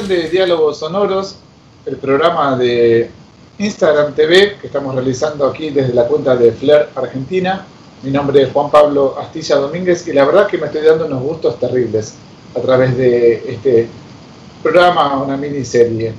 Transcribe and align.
edición 0.00 0.08
de 0.08 0.28
Diálogos 0.30 0.78
Sonoros, 0.78 1.36
el 1.84 1.96
programa 1.96 2.56
de 2.56 3.10
Instagram 3.58 4.14
TV 4.14 4.56
que 4.58 4.66
estamos 4.66 4.94
realizando 4.94 5.46
aquí 5.46 5.70
desde 5.70 5.92
la 5.92 6.06
cuenta 6.06 6.36
de 6.36 6.52
Flair 6.52 6.88
Argentina. 6.94 7.66
Mi 8.02 8.10
nombre 8.10 8.42
es 8.42 8.52
Juan 8.52 8.70
Pablo 8.70 9.16
Astilla 9.18 9.56
Domínguez 9.56 10.06
y 10.08 10.12
la 10.12 10.24
verdad 10.24 10.46
que 10.46 10.58
me 10.58 10.66
estoy 10.66 10.82
dando 10.82 11.06
unos 11.06 11.22
gustos 11.22 11.58
terribles 11.58 12.14
a 12.56 12.60
través 12.60 12.96
de 12.96 13.52
este 13.52 13.88
programa, 14.62 15.22
una 15.22 15.36
miniserie. 15.36 16.14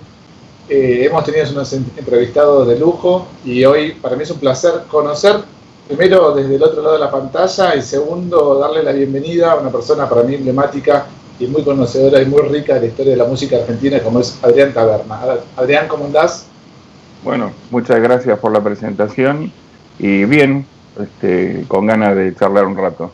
Eh, 0.70 1.06
hemos 1.06 1.24
tenido 1.24 1.50
unos 1.52 1.74
entrevistados 1.74 2.68
de 2.68 2.78
lujo 2.78 3.26
y 3.44 3.66
hoy 3.66 3.94
para 3.94 4.16
mí 4.16 4.24
es 4.24 4.32
un 4.32 4.40
placer 4.40 4.84
conocer 4.90 5.38
primero 5.88 6.34
desde 6.34 6.56
el 6.56 6.64
otro 6.64 6.82
lado 6.82 6.94
de 6.94 7.00
la 7.00 7.12
pantalla 7.12 7.76
y 7.76 7.82
segundo 7.82 8.60
darle 8.60 8.84
la 8.84 8.92
bienvenida 8.92 9.54
a 9.54 9.56
una 9.56 9.72
persona 9.72 10.08
para 10.08 10.24
mí 10.24 10.36
emblemática 10.36 11.08
y 11.42 11.48
muy 11.48 11.64
conocedora 11.64 12.22
y 12.22 12.26
muy 12.26 12.42
rica 12.44 12.76
de 12.76 12.82
la 12.82 12.86
historia 12.86 13.12
de 13.14 13.18
la 13.18 13.26
música 13.26 13.58
argentina 13.58 14.00
como 14.04 14.20
es 14.20 14.38
Adrián 14.44 14.74
Taberna. 14.74 15.40
Adrián, 15.56 15.88
¿cómo 15.88 16.06
andás? 16.06 16.48
Bueno, 17.24 17.52
muchas 17.72 18.00
gracias 18.00 18.38
por 18.40 18.52
la 18.52 18.64
presentación 18.64 19.52
y 19.98 20.26
bien, 20.26 20.68
este, 21.00 21.66
con 21.68 21.88
ganas 21.88 22.16
de 22.16 22.36
charlar 22.36 22.66
un 22.66 22.78
rato. 22.78 23.12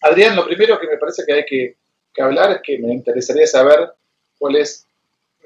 Adrián, 0.00 0.34
lo 0.34 0.46
primero 0.46 0.80
que 0.80 0.88
me 0.88 0.96
parece 0.96 1.22
que 1.24 1.32
hay 1.32 1.44
que, 1.44 1.76
que 2.12 2.22
hablar 2.22 2.50
es 2.50 2.60
que 2.64 2.78
me 2.78 2.92
interesaría 2.92 3.46
saber 3.46 3.92
cuál 4.36 4.56
es 4.56 4.86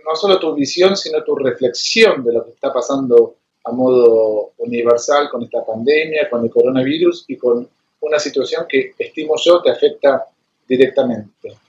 no 0.07 0.17
solo 0.17 0.39
tu 0.39 0.55
visión, 0.55 0.97
sino 0.97 1.23
tu 1.25 1.37
reflexión 1.37 2.25
de 2.25 2.33
lo 2.33 2.45
que 2.45 2.53
está 2.53 2.73
pasando 2.73 3.37
a 3.65 3.73
modo 3.73 4.53
universal 4.59 5.29
con 5.31 5.43
esta 5.43 5.65
pandemia, 5.65 6.29
con 6.31 6.43
el 6.43 6.51
coronavirus 6.51 7.25
y 7.29 7.37
con 7.37 7.69
una 8.01 8.19
situación 8.19 8.67
que 8.69 8.95
estimo 8.98 9.35
yo 9.43 9.61
te 9.63 9.70
afecta 9.70 10.27
directamente. 10.67 11.64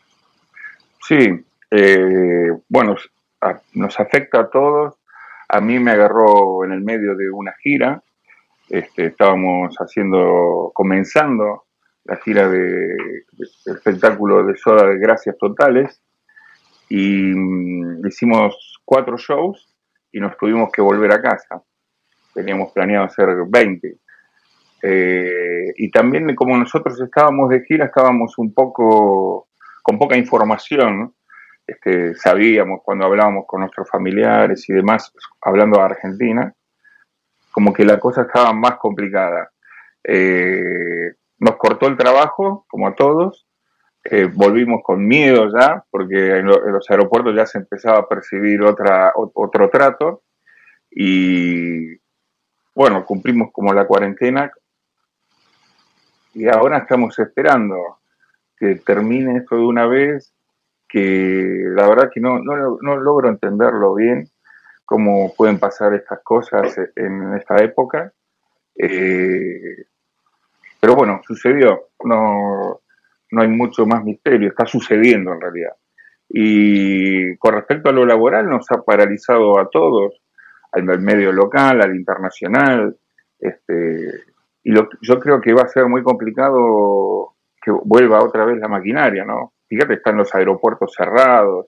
Sí, 1.07 1.45
eh, 1.69 2.49
bueno, 2.67 2.95
nos 3.75 3.99
afecta 3.99 4.39
a 4.39 4.49
todos. 4.49 4.95
A 5.47 5.61
mí 5.61 5.77
me 5.77 5.91
agarró 5.91 6.65
en 6.65 6.71
el 6.71 6.81
medio 6.81 7.15
de 7.15 7.29
una 7.29 7.53
gira. 7.61 8.01
Este, 8.69 9.07
estábamos 9.07 9.75
haciendo, 9.75 10.71
comenzando 10.73 11.65
la 12.05 12.15
gira 12.17 12.49
de, 12.49 12.95
espectáculo 13.65 14.45
de 14.45 14.57
Soda 14.57 14.87
de 14.87 14.97
Gracias 14.97 15.37
Totales 15.37 16.01
y 16.89 17.33
mm, 17.35 18.07
hicimos 18.07 18.81
cuatro 18.83 19.15
shows 19.17 19.75
y 20.11 20.19
nos 20.19 20.35
tuvimos 20.37 20.71
que 20.71 20.81
volver 20.81 21.11
a 21.11 21.21
casa. 21.21 21.61
Teníamos 22.33 22.71
planeado 22.71 23.05
hacer 23.05 23.29
20. 23.47 23.97
Eh, 24.81 25.73
y 25.77 25.91
también 25.91 26.33
como 26.35 26.57
nosotros 26.57 26.99
estábamos 26.99 27.49
de 27.51 27.61
gira, 27.61 27.85
estábamos 27.85 28.39
un 28.39 28.55
poco 28.55 29.44
con 29.85 29.99
poca 29.99 30.17
información, 30.17 31.13
este, 31.67 32.15
sabíamos 32.15 32.79
cuando 32.83 33.05
hablábamos 33.05 33.45
con 33.45 33.59
nuestros 33.59 33.87
familiares 33.87 34.67
y 34.67 34.73
demás, 34.73 35.13
hablando 35.39 35.77
de 35.77 35.83
Argentina, 35.83 36.51
como 37.51 37.71
que 37.71 37.85
la 37.85 37.99
cosa 37.99 38.23
estaba 38.23 38.51
más 38.51 38.77
complicada. 38.77 39.51
Eh, 40.03 41.13
nos 41.37 41.57
cortó 41.57 41.85
el 41.85 41.97
trabajo, 41.97 42.65
como 42.67 42.87
a 42.87 42.95
todos, 42.95 43.45
eh, 44.03 44.27
volvimos 44.33 44.81
con 44.83 45.05
miedo 45.05 45.51
ya, 45.55 45.85
porque 45.91 46.37
en, 46.37 46.47
los 46.47 46.89
aeropuertos 46.89 47.35
ya 47.35 47.45
se 47.45 47.59
empezaba 47.59 47.99
a 47.99 48.07
percibir 48.07 48.63
otra, 48.63 49.13
otro 49.15 49.69
trato, 49.69 50.23
y 50.89 51.95
bueno, 52.73 53.05
cumplimos 53.05 53.51
como 53.51 53.71
la 53.71 53.85
cuarentena, 53.85 54.51
y 56.33 56.47
ahora 56.47 56.79
estamos 56.79 57.19
esperando 57.19 57.99
que 58.57 58.75
termine 58.75 59.37
esto 59.37 59.55
de 59.55 59.65
una 59.65 59.87
vez, 59.87 60.33
que 60.87 61.63
la 61.75 61.87
verdad 61.87 62.09
que 62.13 62.21
no, 62.21 62.39
no, 62.39 62.97
logro 62.97 63.29
entenderlo 63.29 63.95
bien, 63.95 64.29
cómo 64.85 65.33
pueden 65.35 65.59
pasar 65.59 65.93
estas 65.93 66.19
cosas 66.23 66.75
en 66.95 67.33
esta 67.35 67.57
época. 67.63 68.13
Eh, 68.77 69.85
pero 70.79 70.95
bueno, 70.95 71.21
sucedió, 71.25 71.89
no, 72.03 72.81
no 73.31 73.41
hay 73.41 73.47
mucho 73.47 73.85
más 73.85 74.03
misterio, 74.03 74.49
está 74.49 74.65
sucediendo 74.65 75.33
en 75.33 75.41
realidad. 75.41 75.73
Y 76.29 77.37
con 77.37 77.53
respecto 77.53 77.89
a 77.89 77.93
lo 77.93 78.05
laboral, 78.05 78.47
nos 78.49 78.69
ha 78.71 78.81
paralizado 78.83 79.59
a 79.59 79.69
todos, 79.69 80.21
al 80.71 80.83
medio 80.99 81.31
local, 81.31 81.81
al 81.81 81.95
internacional, 81.95 82.97
este, 83.39 84.23
y 84.63 84.73
yo 84.73 85.19
creo 85.19 85.39
que 85.39 85.53
va 85.53 85.63
a 85.63 85.67
ser 85.67 85.87
muy 85.87 86.03
complicado 86.03 87.34
que 87.65 87.71
vuelva 87.71 88.23
otra 88.23 88.45
vez 88.45 88.59
la 88.59 88.67
maquinaria, 88.67 89.25
¿no? 89.25 89.53
Fíjate, 89.67 89.95
están 89.95 90.17
los 90.17 90.33
aeropuertos 90.35 90.93
cerrados, 90.95 91.65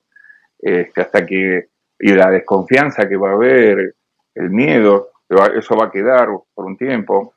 este, 0.59 1.01
hasta 1.01 1.25
que, 1.25 1.69
y 1.99 2.11
la 2.11 2.29
desconfianza 2.29 3.09
que 3.09 3.17
va 3.17 3.31
a 3.31 3.33
haber, 3.33 3.95
el 4.35 4.49
miedo, 4.51 5.09
eso 5.57 5.75
va 5.75 5.85
a 5.85 5.91
quedar 5.91 6.29
por 6.53 6.65
un 6.65 6.77
tiempo, 6.77 7.33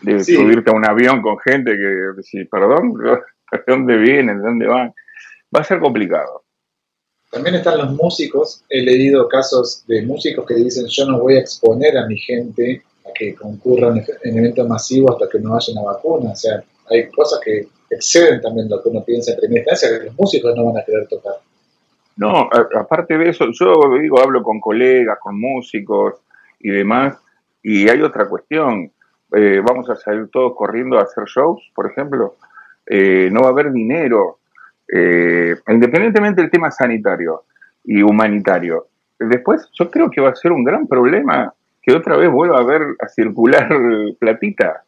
de 0.00 0.24
subirte 0.24 0.70
a 0.70 0.74
un 0.74 0.86
avión 0.86 1.20
con 1.20 1.38
gente 1.38 1.72
que, 1.72 2.22
sí, 2.22 2.46
perdón, 2.46 2.94
¿de 3.52 3.62
dónde 3.66 3.98
vienen? 3.98 4.38
¿De 4.38 4.48
dónde 4.48 4.66
van? 4.66 4.94
Va 5.54 5.60
a 5.60 5.64
ser 5.64 5.78
complicado. 5.78 6.44
También 7.30 7.56
están 7.56 7.76
los 7.76 7.92
músicos, 7.92 8.64
he 8.70 8.82
leído 8.82 9.28
casos 9.28 9.84
de 9.86 10.02
músicos 10.02 10.46
que 10.46 10.54
dicen 10.54 10.86
yo 10.88 11.04
no 11.06 11.20
voy 11.20 11.36
a 11.36 11.40
exponer 11.40 11.98
a 11.98 12.06
mi 12.06 12.18
gente 12.18 12.82
a 13.04 13.12
que 13.12 13.34
concurran 13.34 14.02
en 14.24 14.38
eventos 14.38 14.66
masivos 14.66 15.12
hasta 15.12 15.28
que 15.28 15.38
no 15.38 15.54
haya 15.54 15.72
una 15.74 15.92
vacuna, 15.92 16.30
o 16.30 16.36
sea, 16.36 16.64
hay 16.90 17.08
cosas 17.10 17.40
que 17.44 17.68
exceden 17.88 18.40
también 18.40 18.68
lo 18.68 18.82
que 18.82 18.88
uno 18.88 19.04
piensa 19.04 19.32
en 19.32 19.38
primera 19.38 19.60
instancia, 19.60 19.98
que 19.98 20.06
los 20.06 20.18
músicos 20.18 20.54
no 20.56 20.66
van 20.66 20.82
a 20.82 20.84
querer 20.84 21.06
tocar. 21.08 21.34
No, 22.16 22.50
aparte 22.76 23.16
de 23.16 23.30
eso, 23.30 23.46
yo 23.52 23.98
digo, 23.98 24.20
hablo 24.20 24.42
con 24.42 24.60
colegas, 24.60 25.18
con 25.20 25.40
músicos 25.40 26.16
y 26.58 26.68
demás, 26.68 27.16
y 27.62 27.88
hay 27.88 28.02
otra 28.02 28.28
cuestión. 28.28 28.92
Eh, 29.34 29.62
vamos 29.64 29.88
a 29.88 29.96
salir 29.96 30.28
todos 30.30 30.54
corriendo 30.54 30.98
a 30.98 31.02
hacer 31.02 31.24
shows, 31.24 31.70
por 31.74 31.90
ejemplo. 31.90 32.36
Eh, 32.86 33.28
no 33.32 33.42
va 33.42 33.48
a 33.48 33.50
haber 33.50 33.72
dinero, 33.72 34.38
eh, 34.92 35.54
independientemente 35.68 36.42
del 36.42 36.50
tema 36.50 36.70
sanitario 36.70 37.44
y 37.84 38.02
humanitario. 38.02 38.88
Después, 39.18 39.68
yo 39.72 39.90
creo 39.90 40.10
que 40.10 40.20
va 40.20 40.30
a 40.30 40.36
ser 40.36 40.52
un 40.52 40.64
gran 40.64 40.86
problema 40.86 41.54
que 41.82 41.94
otra 41.94 42.16
vez 42.16 42.30
vuelva 42.30 42.58
a 42.58 42.64
ver 42.64 42.82
a 43.00 43.08
circular 43.08 43.68
platita. 44.18 44.82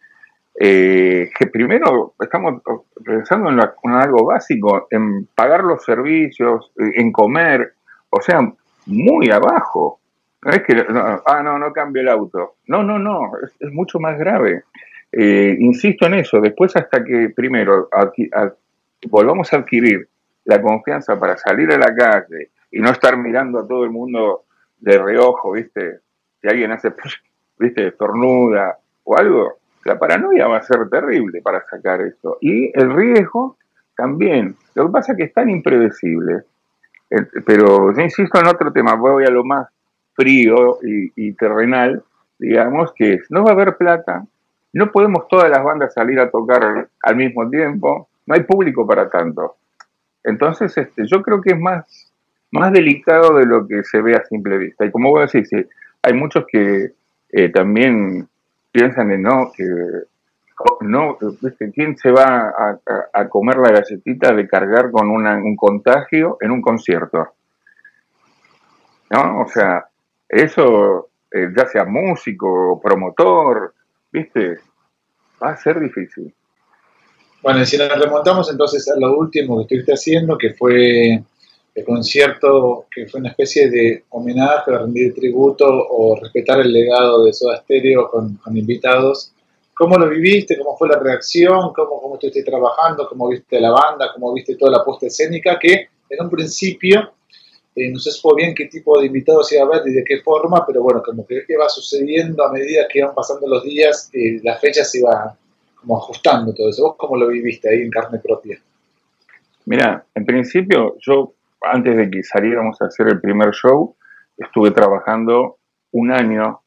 Eh, 0.64 1.28
que 1.36 1.48
primero 1.48 2.14
estamos 2.20 2.62
pensando 3.04 3.50
en, 3.50 3.58
algo 3.90 4.26
básico, 4.26 4.86
en 4.92 5.26
pagar 5.34 5.64
los 5.64 5.84
servicios, 5.84 6.70
en 6.76 7.10
comer, 7.10 7.74
o 8.08 8.20
sea, 8.20 8.38
muy 8.86 9.28
abajo. 9.28 9.98
No 10.40 10.52
es 10.52 10.62
que, 10.62 10.86
ah, 11.26 11.42
no, 11.42 11.58
no 11.58 11.72
cambio 11.72 12.02
el 12.02 12.08
auto. 12.08 12.58
No, 12.68 12.84
no, 12.84 13.00
no, 13.00 13.32
es, 13.58 13.72
mucho 13.72 13.98
más 13.98 14.16
grave. 14.16 14.62
Eh, 15.10 15.56
insisto 15.58 16.06
en 16.06 16.14
eso, 16.14 16.40
después 16.40 16.76
hasta 16.76 17.02
que 17.04 17.30
primero 17.34 17.88
volvamos 19.08 19.52
a 19.52 19.56
adquirir 19.56 20.06
la 20.44 20.62
confianza 20.62 21.18
para 21.18 21.36
salir 21.38 21.72
a 21.72 21.78
la 21.78 21.92
calle 21.92 22.50
y 22.70 22.78
no 22.78 22.92
estar 22.92 23.16
mirando 23.16 23.58
a 23.58 23.66
todo 23.66 23.82
el 23.82 23.90
mundo 23.90 24.44
de 24.78 24.96
reojo, 24.96 25.50
¿viste? 25.50 25.98
Si 26.40 26.46
alguien 26.46 26.70
hace, 26.70 26.92
¿viste? 27.58 27.88
Estornuda 27.88 28.78
o 29.02 29.18
algo, 29.18 29.61
la 29.84 29.98
paranoia 29.98 30.46
va 30.46 30.58
a 30.58 30.62
ser 30.62 30.88
terrible 30.88 31.40
para 31.42 31.64
sacar 31.66 32.00
esto. 32.02 32.38
Y 32.40 32.70
el 32.78 32.92
riesgo 32.94 33.56
también. 33.96 34.56
Lo 34.74 34.86
que 34.86 34.92
pasa 34.92 35.12
es 35.12 35.18
que 35.18 35.24
es 35.24 35.32
tan 35.32 35.50
impredecible. 35.50 36.42
Pero 37.44 37.92
yo 37.92 38.00
insisto 38.02 38.40
en 38.40 38.46
otro 38.46 38.72
tema, 38.72 38.94
voy 38.94 39.24
a 39.24 39.30
lo 39.30 39.44
más 39.44 39.68
frío 40.14 40.78
y, 40.82 41.32
terrenal, 41.34 42.02
digamos, 42.38 42.92
que 42.94 43.20
no 43.30 43.44
va 43.44 43.50
a 43.50 43.54
haber 43.54 43.76
plata, 43.76 44.24
no 44.72 44.90
podemos 44.90 45.28
todas 45.28 45.50
las 45.50 45.62
bandas 45.62 45.92
salir 45.92 46.18
a 46.20 46.30
tocar 46.30 46.88
al 47.02 47.16
mismo 47.16 47.48
tiempo, 47.50 48.08
no 48.26 48.34
hay 48.34 48.42
público 48.44 48.86
para 48.86 49.10
tanto. 49.10 49.56
Entonces, 50.24 50.76
este, 50.78 51.06
yo 51.06 51.22
creo 51.22 51.40
que 51.40 51.52
es 51.52 51.60
más, 51.60 52.12
más 52.50 52.72
delicado 52.72 53.36
de 53.36 53.44
lo 53.44 53.66
que 53.66 53.84
se 53.84 54.00
ve 54.00 54.14
a 54.14 54.24
simple 54.24 54.56
vista. 54.56 54.86
Y 54.86 54.90
como 54.90 55.10
voy 55.10 55.22
a 55.22 55.26
decir, 55.26 55.68
hay 56.02 56.14
muchos 56.14 56.46
que 56.50 56.92
eh, 57.30 57.48
también 57.50 58.28
piensan 58.72 59.12
en 59.12 59.22
no, 59.22 59.52
que 59.54 59.64
no, 60.80 61.18
¿quién 61.74 61.96
se 61.96 62.10
va 62.10 62.52
a, 63.12 63.28
comer 63.28 63.58
la 63.58 63.72
galletita 63.72 64.32
de 64.32 64.48
cargar 64.48 64.90
con 64.90 65.10
un 65.10 65.56
contagio 65.56 66.38
en 66.40 66.50
un 66.50 66.62
concierto? 66.62 67.34
¿No? 69.10 69.42
O 69.42 69.48
sea, 69.48 69.86
eso, 70.28 71.10
eh, 71.30 71.48
ya 71.56 71.66
sea 71.66 71.84
músico, 71.84 72.80
promotor, 72.82 73.74
¿viste? 74.10 74.58
Va 75.42 75.50
a 75.50 75.56
ser 75.56 75.78
difícil. 75.80 76.32
Bueno, 77.42 77.60
y 77.60 77.66
si 77.66 77.76
nos 77.76 77.88
remontamos 78.00 78.50
entonces 78.50 78.88
a 78.88 78.98
lo 78.98 79.18
último 79.18 79.56
que 79.56 79.62
estuviste 79.62 79.92
haciendo, 79.92 80.38
que 80.38 80.54
fue 80.54 81.22
el 81.74 81.84
concierto 81.84 82.86
que 82.90 83.06
fue 83.06 83.20
una 83.20 83.30
especie 83.30 83.70
de 83.70 84.04
homenaje, 84.10 84.70
rendir 84.70 85.14
tributo 85.14 85.66
o 85.66 86.16
respetar 86.20 86.60
el 86.60 86.72
legado 86.72 87.24
de 87.24 87.32
Soda 87.32 87.58
Stereo 87.62 88.10
con, 88.10 88.38
invitados. 88.54 89.32
¿Cómo 89.74 89.96
lo 89.96 90.08
viviste? 90.08 90.58
¿Cómo 90.58 90.76
fue 90.76 90.88
la 90.88 90.98
reacción? 90.98 91.72
¿Cómo, 91.72 92.00
¿Cómo 92.00 92.14
estuviste 92.14 92.42
trabajando? 92.42 93.08
¿Cómo 93.08 93.28
viste 93.28 93.58
la 93.60 93.70
banda? 93.70 94.10
¿Cómo 94.12 94.32
viste 94.34 94.56
toda 94.56 94.72
la 94.72 94.84
puesta 94.84 95.06
escénica? 95.06 95.58
Que 95.58 95.88
en 96.10 96.24
un 96.24 96.30
principio 96.30 97.12
Eh, 97.74 97.90
no 97.90 97.98
sé 97.98 98.10
bien 98.36 98.54
qué 98.54 98.66
tipo 98.66 99.00
de 99.00 99.06
invitados 99.06 99.50
iba 99.52 99.62
a 99.62 99.66
haber 99.66 99.88
y 99.88 99.94
de 99.94 100.04
qué 100.04 100.20
forma, 100.20 100.62
pero 100.66 100.82
bueno, 100.82 101.02
como 101.02 101.26
que 101.26 101.42
iba 101.48 101.66
sucediendo 101.70 102.44
a 102.44 102.52
medida 102.52 102.86
que 102.86 102.98
iban 102.98 103.14
pasando 103.14 103.46
los 103.46 103.64
días, 103.64 104.10
eh, 104.12 104.40
las 104.42 104.60
fechas 104.60 104.90
se 104.90 104.98
iba 104.98 105.34
como 105.76 105.96
ajustando 105.96 106.52
todo 106.52 106.68
eso. 106.68 106.82
¿Vos 106.82 106.96
cómo 106.98 107.16
lo 107.16 107.28
viviste 107.28 107.70
ahí 107.70 107.80
en 107.80 107.90
carne 107.90 108.18
propia? 108.18 108.60
Mira, 109.64 110.04
en 110.14 110.26
principio 110.26 110.96
yo, 111.00 111.32
antes 111.62 111.96
de 111.96 112.10
que 112.10 112.22
saliéramos 112.22 112.80
a 112.80 112.86
hacer 112.86 113.08
el 113.08 113.20
primer 113.20 113.50
show, 113.52 113.96
estuve 114.36 114.70
trabajando 114.70 115.58
un 115.92 116.10
año 116.12 116.60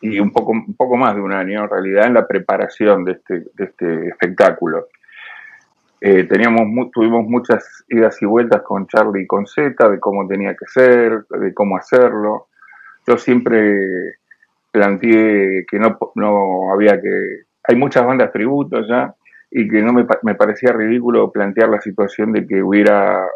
y 0.00 0.18
un 0.18 0.32
poco, 0.32 0.52
un 0.52 0.74
poco 0.76 0.96
más 0.96 1.14
de 1.14 1.20
un 1.20 1.32
año 1.32 1.64
en 1.64 1.70
realidad 1.70 2.06
en 2.06 2.14
la 2.14 2.26
preparación 2.26 3.04
de 3.04 3.12
este, 3.12 3.44
de 3.54 3.64
este 3.64 4.08
espectáculo. 4.08 4.86
Eh, 6.00 6.24
teníamos, 6.24 6.90
tuvimos 6.92 7.26
muchas 7.26 7.84
idas 7.88 8.20
y 8.22 8.26
vueltas 8.26 8.62
con 8.62 8.86
Charlie 8.86 9.24
y 9.24 9.26
con 9.26 9.46
Z 9.46 9.88
de 9.88 10.00
cómo 10.00 10.26
tenía 10.26 10.54
que 10.54 10.66
ser, 10.66 11.26
de 11.28 11.52
cómo 11.52 11.76
hacerlo. 11.76 12.46
Yo 13.06 13.18
siempre 13.18 14.16
planteé 14.70 15.66
que 15.68 15.78
no, 15.78 15.98
no 16.14 16.72
había 16.72 17.00
que... 17.00 17.42
Hay 17.64 17.76
muchas 17.76 18.06
bandas 18.06 18.32
tributos 18.32 18.86
ya 18.88 19.14
y 19.50 19.68
que 19.68 19.82
no 19.82 19.92
me, 19.92 20.06
me 20.22 20.34
parecía 20.34 20.72
ridículo 20.72 21.30
plantear 21.30 21.68
la 21.68 21.80
situación 21.80 22.32
de 22.32 22.46
que 22.46 22.62
hubiera 22.62 23.26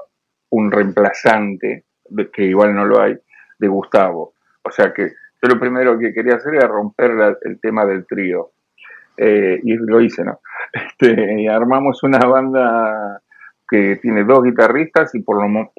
un 0.55 0.71
reemplazante, 0.71 1.85
que 2.33 2.45
igual 2.45 2.75
no 2.75 2.85
lo 2.85 3.01
hay, 3.01 3.19
de 3.59 3.69
Gustavo. 3.69 4.35
O 4.63 4.71
sea 4.71 4.93
que 4.93 5.09
yo 5.43 5.49
lo 5.49 5.59
primero 5.59 5.99
que 5.99 6.13
quería 6.13 6.37
hacer 6.37 6.55
era 6.55 6.69
romper 6.69 7.13
el 7.43 7.61
tema 7.61 7.85
del 7.85 8.07
trío. 8.07 8.51
Eh, 9.17 9.61
y 9.63 9.77
lo 9.77 10.01
hice, 10.01 10.25
¿no? 10.25 10.41
Este, 10.73 11.41
y 11.41 11.47
armamos 11.47 12.03
una 12.03 12.19
banda 12.19 13.21
que 13.69 13.97
tiene 14.03 14.25
dos 14.25 14.43
guitarristas 14.43 15.15
y 15.15 15.23
por, 15.23 15.37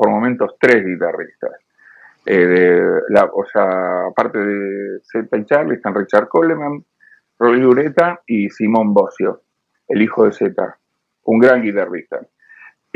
momentos 0.07 0.55
tres 0.59 0.85
guitarristas. 0.85 1.51
Eh, 2.25 3.01
la, 3.09 3.25
o 3.25 3.45
sea, 3.45 4.07
aparte 4.07 4.39
de 4.39 4.99
Zeta 5.03 5.37
y 5.37 5.45
Charlie, 5.45 5.75
están 5.75 5.93
Richard 5.93 6.29
Coleman, 6.29 6.83
Rolly 7.37 7.61
Dureta 7.61 8.21
y 8.25 8.49
Simón 8.49 8.93
Bocio, 8.93 9.41
el 9.89 10.01
hijo 10.01 10.25
de 10.25 10.31
Zeta, 10.31 10.77
un 11.23 11.39
gran 11.39 11.61
guitarrista. 11.61 12.21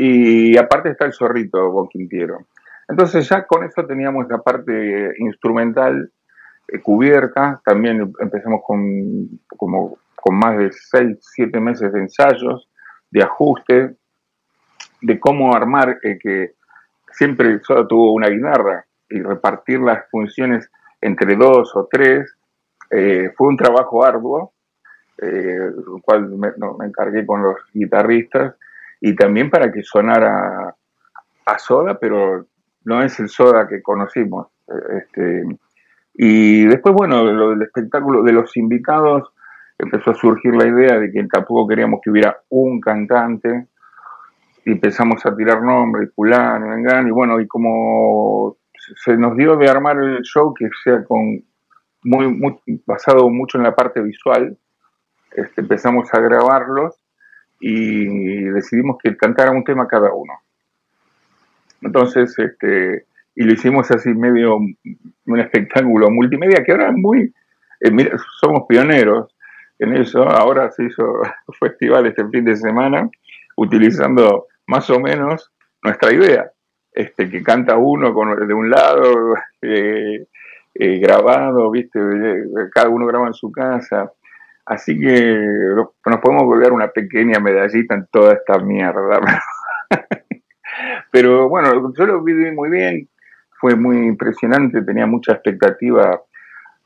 Y 0.02 0.56
aparte 0.56 0.90
está 0.90 1.04
el 1.04 1.12
zorrito 1.12 1.70
Boquintiero. 1.70 2.46
Entonces 2.88 3.28
ya 3.28 3.46
con 3.46 3.64
eso 3.64 3.84
teníamos 3.86 4.26
la 4.28 4.38
parte 4.38 5.12
instrumental 5.18 6.10
eh, 6.68 6.80
cubierta, 6.80 7.60
también 7.64 8.10
empezamos 8.18 8.62
con, 8.66 9.28
como 9.58 9.98
con 10.16 10.38
más 10.38 10.56
de 10.56 10.72
6, 10.72 11.18
7 11.20 11.60
meses 11.60 11.92
de 11.92 12.00
ensayos, 12.00 12.68
de 13.10 13.22
ajuste, 13.22 13.96
de 15.02 15.20
cómo 15.20 15.54
armar, 15.54 15.98
eh, 16.02 16.18
que 16.18 16.54
siempre 17.12 17.60
solo 17.62 17.86
tuvo 17.86 18.14
una 18.14 18.28
guitarra 18.28 18.86
y 19.08 19.20
repartir 19.20 19.80
las 19.80 20.08
funciones 20.10 20.70
entre 21.02 21.36
dos 21.36 21.76
o 21.76 21.88
tres, 21.90 22.34
eh, 22.90 23.32
fue 23.36 23.48
un 23.48 23.56
trabajo 23.58 24.02
arduo, 24.02 24.54
eh, 25.18 25.58
el 25.58 26.02
cual 26.02 26.30
me, 26.30 26.48
encargué 26.86 27.26
con 27.26 27.42
los 27.42 27.56
guitarristas, 27.74 28.54
y 29.00 29.14
también 29.14 29.50
para 29.50 29.72
que 29.72 29.82
sonara 29.82 30.74
a 31.46 31.58
soda, 31.58 31.98
pero 31.98 32.46
no 32.84 33.02
es 33.02 33.18
el 33.20 33.28
soda 33.28 33.66
que 33.68 33.82
conocimos. 33.82 34.48
Este, 34.96 35.44
y 36.14 36.66
después, 36.66 36.94
bueno, 36.94 37.24
lo 37.24 37.50
del 37.50 37.62
espectáculo 37.62 38.22
de 38.22 38.32
los 38.32 38.56
invitados, 38.56 39.32
empezó 39.78 40.10
a 40.10 40.14
surgir 40.14 40.54
la 40.54 40.66
idea 40.66 40.98
de 40.98 41.10
que 41.10 41.24
tampoco 41.24 41.66
queríamos 41.66 42.00
que 42.02 42.10
hubiera 42.10 42.38
un 42.50 42.80
cantante 42.80 43.68
y 44.64 44.72
empezamos 44.72 45.24
a 45.24 45.34
tirar 45.34 45.62
nombres, 45.62 46.12
fulano, 46.14 46.68
vengan, 46.68 47.08
y 47.08 47.10
bueno, 47.10 47.40
y 47.40 47.48
como 47.48 48.58
se 49.02 49.16
nos 49.16 49.36
dio 49.36 49.56
de 49.56 49.68
armar 49.68 49.96
el 49.96 50.20
show 50.22 50.52
que 50.52 50.68
sea 50.84 51.02
con 51.04 51.42
muy, 52.02 52.60
basado 52.86 53.28
mucho 53.30 53.58
en 53.58 53.64
la 53.64 53.74
parte 53.74 54.00
visual, 54.00 54.56
este, 55.32 55.60
empezamos 55.62 56.12
a 56.12 56.20
grabarlos 56.20 56.99
y 57.60 58.44
decidimos 58.44 58.96
que 59.02 59.16
cantara 59.16 59.52
un 59.52 59.64
tema 59.64 59.86
cada 59.86 60.12
uno. 60.12 60.32
Entonces, 61.82 62.36
este, 62.38 63.04
y 63.34 63.44
lo 63.44 63.52
hicimos 63.52 63.90
así 63.90 64.10
medio 64.10 64.56
un 64.56 65.40
espectáculo 65.40 66.10
multimedia 66.10 66.64
que 66.64 66.72
ahora 66.72 66.88
es 66.88 66.96
muy, 66.96 67.32
eh, 67.80 68.10
somos 68.40 68.64
pioneros, 68.68 69.34
en 69.80 69.96
eso. 69.96 70.22
Ahora 70.22 70.70
se 70.70 70.84
hizo 70.84 71.20
festival 71.58 72.06
este 72.06 72.24
fin 72.28 72.44
de 72.44 72.56
semana 72.56 73.10
utilizando 73.56 74.46
más 74.66 74.88
o 74.90 75.00
menos 75.00 75.50
nuestra 75.82 76.12
idea, 76.12 76.50
este, 76.92 77.28
que 77.28 77.42
canta 77.42 77.76
uno 77.76 78.14
con, 78.14 78.46
de 78.46 78.54
un 78.54 78.70
lado, 78.70 79.34
eh, 79.62 80.26
eh, 80.74 80.98
grabado, 80.98 81.70
viste, 81.70 81.98
cada 82.72 82.88
uno 82.88 83.06
graba 83.06 83.26
en 83.26 83.34
su 83.34 83.50
casa. 83.50 84.12
Así 84.70 84.96
que 85.00 85.36
nos 86.06 86.20
podemos 86.20 86.44
volver 86.44 86.70
una 86.72 86.92
pequeña 86.92 87.40
medallita 87.40 87.96
en 87.96 88.06
toda 88.06 88.34
esta 88.34 88.60
mierda. 88.60 89.18
Pero 91.10 91.48
bueno, 91.48 91.92
yo 91.92 92.06
lo 92.06 92.22
viví 92.22 92.52
muy 92.52 92.70
bien, 92.70 93.08
fue 93.60 93.74
muy 93.74 93.96
impresionante, 93.96 94.82
tenía 94.82 95.06
mucha 95.06 95.32
expectativa. 95.32 96.22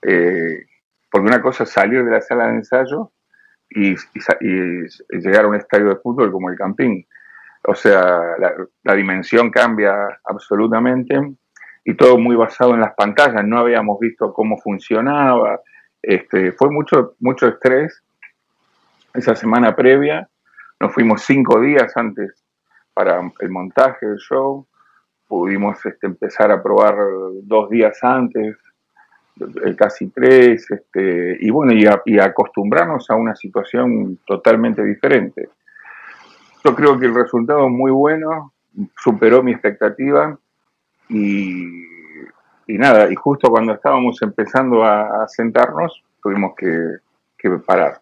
Eh, 0.00 0.64
porque 1.10 1.28
una 1.28 1.42
cosa 1.42 1.64
es 1.64 1.70
salir 1.72 2.02
de 2.06 2.10
la 2.10 2.22
sala 2.22 2.46
de 2.46 2.54
ensayo 2.54 3.12
y, 3.68 3.94
llegar 5.10 5.44
a 5.44 5.48
un 5.48 5.56
estadio 5.56 5.90
de 5.90 5.96
fútbol 5.96 6.32
como 6.32 6.48
el 6.48 6.56
Campín. 6.56 7.06
O 7.64 7.74
sea, 7.74 8.18
la, 8.82 8.94
dimensión 8.94 9.50
cambia 9.50 10.08
absolutamente 10.24 11.20
y 11.84 11.94
todo 11.94 12.16
muy 12.16 12.34
basado 12.34 12.72
en 12.72 12.80
las 12.80 12.94
pantallas. 12.94 13.44
No 13.44 13.58
habíamos 13.58 13.98
visto 14.00 14.32
cómo 14.32 14.56
funcionaba. 14.56 15.60
Este, 16.06 16.52
fue 16.52 16.70
mucho, 16.70 17.14
mucho 17.20 17.48
estrés 17.48 18.02
esa 19.14 19.34
semana 19.34 19.74
previa. 19.74 20.28
Nos 20.80 20.92
fuimos 20.92 21.22
cinco 21.22 21.60
días 21.60 21.96
antes 21.96 22.44
para 22.92 23.20
el 23.40 23.50
montaje 23.50 24.06
del 24.06 24.18
show. 24.18 24.66
Pudimos 25.26 25.84
este, 25.86 26.06
empezar 26.06 26.50
a 26.50 26.62
probar 26.62 26.96
dos 27.42 27.70
días 27.70 27.98
antes 28.02 28.56
eh, 29.40 29.74
casi 29.76 30.10
tres, 30.10 30.70
este, 30.70 31.36
y 31.40 31.50
bueno, 31.50 31.72
y, 31.72 32.18
acostumbrarnos 32.18 33.10
a 33.10 33.16
una 33.16 33.34
situación 33.34 34.18
totalmente 34.24 34.84
diferente. 34.84 35.48
Yo 36.62 36.74
creo 36.74 36.98
que 36.98 37.06
el 37.06 37.14
resultado 37.14 37.66
es 37.66 37.72
muy 37.72 37.90
bueno, 37.90 38.52
superó 38.96 39.42
mi 39.42 39.50
expectativa 39.50 40.38
y, 41.08 41.93
nada, 42.66 43.10
y 43.12 43.14
justo 43.14 43.50
cuando 43.50 43.74
estábamos 43.74 44.20
empezando 44.22 44.82
a, 44.82 45.28
sentarnos, 45.28 46.02
tuvimos 46.22 46.54
que 46.56 46.98
parar. 47.66 48.00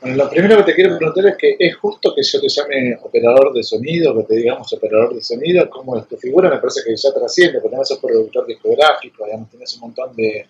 Bueno, 0.00 0.16
lo 0.16 0.30
primero 0.30 0.56
que 0.56 0.62
te 0.62 0.74
quiero 0.74 0.96
preguntar 0.96 1.26
es 1.26 1.36
que 1.36 1.56
es 1.58 1.76
justo 1.76 2.14
que 2.14 2.22
yo 2.22 2.40
te 2.40 2.48
llame 2.48 2.98
operador 3.02 3.52
de 3.52 3.62
sonido, 3.62 4.16
que 4.16 4.22
te 4.24 4.36
digamos 4.36 4.72
operador 4.72 5.14
de 5.14 5.22
sonido, 5.22 5.68
¿cómo 5.68 5.98
es 5.98 6.08
tu 6.08 6.16
figura? 6.16 6.48
Me 6.48 6.56
parece 6.56 6.80
que 6.86 6.96
ya 6.96 7.12
trasciende, 7.12 7.60
porque 7.60 7.76
no 7.76 7.84
sos 7.84 7.98
productor 7.98 8.46
discográfico, 8.46 9.26
digamos, 9.26 9.50
tienes 9.50 9.74
un 9.74 9.80
montón 9.80 10.16
de, 10.16 10.46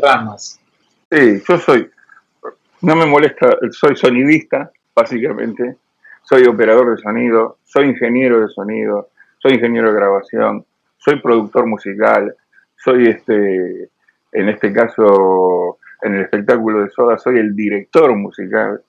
ramas. 0.00 0.58
Sí, 1.10 1.42
yo 1.46 1.58
soy, 1.58 1.90
no 2.80 2.96
me 2.96 3.04
molesta, 3.04 3.58
soy 3.72 3.94
sonidista, 3.94 4.72
básicamente, 4.94 5.76
soy 6.22 6.46
operador 6.46 6.96
de 6.96 7.02
sonido, 7.02 7.58
soy 7.64 7.88
ingeniero 7.88 8.40
de 8.40 8.48
sonido, 8.48 9.10
soy 9.38 9.54
ingeniero 9.54 9.88
de 9.88 9.96
grabación, 9.96 10.64
soy 11.04 11.20
productor 11.20 11.66
musical, 11.66 12.34
soy 12.76 13.08
este, 13.08 13.90
en 14.32 14.48
este 14.48 14.72
caso 14.72 15.78
en 16.02 16.14
el 16.14 16.22
espectáculo 16.22 16.82
de 16.82 16.90
Soda, 16.90 17.18
soy 17.18 17.38
el 17.38 17.54
director 17.54 18.14
musical. 18.14 18.82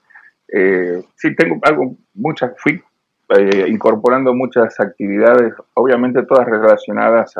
Eh, 0.47 1.01
sí, 1.15 1.35
tengo 1.35 1.59
algo, 1.63 1.95
muchas, 2.13 2.53
fui 2.57 2.81
eh, 3.29 3.65
incorporando 3.67 4.33
muchas 4.33 4.79
actividades, 4.79 5.53
obviamente 5.73 6.23
todas 6.23 6.45
relacionadas 6.45 7.33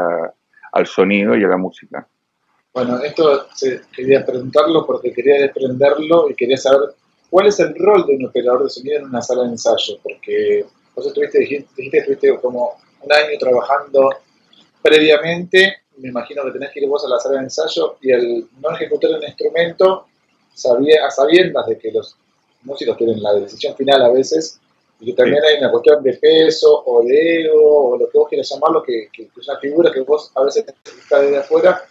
al 0.71 0.87
sonido 0.87 1.35
y 1.35 1.43
a 1.43 1.47
la 1.47 1.57
música. 1.57 2.07
Bueno, 2.73 2.97
esto 2.99 3.45
quería 3.95 4.25
preguntarlo 4.25 4.85
porque 4.87 5.13
quería 5.13 5.41
desprenderlo 5.41 6.29
y 6.31 6.33
quería 6.33 6.57
saber 6.57 6.95
cuál 7.29 7.47
es 7.47 7.59
el 7.59 7.75
rol 7.77 8.05
de 8.07 8.15
un 8.15 8.25
operador 8.25 8.63
de 8.63 8.69
sonido 8.71 8.97
en 8.97 9.05
una 9.05 9.21
sala 9.21 9.43
de 9.43 9.49
ensayo, 9.49 9.99
porque 10.01 10.65
vos 10.95 11.05
estuviste, 11.05 11.39
dijiste, 11.39 11.69
dijiste 11.77 11.97
estuviste 11.99 12.39
como 12.41 12.71
un 13.01 13.13
año 13.13 13.37
trabajando 13.39 14.09
previamente 14.83 15.83
me 15.97 16.09
imagino 16.09 16.43
que 16.43 16.51
tenés 16.51 16.71
que 16.71 16.81
ir 16.81 16.89
vos 16.89 17.05
a 17.05 17.09
la 17.09 17.19
sala 17.19 17.37
de 17.37 17.45
ensayo 17.45 17.97
y 18.01 18.11
el 18.11 18.47
no 18.61 18.71
ejecutar 18.75 19.11
el 19.11 19.23
instrumento 19.23 20.07
sabía, 20.53 21.05
a 21.05 21.11
sabiendas 21.11 21.67
de 21.67 21.77
que 21.77 21.91
los 21.91 22.17
músicos 22.63 22.97
tienen 22.97 23.21
la 23.21 23.33
decisión 23.33 23.75
final 23.75 24.03
a 24.03 24.09
veces 24.09 24.59
y 24.99 25.07
que 25.07 25.13
también 25.13 25.43
hay 25.43 25.57
una 25.57 25.71
cuestión 25.71 26.01
de 26.03 26.13
peso 26.13 26.83
o 26.85 27.03
de 27.03 27.41
ego 27.41 27.89
o 27.89 27.97
lo 27.97 28.09
que 28.09 28.17
vos 28.17 28.29
quieras 28.29 28.49
llamarlo, 28.49 28.83
que, 28.83 29.09
que 29.11 29.23
es 29.23 29.47
una 29.47 29.59
figura 29.59 29.91
que 29.91 30.01
vos 30.01 30.31
a 30.35 30.43
veces 30.43 30.65
estás 30.85 31.21
desde 31.21 31.37
afuera. 31.37 31.81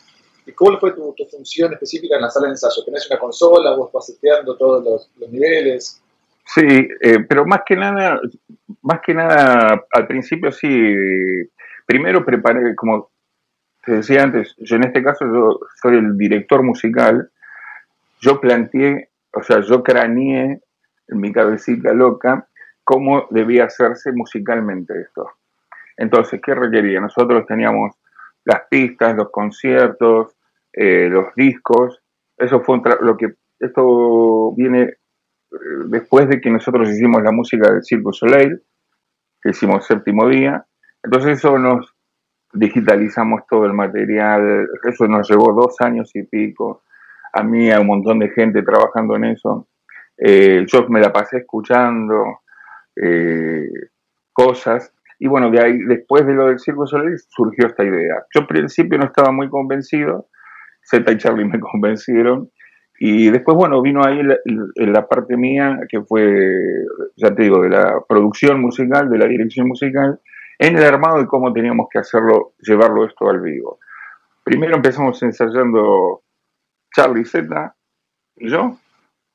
¿Y 0.46 0.52
cuál 0.52 0.78
fue 0.80 0.92
tu, 0.92 1.14
función 1.30 1.72
específica 1.72 2.16
en 2.16 2.22
la 2.22 2.30
sala 2.30 2.46
de 2.46 2.54
ensayo? 2.54 2.84
¿Tenés 2.84 3.08
una 3.08 3.18
consola? 3.18 3.76
¿Vos 3.76 3.92
vas 3.92 4.06
seteando 4.06 4.56
todos 4.56 4.82
los, 5.16 5.30
niveles? 5.30 6.02
Sí, 6.46 6.88
eh, 7.00 7.18
pero 7.28 7.44
más 7.44 7.60
que 7.64 7.76
nada, 7.76 8.20
más 8.80 9.00
que 9.04 9.14
nada, 9.14 9.84
al 9.92 10.06
principio 10.08 10.50
sí 10.50 10.68
primero 11.86 12.24
preparé, 12.24 12.74
como 12.74 13.10
te 13.84 13.92
decía 13.92 14.22
antes, 14.22 14.54
yo 14.58 14.76
en 14.76 14.84
este 14.84 15.02
caso 15.02 15.26
yo 15.26 15.60
soy 15.80 15.96
el 15.96 16.16
director 16.16 16.62
musical, 16.62 17.30
yo 18.20 18.40
planteé, 18.40 19.10
o 19.32 19.42
sea, 19.42 19.60
yo 19.60 19.82
craneé 19.82 20.60
en 21.08 21.20
mi 21.20 21.32
cabecita 21.32 21.92
loca 21.92 22.46
cómo 22.84 23.26
debía 23.30 23.64
hacerse 23.64 24.12
musicalmente 24.12 25.00
esto. 25.00 25.30
Entonces, 25.96 26.40
¿qué 26.44 26.54
requería? 26.54 27.00
Nosotros 27.00 27.46
teníamos 27.46 27.96
las 28.44 28.62
pistas, 28.68 29.16
los 29.16 29.30
conciertos, 29.30 30.36
eh, 30.72 31.08
los 31.08 31.34
discos. 31.34 32.00
Eso 32.36 32.60
fue 32.60 32.80
lo 33.00 33.16
que 33.16 33.34
esto 33.60 34.52
viene 34.56 34.82
eh, 34.82 34.96
después 35.86 36.28
de 36.28 36.40
que 36.40 36.50
nosotros 36.50 36.88
hicimos 36.90 37.22
la 37.22 37.32
música 37.32 37.70
del 37.70 37.84
Circo 37.84 38.12
Soleil, 38.12 38.62
que 39.40 39.50
hicimos 39.50 39.86
séptimo 39.86 40.28
día. 40.28 40.66
Entonces 41.02 41.38
eso 41.38 41.58
nos 41.58 41.94
digitalizamos 42.52 43.42
todo 43.48 43.66
el 43.66 43.72
material. 43.72 44.68
Eso 44.88 45.06
nos 45.06 45.28
llevó 45.28 45.52
dos 45.52 45.76
años 45.80 46.10
y 46.14 46.22
pico. 46.24 46.82
A 47.32 47.42
mí, 47.42 47.70
a 47.70 47.80
un 47.80 47.86
montón 47.86 48.18
de 48.18 48.30
gente 48.30 48.62
trabajando 48.62 49.16
en 49.16 49.24
eso. 49.24 49.68
Eh, 50.18 50.64
yo 50.66 50.86
me 50.88 51.00
la 51.00 51.12
pasé 51.12 51.38
escuchando 51.38 52.40
cosas 54.34 54.92
y 55.22 55.28
bueno, 55.28 55.52
de 55.52 55.60
ahí, 55.60 55.78
después 55.84 56.26
de 56.26 56.34
lo 56.34 56.48
del 56.48 56.58
Circo 56.58 56.84
Soleil, 56.84 57.16
surgió 57.28 57.68
esta 57.68 57.84
idea. 57.84 58.24
Yo 58.34 58.40
al 58.40 58.48
principio 58.48 58.98
no 58.98 59.04
estaba 59.04 59.30
muy 59.30 59.48
convencido, 59.48 60.26
Z 60.82 61.12
y 61.12 61.16
Charlie 61.16 61.44
me 61.44 61.60
convencieron, 61.60 62.50
y 62.98 63.30
después, 63.30 63.56
bueno, 63.56 63.80
vino 63.82 64.04
ahí 64.04 64.20
la, 64.20 64.36
la, 64.74 65.06
parte 65.06 65.36
mía, 65.36 65.78
que 65.88 66.02
fue, 66.02 66.58
ya 67.14 67.32
te 67.32 67.44
digo, 67.44 67.62
de 67.62 67.68
la 67.68 68.00
producción 68.08 68.60
musical, 68.60 69.10
de 69.10 69.18
la 69.18 69.26
dirección 69.26 69.68
musical, 69.68 70.18
en 70.68 70.76
el 70.76 70.84
armado 70.84 71.18
de 71.18 71.26
cómo 71.26 71.52
teníamos 71.52 71.88
que 71.90 71.98
hacerlo, 71.98 72.54
llevarlo 72.58 73.04
esto 73.04 73.28
al 73.28 73.40
vivo. 73.40 73.78
Primero 74.44 74.76
empezamos 74.76 75.22
ensayando 75.22 76.22
Charlie 76.94 77.24
Z 77.24 77.74
y 78.36 78.48
yo, 78.48 78.76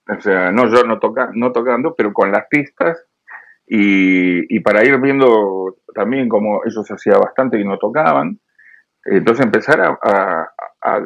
o 0.10 0.22
sea, 0.22 0.52
no 0.52 0.68
yo 0.68 0.84
no, 0.84 1.00
toca, 1.00 1.30
no 1.34 1.52
tocando, 1.52 1.96
pero 1.96 2.14
con 2.14 2.32
las 2.32 2.48
pistas, 2.48 2.98
y, 3.70 4.60
para 4.62 4.86
ir 4.86 4.98
viendo 5.02 5.76
también 5.94 6.30
cómo 6.30 6.62
ellos 6.66 6.90
hacía 6.90 7.18
bastante 7.18 7.60
y 7.60 7.66
no 7.66 7.78
tocaban, 7.78 8.40
entonces 9.04 9.46
empezar 9.46 9.82
a, 9.82 10.50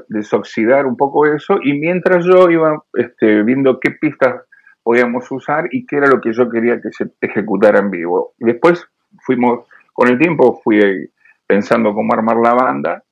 desoxidar 0.09 0.85
un 0.85 0.95
poco 0.95 1.25
eso 1.25 1.57
y 1.63 1.73
mientras 1.79 2.23
yo 2.23 2.51
iba 2.51 2.83
este, 2.93 3.41
viendo 3.41 3.79
qué 3.79 3.89
pistas 3.89 4.43
podíamos 4.83 5.31
usar 5.31 5.69
y 5.71 5.87
qué 5.87 5.95
era 5.95 6.07
lo 6.07 6.21
que 6.21 6.33
yo 6.33 6.47
quería 6.51 6.79
que 6.79 6.91
se 6.91 7.05
ejecutara 7.19 7.79
en 7.79 7.89
vivo. 7.89 8.35
Después 8.37 8.87
fuimos, 9.25 9.65
con 9.93 10.07
el 10.07 10.17
tiempo 10.17 10.59
fui 10.63 10.79
pensando 11.45 11.93
cómo 11.93 12.13
armar 12.13 12.37
la 12.37 12.53
banda 12.53 13.03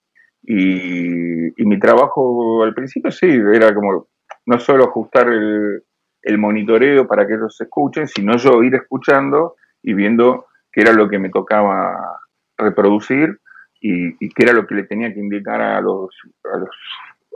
y, 0.43 1.65
mi 1.65 1.77
trabajo 1.77 2.63
al 2.63 2.73
principio 2.73 3.11
sí, 3.11 3.27
era 3.27 3.73
como 3.75 4.07
no 4.45 4.59
solo 4.59 4.85
ajustar 4.85 5.27
el, 5.29 6.37
monitoreo 6.37 7.07
para 7.07 7.27
que 7.27 7.33
ellos 7.33 7.59
escuchen, 7.59 8.07
sino 8.07 8.37
yo 8.37 8.63
ir 8.63 8.75
escuchando 8.75 9.55
y 9.81 9.93
viendo 9.93 10.47
qué 10.71 10.81
era 10.81 10.93
lo 10.93 11.09
que 11.09 11.19
me 11.19 11.29
tocaba 11.29 12.19
reproducir 12.57 13.39
y, 13.81 14.17
qué 14.33 14.43
era 14.43 14.53
lo 14.53 14.65
que 14.65 14.75
le 14.75 14.83
tenía 14.83 15.13
que 15.13 15.19
indicar 15.19 15.61
a 15.61 15.81
los, 15.81 16.09
los 16.43 16.69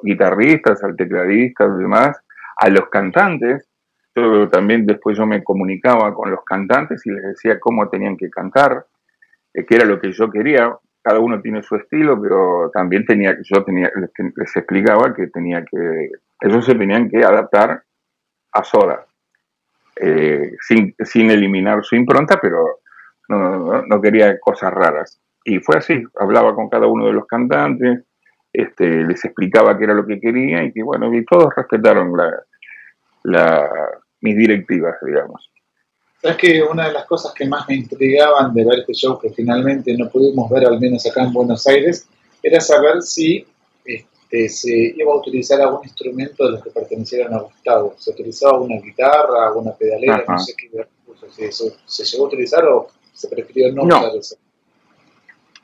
guitarristas, 0.04 0.84
al 0.84 0.96
tecladista, 0.96 1.66
y 1.66 1.82
demás, 1.82 2.18
a 2.58 2.70
los 2.70 2.90
cantantes. 2.90 3.68
Yo 4.16 4.48
también 4.50 4.86
después 4.86 5.18
yo 5.18 5.26
me 5.26 5.44
comunicaba 5.44 6.14
con 6.14 6.30
los 6.30 6.44
cantantes 6.46 7.06
y 7.06 7.12
les 7.12 7.24
decía 7.24 7.60
cómo 7.60 7.90
tenían 7.90 8.16
que 8.18 8.30
cantar, 8.30 8.86
eh, 9.54 9.66
qué 9.66 9.76
era 9.76 9.86
lo 9.86 10.00
que 10.00 10.12
yo 10.12 10.30
quería. 10.30 10.76
Cada 11.02 11.20
uno 11.20 11.42
tiene 11.42 11.62
su 11.64 11.76
estilo, 11.76 12.20
pero 12.22 12.72
también 12.74 13.06
tenía, 13.06 13.38
yo 13.44 13.64
tenía, 13.64 13.92
les, 13.96 14.56
explicaba 14.56 15.14
que 15.14 15.28
tenía 15.28 15.64
que, 15.66 16.12
ellos 16.42 16.66
se 16.66 16.76
tenían 16.76 17.10
que 17.10 17.24
adaptar 17.24 17.84
a 18.54 18.64
Soda, 18.64 19.06
eh, 19.98 20.54
sin, 20.62 21.32
eliminar 21.32 21.84
su 21.84 21.96
impronta, 21.96 22.40
pero 22.42 22.80
no, 23.28 24.02
quería 24.02 24.40
cosas 24.40 24.74
raras. 24.74 25.20
Y 25.44 25.60
fue 25.60 25.78
así, 25.78 26.02
hablaba 26.18 26.56
con 26.56 26.70
cada 26.70 26.88
uno 26.88 27.08
de 27.08 27.14
los 27.14 27.26
cantantes, 27.28 28.06
este, 28.54 29.04
les 29.04 29.26
explicaba 29.26 29.78
qué 29.78 29.84
era 29.84 29.94
lo 29.94 30.06
que 30.06 30.22
quería 30.22 30.64
y 30.64 30.72
que 30.72 30.84
bueno, 30.84 31.14
y 31.14 31.26
todos 31.26 31.54
respetaron 31.56 32.14
la, 33.24 33.60
mis 34.22 34.38
directivas, 34.38 34.96
digamos. 35.02 35.52
Sabes 36.24 36.38
que 36.38 36.64
una 36.64 36.88
de 36.88 36.94
las 36.94 37.06
cosas 37.06 37.34
que 37.34 37.46
más 37.46 37.68
me 37.68 37.76
intrigaban 37.76 38.54
de 38.54 38.64
ver 38.64 38.80
este 38.80 38.94
show 38.94 39.20
que 39.20 39.30
finalmente 39.32 39.94
no 39.98 40.10
pudimos 40.10 40.50
ver, 40.50 40.66
al 40.66 40.80
menos 40.80 41.06
acá 41.06 41.24
en 41.24 41.34
Buenos 41.34 41.68
Aires, 41.68 42.08
era 42.42 42.62
saber 42.62 43.02
si 43.02 43.46
este, 43.84 44.48
se 44.48 44.94
iba 44.96 45.12
a 45.12 45.18
utilizar 45.18 45.60
algún 45.60 45.84
instrumento 45.84 46.46
de 46.46 46.52
los 46.52 46.64
que 46.64 46.70
pertenecieran 46.70 47.34
a 47.34 47.40
Gustavo. 47.40 47.96
¿Se 47.98 48.12
utilizaba 48.12 48.58
una 48.58 48.80
guitarra, 48.80 49.48
alguna 49.48 49.74
pedalera? 49.74 50.24
No 50.26 50.40
sé 50.40 50.54
qué 50.56 50.70
si 51.30 51.44
eso 51.44 51.66
se 51.86 52.06
llegó 52.06 52.24
a 52.24 52.28
utilizar 52.28 52.66
o 52.66 52.88
se 53.12 53.28
prefirió 53.28 53.74
no, 53.74 53.84
usar 53.84 54.16
eso. 54.18 54.38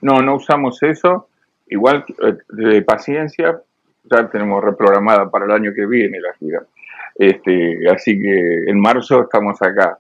No, 0.02 0.22
no 0.22 0.36
usamos 0.36 0.84
eso. 0.84 1.30
Igual 1.68 2.04
eh, 2.22 2.38
de 2.50 2.82
paciencia, 2.82 3.62
ya 4.04 4.30
tenemos 4.30 4.62
reprogramada 4.62 5.30
para 5.30 5.46
el 5.46 5.52
año 5.52 5.74
que 5.74 5.86
viene 5.86 6.20
la 6.20 6.34
gira. 6.34 6.66
Este, 7.16 7.90
así 7.90 8.20
que 8.20 8.64
en 8.68 8.78
marzo 8.78 9.22
estamos 9.22 9.62
acá, 9.62 10.00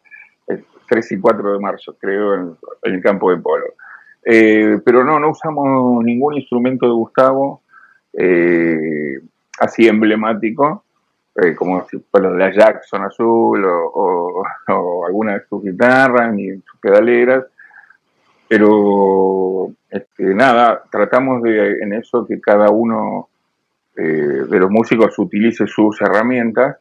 3 0.90 1.12
y 1.12 1.20
4 1.20 1.54
de 1.54 1.60
marzo, 1.60 1.96
creo, 2.00 2.34
en, 2.34 2.58
el 2.84 3.02
campo 3.02 3.32
de 3.32 3.38
polo. 3.38 3.66
Eh, 4.26 4.80
pero 4.84 5.04
no, 5.04 5.20
no 5.20 5.30
usamos 5.30 6.04
ningún 6.04 6.36
instrumento 6.36 6.86
de 6.86 6.92
Gustavo 6.92 7.62
eh, 8.14 9.20
así 9.60 9.88
emblemático, 9.88 10.84
eh, 11.36 11.56
como 11.56 11.86
fuera 12.12 12.32
la 12.32 12.52
Jackson 12.52 13.04
Azul 13.04 13.64
o, 13.66 14.44
alguna 15.08 15.34
de 15.34 15.46
sus 15.48 15.64
guitarras 15.64 16.34
ni 16.34 16.52
sus 16.62 16.80
pedaleras. 16.82 17.46
Pero 18.48 19.72
este, 19.90 20.24
nada, 20.34 20.84
tratamos 20.92 21.44
de 21.44 21.78
en 21.82 21.94
eso 21.94 22.26
que 22.26 22.42
cada 22.42 22.70
uno 22.70 23.28
de 23.96 24.60
los 24.60 24.72
músicos 24.72 25.20
utilice 25.20 25.68
sus 25.68 26.00
herramientas 26.00 26.78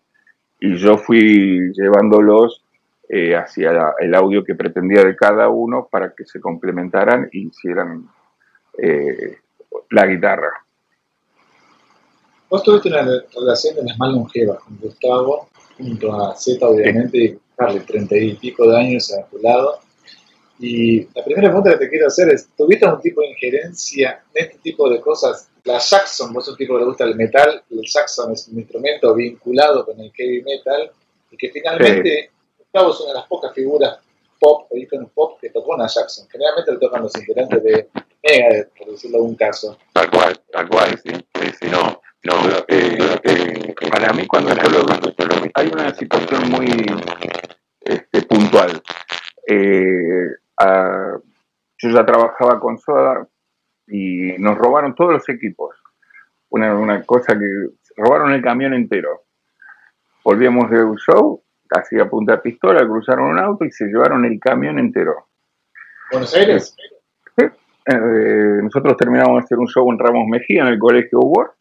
y 0.61 0.77
yo 0.77 0.99
fui 0.99 1.73
llevándolos 1.75 2.63
hacia 3.11 3.95
el 3.99 4.15
audio 4.15 4.45
que 4.45 4.55
pretendía 4.55 5.03
de 5.05 5.17
cada 5.17 5.49
uno 5.49 5.89
para 5.91 6.13
que 6.15 6.25
se 6.27 6.41
complementaran 6.41 7.29
y 7.33 7.49
hicieran 7.49 8.09
la 9.91 10.07
guitarra. 10.07 10.53
Vos 12.51 12.63
tuviste 12.63 12.89
una 12.89 13.03
relación 13.35 13.75
de 13.77 13.83
las 13.85 13.99
más 13.99 14.11
longevas 14.11 14.59
con 14.61 14.79
Gustavo, 14.79 15.49
junto 15.77 16.13
a 16.15 16.35
Z, 16.35 16.67
obviamente, 16.67 17.19
y 17.19 17.39
Carly, 17.57 17.81
treinta 17.81 18.17
y 18.17 18.35
pico 18.37 18.67
de 18.71 18.79
años 18.79 19.13
a 19.13 19.27
tu 19.27 19.39
lado. 19.39 19.81
Y 20.59 21.05
la 21.15 21.23
primera 21.25 21.49
pregunta 21.49 21.73
que 21.73 21.85
te 21.85 21.91
quiero 21.91 22.07
hacer 22.07 22.31
es, 22.31 22.49
¿tuviste 22.57 22.85
algún 22.87 23.03
tipo 23.03 23.21
de 23.21 23.29
injerencia 23.29 24.23
en 24.35 24.47
este 24.47 24.59
tipo 24.59 24.89
de 24.91 25.01
cosas? 25.01 25.51
La 25.65 25.79
Saxon, 25.79 26.33
vos 26.33 26.47
sos 26.47 26.55
un 26.55 26.59
tipo 26.59 26.75
que 26.75 26.81
le 26.81 26.87
gusta 26.87 27.05
el 27.05 27.17
metal, 27.17 27.63
el 27.71 27.87
Saxon 27.87 28.33
es 28.33 28.49
un 28.49 28.59
instrumento 28.59 29.15
vinculado 29.15 29.85
con 29.85 30.01
el 30.01 30.11
heavy 30.13 30.43
metal, 30.43 30.91
y 31.31 31.37
que 31.37 31.51
finalmente 31.51 32.31
Gustavo 32.79 32.91
es 32.91 33.01
una 33.01 33.09
de 33.09 33.15
las 33.15 33.27
pocas 33.27 33.55
figuras 33.55 33.99
pop 34.41 34.69
o 34.71 34.77
iconos 34.77 35.11
pop 35.11 35.39
que 35.41 35.51
tocó 35.51 35.75
una 35.75 35.87
Jackson. 35.87 36.29
Generalmente 36.31 36.73
lo 36.73 36.79
tocan 36.79 37.03
los 37.03 37.17
integrantes 37.17 37.63
de 37.63 37.89
Megadeth, 38.23 38.71
por 38.79 38.91
decirlo 38.91 39.19
en 39.19 39.25
un 39.25 39.35
caso. 39.35 39.79
Tal 39.93 40.11
cual, 40.11 40.41
tal 40.53 40.69
cual, 40.69 41.01
sí. 41.03 41.11
sí, 41.61 41.69
no. 41.71 42.01
No, 42.25 42.35
eh, 42.67 42.99
eh, 43.23 43.75
para 43.89 44.13
mí 44.13 44.27
cuando 44.27 44.53
yo 44.53 44.69
lo, 44.71 44.87
hay 45.55 45.69
una 45.69 45.95
situación 45.95 46.51
muy 46.51 46.67
este, 47.81 48.23
puntual. 48.23 48.83
Eh, 49.47 50.27
yo 51.81 51.91
ya 51.91 52.05
trabajaba 52.05 52.59
con 52.59 52.77
Soda 52.79 53.27
y 53.87 54.33
nos 54.39 54.59
robaron 54.59 54.97
todos 54.97 55.13
los 55.13 55.29
equipos. 55.29 55.77
Una, 56.51 56.75
una 56.75 57.05
cosa 57.05 57.39
que 57.39 57.47
robaron 57.97 58.33
el 58.33 58.43
camión 58.43 58.75
entero. 58.75 59.25
Volvíamos 60.25 60.71
de 60.71 60.83
un 60.83 60.97
show, 60.97 61.43
casi 61.69 61.99
a 62.01 62.09
punta 62.09 62.33
de 62.33 62.39
pistola, 62.39 62.87
cruzaron 62.87 63.31
un 63.31 63.39
auto 63.39 63.65
y 63.65 63.71
se 63.71 63.87
llevaron 63.87 64.25
el 64.25 64.39
camión 64.41 64.79
entero. 64.79 65.29
¿Buenos 66.11 66.35
Aires? 66.35 66.77
nosotros 68.63 68.99
terminamos 68.99 69.39
de 69.39 69.45
hacer 69.45 69.59
un 69.59 69.67
show 69.67 69.91
en 69.91 69.99
Ramos 69.99 70.27
Mejía, 70.29 70.61
en 70.61 70.69
el 70.69 70.79
Colegio 70.79 71.21
Ward, 71.21 71.53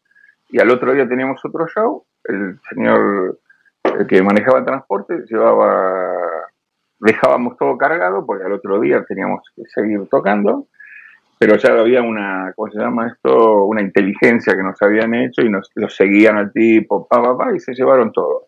y 0.49 0.59
al 0.59 0.69
otro 0.71 0.93
día 0.93 1.07
teníamos 1.07 1.39
otro 1.45 1.67
show, 1.67 2.05
el 2.25 2.59
señor 2.69 3.39
que 4.09 4.21
manejaba 4.21 4.59
el 4.59 4.65
transporte 4.65 5.23
llevaba, 5.29 6.11
dejábamos 6.99 7.57
todo 7.57 7.77
cargado 7.77 8.25
porque 8.25 8.45
al 8.45 8.53
otro 8.53 8.79
día 8.79 9.05
teníamos 9.07 9.41
que 9.55 9.63
seguir 9.73 10.07
tocando, 10.09 10.67
pero 11.39 11.55
ya 11.55 11.71
había 11.71 12.01
una, 12.01 12.51
¿cómo 12.55 12.71
se 12.71 12.79
llama 12.79 13.07
esto? 13.07 13.63
Una 13.65 13.81
inteligencia 13.81 14.55
que 14.55 14.63
nos 14.63 14.81
habían 14.81 15.13
hecho 15.13 15.41
y 15.41 15.49
nos 15.49 15.69
lo 15.75 15.87
seguían 15.89 16.37
al 16.37 16.51
tipo, 16.51 17.07
pa, 17.07 17.21
pa, 17.21 17.37
pa, 17.37 17.55
y 17.55 17.59
se 17.59 17.73
llevaron 17.73 18.11
todo. 18.11 18.47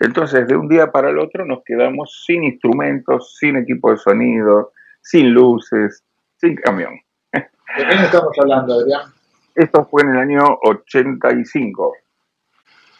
Entonces, 0.00 0.46
de 0.46 0.56
un 0.56 0.68
día 0.68 0.90
para 0.92 1.10
el 1.10 1.18
otro 1.18 1.44
nos 1.44 1.64
quedamos 1.64 2.22
sin 2.24 2.44
instrumentos, 2.44 3.36
sin 3.36 3.56
equipo 3.56 3.90
de 3.90 3.96
sonido, 3.96 4.72
sin 5.00 5.32
luces, 5.32 6.04
sin 6.36 6.56
camión. 6.56 7.00
¿De 7.32 7.42
qué 7.76 8.04
estamos 8.04 8.32
hablando, 8.40 8.74
Adrián? 8.74 9.12
Esto 9.54 9.84
fue 9.86 10.02
en 10.02 10.10
el 10.10 10.18
año 10.18 10.58
85. 10.62 11.96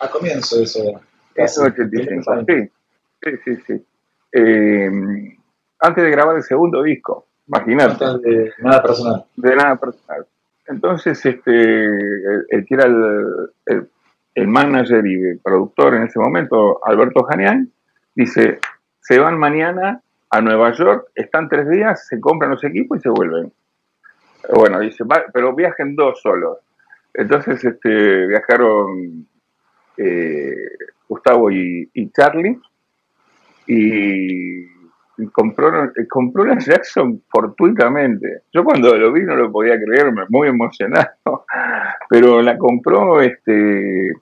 A 0.00 0.08
comienzo 0.08 0.56
de 0.56 0.64
eso. 0.64 1.00
Casi, 1.34 1.60
85, 1.60 2.44
sí. 2.46 2.70
Sí, 3.22 3.30
sí, 3.44 3.56
sí. 3.66 3.86
Eh, 4.32 4.90
antes 5.80 6.04
de 6.04 6.10
grabar 6.10 6.36
el 6.36 6.42
segundo 6.42 6.82
disco, 6.82 7.26
imagínate. 7.46 8.04
de 8.18 8.52
nada 8.58 8.82
personal. 8.82 9.24
De 9.36 9.56
nada 9.56 9.76
personal. 9.76 10.26
Entonces, 10.66 11.24
este, 11.24 11.84
el, 11.84 12.66
que 12.66 12.74
era 12.74 12.86
el, 12.86 13.50
el, 13.66 13.90
manager 14.46 15.06
y 15.06 15.14
el 15.14 15.40
productor 15.42 15.94
en 15.94 16.04
ese 16.04 16.18
momento, 16.18 16.80
Alberto 16.84 17.24
Janián, 17.24 17.70
dice, 18.14 18.58
se 19.00 19.18
van 19.18 19.38
mañana 19.38 20.00
a 20.30 20.40
Nueva 20.40 20.72
York, 20.72 21.08
están 21.14 21.48
tres 21.48 21.68
días, 21.68 22.06
se 22.06 22.20
compran 22.20 22.50
los 22.50 22.62
equipos 22.62 22.98
y 22.98 23.00
se 23.00 23.08
vuelven. 23.08 23.52
Bueno, 24.54 24.80
dice, 24.80 25.04
pero 25.32 25.54
viajen 25.54 25.96
dos 25.96 26.20
solos. 26.20 26.58
Entonces 27.14 27.64
este, 27.64 28.26
viajaron 28.26 29.26
eh, 29.96 30.54
Gustavo 31.08 31.50
y, 31.50 31.90
Charlie 32.12 32.58
y, 33.66 34.66
compró, 35.32 35.90
compró 36.08 36.44
la 36.44 36.58
Jackson 36.58 37.22
fortuitamente. 37.28 38.42
Yo 38.52 38.62
cuando 38.62 38.96
lo 38.96 39.12
vi 39.12 39.22
no 39.22 39.34
lo 39.34 39.50
podía 39.50 39.76
creer, 39.80 40.12
muy 40.28 40.48
emocionado, 40.48 41.44
pero 42.08 42.40
la 42.40 42.56
compró 42.56 43.20
este, 43.20 44.12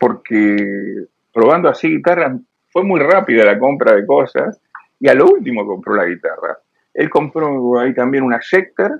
porque 0.00 1.04
probando 1.32 1.68
así 1.68 1.88
guitarra, 1.88 2.34
fue 2.70 2.82
muy 2.82 3.00
rápida 3.00 3.44
la 3.44 3.58
compra 3.58 3.94
de 3.94 4.06
cosas 4.06 4.58
y 4.98 5.08
a 5.08 5.14
lo 5.14 5.26
último 5.26 5.66
compró 5.66 5.94
la 5.94 6.06
guitarra. 6.06 6.58
Él 6.94 7.10
compró 7.10 7.78
ahí 7.78 7.92
también 7.94 8.24
una 8.24 8.40
Schecter, 8.40 8.92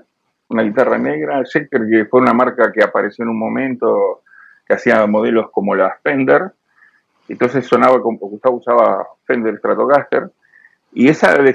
una 0.49 0.61
guitarra 0.61 0.99
negra, 0.99 1.43
Schecter 1.43 1.81
que 1.89 2.05
fue 2.05 2.21
una 2.21 2.33
marca 2.33 2.71
que 2.71 2.83
apareció 2.83 3.23
en 3.23 3.29
un 3.29 3.39
momento 3.39 4.21
que 4.67 4.75
hacía 4.75 5.05
modelos 5.07 5.49
como 5.51 5.75
la 5.75 5.97
Fender, 6.03 6.51
entonces 7.27 7.65
sonaba 7.65 8.01
como 8.01 8.19
Gustavo 8.19 8.57
usaba 8.57 9.07
Fender 9.25 9.57
Stratocaster, 9.57 10.29
y 10.93 11.07
esa 11.07 11.35
le, 11.37 11.53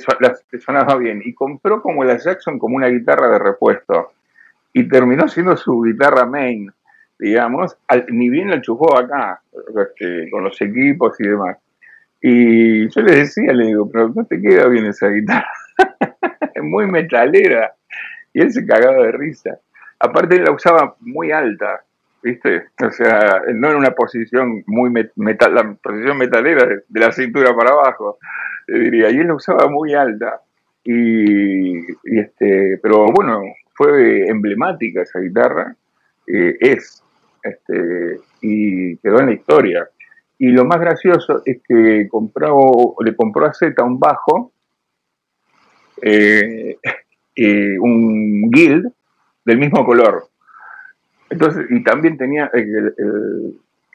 sonaba 0.59 0.97
bien, 0.97 1.23
y 1.25 1.35
compró 1.35 1.83
como 1.83 2.03
la 2.03 2.17
Jackson 2.17 2.59
como 2.59 2.77
una 2.77 2.89
guitarra 2.89 3.29
de 3.29 3.39
repuesto, 3.39 4.13
y 4.73 4.89
terminó 4.89 5.29
siendo 5.29 5.57
su 5.57 5.83
guitarra 5.83 6.27
main, 6.27 6.73
digamos, 7.19 7.77
ni 8.09 8.29
bien 8.29 8.51
la 8.51 8.57
enchufó 8.57 8.97
acá, 8.97 9.41
este, 9.53 10.31
con 10.31 10.45
los 10.45 10.61
equipos 10.61 11.19
y 11.21 11.29
demás. 11.29 11.57
Y 12.21 12.89
yo 12.89 13.03
le 13.03 13.17
decía, 13.17 13.53
le 13.53 13.67
digo, 13.67 13.91
pero 13.91 14.09
no 14.15 14.25
te 14.25 14.41
queda 14.41 14.67
bien 14.69 14.87
esa 14.87 15.09
guitarra, 15.09 15.49
es 16.55 16.63
muy 16.63 16.87
metalera. 16.87 17.75
Y 18.33 18.41
él 18.41 18.53
se 18.53 18.67
cagaba 18.67 19.05
de 19.05 19.13
risa. 19.13 19.59
Aparte 19.99 20.37
él 20.37 20.45
la 20.45 20.51
usaba 20.51 20.97
muy 21.01 21.33
alta, 21.33 21.83
¿viste? 22.23 22.65
O 22.85 22.91
sea, 22.91 23.43
no 23.55 23.71
en 23.71 23.77
una 23.77 23.93
posición 23.93 24.63
muy 24.67 24.91
metal, 25.15 25.55
la 25.55 25.73
posición 25.75 26.19
metalera 26.19 26.67
de, 26.67 26.83
la 27.01 27.13
cintura 27.13 27.55
para 27.57 27.71
abajo, 27.71 28.19
diría. 28.67 29.11
Y 29.11 29.19
él 29.19 29.29
la 29.29 29.35
usaba 29.35 29.69
muy 29.69 29.95
alta. 29.95 30.41
Y, 30.85 31.79
este, 32.05 32.79
pero 32.83 33.07
bueno, 33.07 33.41
fue 33.73 34.29
emblemática 34.29 35.03
esa 35.03 35.19
guitarra, 35.19 35.75
eh, 36.27 36.57
es, 36.61 37.03
este, 37.49 38.21
y 38.41 38.97
quedó 38.99 39.21
en 39.21 39.27
la 39.27 39.33
historia. 39.35 39.89
Y 40.39 40.49
lo 40.49 40.65
más 40.65 40.81
gracioso 40.81 41.43
es 41.45 41.61
que 41.67 42.09
compró, 42.09 42.95
le 43.05 43.17
compró 43.17 43.47
a 43.47 43.55
Z 43.55 43.83
un 43.83 43.99
bajo 43.99 44.53
eh, 46.03 46.77
eh, 47.37 47.79
un 47.79 48.51
guild 48.51 48.93
del 49.45 49.59
mismo 49.59 49.85
color. 49.85 50.25
Entonces, 51.31 51.67
y 51.71 51.83
también 51.83 52.17
tenía 52.17 52.51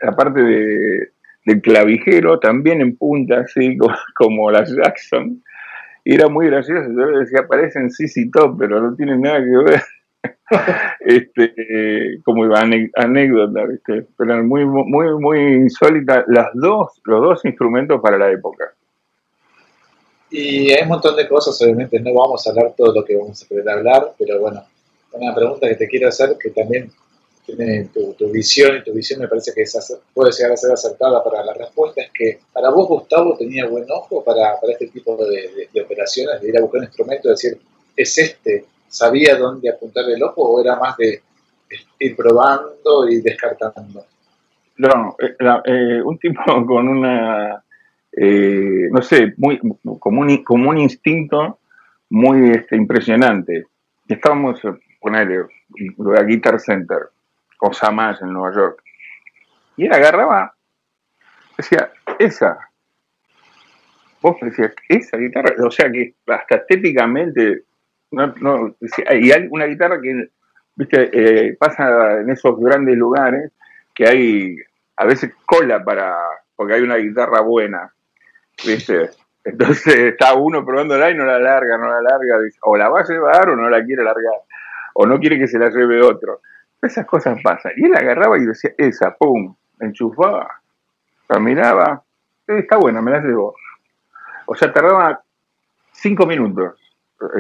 la 0.01 0.11
parte 0.15 0.41
de, 0.41 1.11
del 1.45 1.61
clavijero 1.61 2.39
también 2.39 2.81
en 2.81 2.95
punta, 2.95 3.41
así 3.41 3.77
como, 4.15 4.51
las 4.51 4.73
Jackson. 4.73 5.41
Y 6.03 6.15
era 6.15 6.27
muy 6.29 6.47
gracioso. 6.47 6.89
Yo 6.89 7.05
le 7.05 7.19
decía, 7.19 7.47
parecen 7.47 7.91
CC 7.91 8.29
Top, 8.31 8.57
pero 8.57 8.81
no 8.81 8.95
tienen 8.95 9.21
nada 9.21 9.39
que 9.39 9.71
ver. 9.71 9.81
Este, 10.99 12.19
como 12.23 12.43
anécdota, 12.53 13.65
¿viste? 13.65 14.05
pero 14.17 14.43
muy, 14.43 14.65
muy, 14.65 15.19
muy 15.19 15.39
insólita. 15.39 16.23
Las 16.27 16.47
dos, 16.53 17.01
los 17.05 17.21
dos 17.21 17.45
instrumentos 17.45 18.01
para 18.01 18.17
la 18.17 18.31
época. 18.31 18.73
Y 20.29 20.71
hay 20.71 20.83
un 20.83 20.89
montón 20.89 21.15
de 21.17 21.27
cosas, 21.27 21.61
obviamente 21.61 21.99
no 21.99 22.13
vamos 22.13 22.47
a 22.47 22.51
hablar 22.51 22.73
todo 22.77 22.93
lo 22.93 23.03
que 23.03 23.17
vamos 23.17 23.43
a 23.43 23.47
querer 23.47 23.69
hablar, 23.69 24.13
pero 24.17 24.39
bueno, 24.39 24.63
una 25.11 25.35
pregunta 25.35 25.67
que 25.67 25.75
te 25.75 25.87
quiero 25.89 26.07
hacer 26.07 26.37
que 26.41 26.51
también 26.51 26.89
tiene 27.45 27.89
tu, 27.93 28.15
visión 28.31 28.77
y 28.77 28.83
tu 28.83 28.93
visión 28.93 29.19
me 29.19 29.27
parece 29.27 29.51
que 29.53 29.65
puede 30.13 30.31
llegar 30.31 30.53
a 30.53 30.57
ser 30.57 30.71
acertada 30.71 31.21
para 31.21 31.43
la 31.43 31.53
respuesta, 31.53 32.01
es 32.01 32.11
que 32.13 32.39
para 32.53 32.69
vos 32.69 32.87
Gustavo 32.87 33.35
tenía 33.37 33.67
buen 33.67 33.85
ojo 33.91 34.23
para, 34.23 34.57
este 34.69 34.87
tipo 34.87 35.17
de, 35.17 35.67
operaciones, 35.81 36.41
de 36.41 36.47
ir 36.49 36.57
a 36.57 36.61
buscar 36.61 36.79
un 36.79 36.85
instrumento 36.85 37.27
y 37.27 37.31
decir, 37.31 37.59
es 37.95 38.17
este, 38.17 38.65
sabía 38.91 39.35
dónde 39.35 39.69
apuntar 39.69 40.05
el 40.09 40.21
ojo 40.21 40.43
o 40.43 40.61
era 40.61 40.75
más 40.75 40.95
de 40.97 41.21
ir 41.99 42.15
probando 42.15 43.09
y 43.09 43.21
descartando? 43.21 44.05
No, 44.77 45.15
eh, 45.19 45.35
eh, 45.65 46.01
un 46.03 46.17
tipo 46.19 46.43
con 46.67 46.87
una 46.87 47.63
eh, 48.11 48.89
no 48.91 49.01
sé, 49.01 49.33
muy, 49.37 49.57
como, 49.99 50.21
un, 50.21 50.43
como 50.43 50.69
un 50.69 50.77
instinto 50.77 51.59
muy 52.09 52.51
este, 52.51 52.75
impresionante. 52.75 53.67
Estábamos, 54.07 54.61
ponerle, 54.99 55.45
a 56.17 56.23
Guitar 56.23 56.59
Center, 56.59 57.09
cosa 57.57 57.91
más 57.91 58.21
en 58.21 58.33
Nueva 58.33 58.53
York. 58.53 58.83
Y 59.77 59.85
él 59.85 59.93
agarraba, 59.93 60.53
decía, 61.57 61.91
esa. 62.19 62.57
Vos 64.21 64.35
decías, 64.41 64.75
esa 64.87 65.17
guitarra, 65.17 65.55
o 65.65 65.71
sea 65.71 65.91
que 65.91 66.13
hasta 66.27 66.57
estéticamente, 66.57 67.63
no, 68.11 68.33
no 68.39 68.75
y 68.79 69.31
hay 69.31 69.47
una 69.49 69.65
guitarra 69.65 69.99
que, 70.01 70.29
viste, 70.75 71.09
eh, 71.13 71.57
pasa 71.57 72.19
en 72.21 72.29
esos 72.29 72.59
grandes 72.59 72.97
lugares 72.97 73.51
que 73.93 74.07
hay 74.07 74.55
a 74.97 75.05
veces 75.05 75.33
cola 75.45 75.83
para, 75.83 76.17
porque 76.55 76.73
hay 76.73 76.81
una 76.81 76.97
guitarra 76.97 77.41
buena. 77.41 77.91
¿viste? 78.65 79.09
Entonces 79.43 79.95
está 79.97 80.33
uno 80.35 80.65
probándola 80.65 81.11
y 81.11 81.15
no 81.15 81.25
la 81.25 81.39
larga, 81.39 81.77
no 81.77 81.87
la 81.87 82.01
larga, 82.01 82.37
o 82.63 82.77
la 82.77 82.89
va 82.89 83.01
a 83.01 83.07
llevar 83.07 83.49
o 83.49 83.55
no 83.55 83.69
la 83.69 83.83
quiere 83.83 84.03
largar, 84.03 84.41
o 84.93 85.05
no 85.05 85.19
quiere 85.19 85.39
que 85.39 85.47
se 85.47 85.59
la 85.59 85.69
lleve 85.69 86.01
otro. 86.01 86.41
Esas 86.81 87.05
cosas 87.05 87.39
pasan. 87.43 87.73
Y 87.77 87.85
él 87.85 87.95
agarraba 87.95 88.37
y 88.37 88.45
decía, 88.45 88.71
esa, 88.77 89.15
pum, 89.15 89.55
enchufaba, 89.79 90.61
la 91.29 91.39
miraba, 91.39 92.03
está 92.47 92.77
buena, 92.77 93.01
me 93.01 93.11
la 93.11 93.21
llevo. 93.21 93.55
O 94.47 94.55
sea, 94.55 94.73
tardaba 94.73 95.21
cinco 95.91 96.25
minutos. 96.25 96.79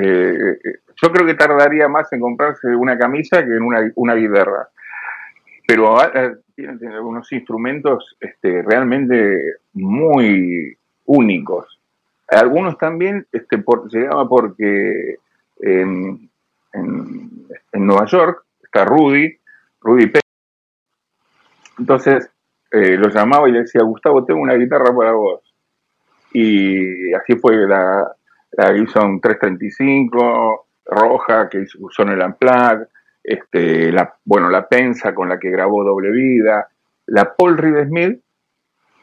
Eh, 0.01 0.57
yo 1.01 1.11
creo 1.11 1.25
que 1.25 1.33
tardaría 1.33 1.87
más 1.87 2.11
en 2.13 2.19
comprarse 2.19 2.67
una 2.75 2.97
camisa 2.97 3.43
que 3.43 3.55
en 3.55 3.63
una, 3.63 3.91
una 3.95 4.15
guitarra. 4.15 4.69
Pero 5.67 5.99
ah, 5.99 6.11
eh, 6.13 6.35
tiene, 6.55 6.99
unos 6.99 7.31
instrumentos 7.31 8.15
este, 8.19 8.61
realmente 8.61 9.37
muy 9.73 10.77
únicos. 11.05 11.79
Algunos 12.27 12.77
también 12.77 13.25
este, 13.31 13.57
por, 13.57 13.89
llegaba 13.91 14.27
porque 14.27 15.17
en, 15.59 16.29
Nueva 17.73 18.05
York 18.05 18.45
está 18.63 18.85
Rudy, 18.85 19.37
Rudy 19.81 20.07
Pérez. 20.07 20.21
Entonces 21.79 22.29
eh, 22.71 22.95
lo 22.95 23.09
llamaba 23.09 23.49
y 23.49 23.51
le 23.51 23.61
decía, 23.61 23.81
Gustavo, 23.81 24.23
tengo 24.23 24.39
una 24.39 24.53
guitarra 24.53 24.95
para 24.95 25.13
vos. 25.13 25.41
Y 26.31 27.11
así 27.13 27.35
fue 27.35 27.67
la, 27.67 28.15
la 28.51 28.73
Gibson 28.73 29.21
335, 29.21 30.67
roja, 30.85 31.49
que 31.49 31.65
usó 31.79 32.03
en 32.03 32.09
el 32.09 32.21
Unplugged, 32.21 32.87
este, 33.23 33.91
la, 33.91 34.13
bueno, 34.25 34.49
la 34.49 34.67
Pensa 34.67 35.13
con 35.13 35.29
la 35.29 35.39
que 35.39 35.49
grabó 35.49 35.83
Doble 35.83 36.11
Vida, 36.11 36.67
la 37.07 37.33
Paul 37.35 37.57
Reed 37.57 37.87
Smith, 37.87 38.19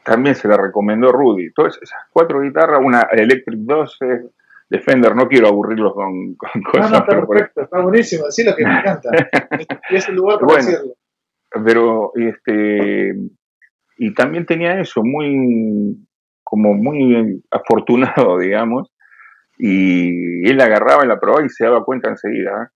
también 0.03 0.35
se 0.35 0.47
la 0.47 0.57
recomendó 0.57 1.11
Rudy. 1.11 1.51
Todas 1.53 1.79
esas 1.81 1.99
cuatro 2.11 2.41
guitarras, 2.41 2.79
una 2.83 3.01
Electric 3.11 3.59
12, 3.59 4.29
Defender, 4.69 5.15
no 5.15 5.27
quiero 5.27 5.47
aburrirlos 5.47 5.93
con, 5.93 6.35
cosas. 6.35 6.61
No, 6.63 6.89
no, 6.89 6.97
está 6.97 7.05
perfecto, 7.05 7.61
está 7.61 7.81
buenísimo, 7.81 8.27
así 8.27 8.43
lo 8.43 8.55
que 8.55 8.65
me 8.65 8.79
encanta. 8.79 9.09
y 9.89 9.95
es 9.95 10.07
el 10.09 10.15
lugar 10.15 10.39
para 10.39 10.55
decirlo. 10.55 10.93
Pero, 11.65 12.11
este, 12.15 13.15
y 13.97 14.13
también 14.13 14.45
tenía 14.45 14.79
eso, 14.79 15.01
muy, 15.03 15.97
como 16.43 16.73
muy 16.73 17.43
afortunado, 17.49 18.37
digamos, 18.39 18.91
y 19.61 20.49
él 20.49 20.57
la 20.57 20.65
agarraba 20.65 21.03
y 21.03 21.07
la 21.07 21.19
probaba 21.19 21.45
y 21.45 21.49
se 21.49 21.65
daba 21.65 21.83
cuenta 21.83 22.09
enseguida 22.09 22.63
¿eh? 22.63 22.67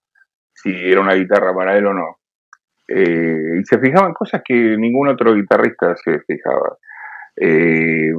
si 0.53 0.69
era 0.69 0.99
una 0.99 1.13
guitarra 1.13 1.55
para 1.55 1.77
él 1.77 1.87
o 1.87 1.93
no. 1.93 2.19
Eh, 2.89 3.59
y 3.61 3.63
se 3.63 3.79
fijaba 3.79 4.07
en 4.07 4.13
cosas 4.13 4.41
que 4.45 4.53
ningún 4.53 5.07
otro 5.07 5.33
guitarrista 5.33 5.95
se 5.95 6.19
fijaba. 6.19 6.77
Eh, 7.37 8.11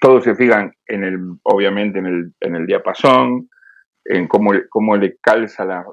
todos 0.00 0.24
se 0.24 0.34
fijan 0.34 0.72
en 0.86 1.04
el, 1.04 1.18
obviamente 1.42 1.98
en 1.98 2.06
el, 2.06 2.32
en 2.40 2.56
el 2.56 2.66
diapasón, 2.66 3.50
en 4.06 4.26
cómo, 4.26 4.52
cómo 4.70 4.96
le 4.96 5.18
calza 5.18 5.66
la, 5.66 5.84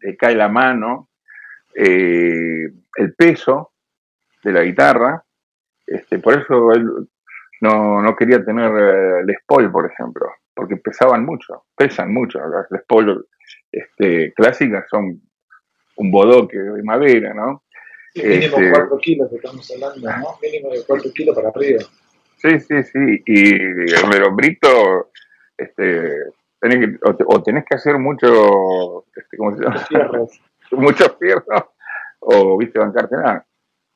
le 0.00 0.16
cae 0.16 0.36
la 0.36 0.48
mano, 0.48 1.10
eh, 1.74 2.68
el 2.96 3.14
peso 3.16 3.72
de 4.44 4.52
la 4.52 4.62
guitarra. 4.62 5.24
Este, 5.84 6.20
por 6.20 6.34
eso 6.34 6.72
él 6.72 6.88
no, 7.60 8.00
no 8.00 8.14
quería 8.14 8.42
tener 8.44 8.70
el 8.72 9.36
Paul, 9.46 9.70
por 9.72 9.90
ejemplo, 9.90 10.26
porque 10.54 10.76
pesaban 10.76 11.24
mucho, 11.24 11.64
pesan 11.76 12.12
mucho. 12.12 12.38
Las 12.38 12.70
Les 12.70 12.82
Paul 12.84 13.26
este, 13.70 14.32
clásicas 14.34 14.86
son 14.88 15.20
un 15.96 16.10
bodoque 16.10 16.58
de 16.58 16.82
madera, 16.82 17.34
¿no? 17.34 17.64
mínimo 18.14 18.56
4 18.56 18.84
este, 18.84 18.96
kilos 19.00 19.32
estamos 19.32 19.72
hablando, 19.72 20.08
¿no? 20.08 20.38
Mínimo 20.40 20.70
de 20.70 20.84
4 20.86 21.10
kilos 21.12 21.34
para 21.34 21.48
arriba. 21.48 21.82
Sí, 22.36 22.60
sí, 22.60 22.82
sí. 22.84 23.22
Y 23.26 23.54
el 23.54 24.22
hombrito, 24.22 25.10
este, 25.56 26.10
tenés 26.60 26.78
que, 26.78 26.98
o, 27.26 27.42
tenés 27.42 27.64
que 27.64 27.74
hacer 27.74 27.98
mucho, 27.98 29.04
este, 29.16 29.36
¿cómo 29.36 29.56
se 29.56 29.64
llama? 29.64 29.86
Muchos 30.70 31.16
fierros, 31.18 31.64
o 32.20 32.56
viste 32.56 32.78
bancarte 32.78 33.16
nada. 33.16 33.46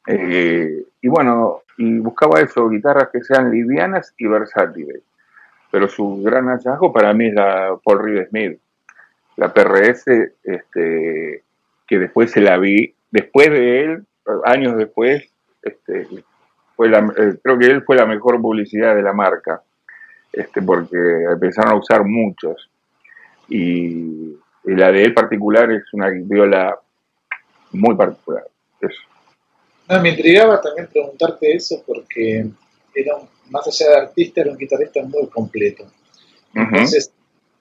Eh, 0.07 0.85
y 1.01 1.09
bueno, 1.09 1.63
y 1.77 1.99
buscaba 1.99 2.41
eso, 2.41 2.69
guitarras 2.69 3.09
que 3.13 3.23
sean 3.23 3.51
livianas 3.51 4.15
y 4.19 4.27
versátiles. 4.27 5.03
Pero 5.71 5.89
su 5.89 6.23
gran 6.23 6.47
hallazgo 6.47 6.93
para 6.93 7.13
mí 7.13 7.29
es 7.29 7.35
la 7.35 7.77
Paul 7.85 8.03
Reed 8.03 8.29
Smith, 8.29 8.59
la 9.37 9.53
PRS, 9.53 10.07
este, 10.43 11.43
que 11.87 11.99
después 11.99 12.31
se 12.31 12.41
la 12.41 12.59
vi, 12.59 12.95
después 13.11 13.51
de 13.51 13.81
él, 13.83 14.07
años 14.45 14.77
después, 14.77 15.25
este, 15.63 16.07
fue 16.77 16.89
eh, 16.89 17.39
creo 17.43 17.59
que 17.59 17.67
él 17.67 17.83
fue 17.83 17.97
la 17.97 18.07
mejor 18.07 18.41
publicidad 18.41 18.95
de 18.95 19.03
la 19.03 19.13
marca, 19.13 19.63
este, 20.33 20.63
porque 20.63 20.97
empezaron 21.31 21.73
a 21.73 21.77
usar 21.77 22.05
muchos. 22.05 22.71
Y, 23.49 24.37
la 24.65 24.93
de 24.93 25.03
él 25.03 25.15
particular 25.15 25.71
es 25.71 25.83
una 25.95 26.11
viola 26.11 26.79
muy 27.73 27.95
particular. 27.97 28.45
me 30.03 30.11
intrigaba 30.11 30.61
también 30.61 30.89
preguntarte 30.93 31.55
eso 31.55 31.83
porque 31.87 32.47
era 33.01 33.17
más 33.51 33.67
allá 33.67 33.91
de 33.91 33.97
artista, 33.97 34.41
era 34.41 34.53
un 34.53 34.59
guitarrista 34.59 35.03
muy 35.03 35.27
completo. 35.29 35.85
Entonces, 36.55 37.13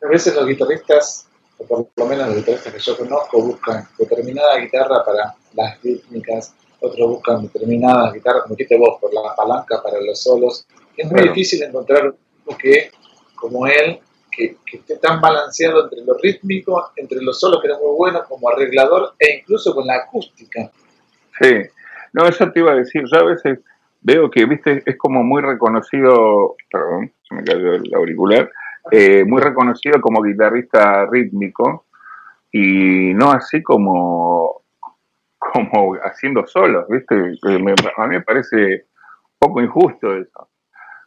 a 0.04 0.08
veces 0.08 0.36
los 0.36 0.48
guitarristas, 0.48 1.28
o 1.58 1.66
por 1.66 1.88
lo 1.96 2.06
menos 2.06 2.28
los 2.28 2.38
guitarristas 2.38 2.74
que 2.74 2.80
yo 2.80 2.98
conozco, 2.98 3.42
buscan 3.42 3.88
determinada 3.98 4.58
guitarra 4.58 5.04
para 5.06 5.36
las 5.54 5.82
rítmicas, 5.82 6.54
otros 6.80 7.10
buscan 7.10 7.42
determinadas 7.44 8.14
guitarras, 8.14 8.44
como 8.44 8.56
dijiste 8.56 8.78
vos, 8.78 9.00
por 9.02 9.14
la 9.14 9.36
palanca 9.36 9.82
para 9.82 10.00
los 10.02 10.22
solos. 10.22 10.68
Es 10.96 11.12
muy 11.12 11.22
difícil 11.24 11.64
encontrar 11.64 12.06
uno 12.06 12.58
que, 12.58 12.92
como 13.36 13.66
él, 13.68 14.00
que, 14.32 14.58
esté 14.72 14.98
tan 14.98 15.20
balanceado 15.20 15.84
entre 15.84 16.04
lo 16.04 16.14
rítmico, 16.16 16.92
entre 16.96 17.22
los 17.22 17.40
solos 17.40 17.60
que 17.62 17.68
era 17.68 17.78
muy 17.78 17.96
bueno 17.96 18.24
como 18.28 18.50
arreglador 18.50 19.16
e 19.18 19.40
incluso 19.40 19.74
con 19.74 19.88
la 19.88 19.96
acústica. 19.96 20.72
Sí, 21.42 21.54
no, 22.14 22.28
eso 22.28 22.50
te 22.52 22.60
iba 22.60 22.72
a 22.72 22.76
decir. 22.76 23.04
Yo 23.12 23.20
a 23.20 23.24
veces 23.24 23.60
veo 24.02 24.30
que, 24.30 24.46
viste, 24.46 24.84
es 24.86 24.98
como 24.98 25.24
muy 25.24 25.42
reconocido, 25.42 26.56
perdón, 26.72 27.12
se 27.28 27.36
me 27.36 27.44
cayó 27.44 27.74
el 27.74 27.94
auricular, 27.94 28.52
eh, 28.92 29.26
muy 29.26 29.42
reconocido 29.42 30.00
como 30.02 30.22
guitarrista 30.22 31.06
rítmico 31.08 31.86
y 32.52 33.14
no 33.14 33.32
así 33.32 33.62
como 33.62 34.62
como 35.40 35.96
haciendo 36.04 36.46
solos, 36.48 36.88
¿viste? 36.90 37.16
a 37.16 38.08
mí 38.08 38.16
me 38.16 38.22
parece 38.22 38.86
poco 39.40 39.62
injusto 39.62 40.16
eso, 40.16 40.50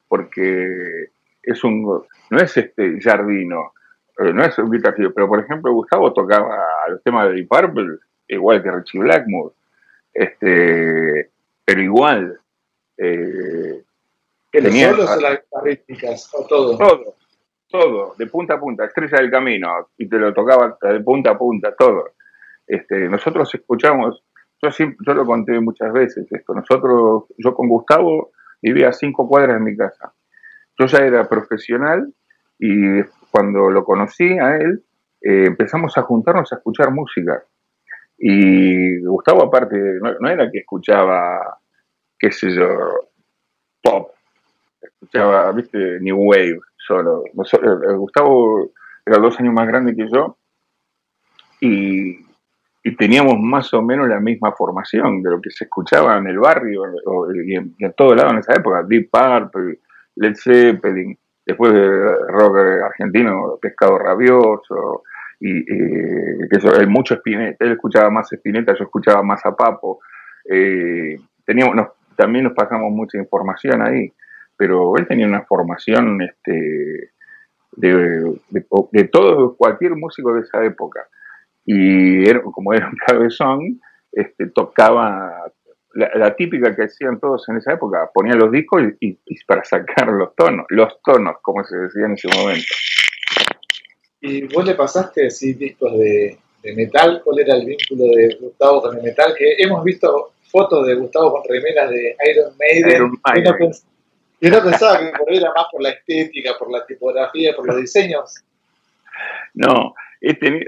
porque 0.08 1.08
es 1.42 1.64
un, 1.64 2.02
no 2.30 2.38
es 2.38 2.56
este 2.56 3.00
Jardino, 3.00 3.72
eh, 4.18 4.32
no 4.32 4.44
es 4.44 4.58
un 4.58 4.70
guitarrista, 4.70 5.12
pero 5.14 5.28
por 5.28 5.40
ejemplo 5.40 5.72
Gustavo 5.72 6.12
tocaba 6.12 6.56
los 6.88 7.02
temas 7.02 7.28
de 7.28 7.34
Deep 7.34 7.48
Purple, 7.48 7.98
igual 8.28 8.62
que 8.62 8.70
Richie 8.70 9.00
Blackmore, 9.00 9.54
este, 10.12 11.30
pero 11.64 11.80
igual. 11.80 12.40
Eh, 13.02 13.82
¿El 14.52 14.72
solos 14.72 15.10
o 15.10 15.20
las 15.20 15.40
guitarrísticas? 15.40 16.30
¿O 16.34 16.46
todo? 16.46 16.76
Todo, 16.76 17.14
todo, 17.68 18.14
de 18.18 18.26
punta 18.26 18.54
a 18.54 18.60
punta, 18.60 18.84
estrella 18.84 19.18
del 19.18 19.30
camino, 19.30 19.88
y 19.96 20.08
te 20.08 20.18
lo 20.18 20.34
tocaba 20.34 20.76
de 20.82 21.00
punta 21.00 21.30
a 21.30 21.38
punta, 21.38 21.74
todo. 21.76 22.10
Este, 22.66 23.08
nosotros 23.08 23.52
escuchamos, 23.54 24.22
yo, 24.60 24.68
yo 24.78 25.14
lo 25.14 25.24
conté 25.24 25.58
muchas 25.60 25.92
veces 25.92 26.26
esto, 26.30 26.52
nosotros, 26.52 27.24
yo 27.38 27.54
con 27.54 27.68
Gustavo 27.68 28.32
vivía 28.60 28.88
a 28.88 28.92
cinco 28.92 29.26
cuadras 29.28 29.54
de 29.54 29.64
mi 29.64 29.76
casa. 29.76 30.12
Yo 30.78 30.86
ya 30.86 30.98
era 30.98 31.28
profesional 31.28 32.12
y 32.58 33.02
cuando 33.30 33.70
lo 33.70 33.84
conocí 33.84 34.38
a 34.38 34.56
él, 34.56 34.84
eh, 35.22 35.46
empezamos 35.46 35.96
a 35.96 36.02
juntarnos 36.02 36.52
a 36.52 36.56
escuchar 36.56 36.90
música. 36.90 37.42
Y 38.18 39.00
Gustavo 39.02 39.44
aparte, 39.44 39.76
no, 40.20 40.28
era 40.28 40.50
que 40.50 40.58
escuchaba, 40.58 41.59
qué 42.20 42.30
sé 42.30 42.54
yo, 42.54 42.68
pop, 43.82 44.10
escuchaba, 44.80 45.50
viste, 45.52 45.98
New 46.00 46.18
Wave 46.18 46.60
solo. 46.76 47.24
Eh, 47.26 47.94
Gustavo 47.96 48.70
era 49.04 49.18
dos 49.18 49.40
años 49.40 49.54
más 49.54 49.66
grande 49.66 49.96
que 49.96 50.08
yo 50.08 50.36
y 51.60 52.30
y 52.82 52.96
teníamos 52.96 53.38
más 53.38 53.72
o 53.74 53.82
menos 53.82 54.08
la 54.08 54.20
misma 54.20 54.52
formación 54.52 55.22
de 55.22 55.30
lo 55.30 55.40
que 55.40 55.50
se 55.50 55.64
escuchaba 55.64 56.16
en 56.16 56.26
el 56.28 56.38
barrio 56.38 56.84
y, 57.44 57.54
en, 57.54 57.74
todo 57.94 58.14
lado 58.14 58.30
en 58.30 58.38
esa 58.38 58.54
época, 58.54 58.82
Deep 58.88 59.10
Purple, 59.10 59.78
Led 60.16 60.34
Zeppelin, 60.34 61.16
después 61.44 61.72
de 61.74 62.14
rock 62.28 62.56
argentino, 62.84 63.58
Pescado 63.60 63.98
Rabioso, 63.98 65.02
y, 65.40 65.64
que 65.64 66.56
él 66.78 66.88
mucho 66.88 67.14
Spinetta, 67.14 67.64
él 67.64 67.72
escuchaba 67.72 68.10
más 68.10 68.32
Spinetta, 68.32 68.74
yo 68.74 68.84
escuchaba 68.84 69.22
más 69.22 69.44
a 69.44 69.54
Papo, 69.54 70.00
eh, 70.48 71.18
teníamos, 71.44 71.76
también 72.20 72.44
nos 72.44 72.54
pasamos 72.54 72.90
mucha 72.92 73.18
información 73.18 73.82
ahí, 73.82 74.12
pero 74.56 74.96
él 74.96 75.06
tenía 75.06 75.26
una 75.26 75.42
formación 75.42 76.20
este, 76.22 77.12
de, 77.72 78.38
de 78.50 79.10
cualquier 79.56 79.96
músico 79.96 80.34
de 80.34 80.42
esa 80.42 80.64
época 80.64 81.06
y 81.64 82.24
como 82.52 82.72
era 82.74 82.88
un 82.88 82.96
cabezón, 83.06 83.80
este, 84.12 84.48
tocaba 84.48 85.52
la, 85.94 86.34
típica 86.34 86.74
que 86.74 86.84
hacían 86.84 87.20
todos 87.20 87.48
en 87.48 87.58
esa 87.58 87.74
época, 87.74 88.10
ponían 88.12 88.38
los 88.38 88.50
discos 88.50 88.82
y, 89.00 89.16
para 89.46 89.64
sacar 89.64 90.08
los 90.08 90.34
tonos, 90.34 90.66
los 90.68 91.00
tonos, 91.02 91.36
como 91.42 91.64
se 91.64 91.76
decía 91.76 92.06
en 92.06 92.12
ese 92.12 92.28
momento. 92.28 92.74
¿Y 94.20 94.52
vos 94.52 94.66
le 94.66 94.74
pasaste 94.74 95.26
así 95.26 95.54
discos 95.54 95.96
de, 95.98 96.38
metal? 96.74 97.22
¿Cuál 97.24 97.40
era 97.40 97.54
el 97.54 97.66
vínculo 97.66 98.04
de 98.14 98.36
Gustavo 98.40 98.82
con 98.82 98.96
el 98.96 99.02
metal? 99.02 99.32
Que 99.38 99.54
hemos 99.58 99.82
visto 99.82 100.32
fotos 100.50 100.86
de 100.86 100.94
Gustavo 100.94 101.32
con 101.32 101.42
remeras 101.48 101.90
de 101.90 102.16
Iron 102.30 102.52
Maiden. 102.58 103.72
Y, 104.40 104.48
uno 104.48 104.62
pensaba 104.62 104.98
que 104.98 105.12
por 105.18 105.32
era 105.32 105.52
más 105.54 105.66
por 105.70 105.82
la 105.82 105.90
estética, 105.90 106.52
por 106.58 106.70
la 106.70 106.84
tipografía, 106.86 107.54
por 107.54 107.66
los 107.66 107.76
diseños. 107.76 108.34
No, 109.54 109.94
este, 110.20 110.64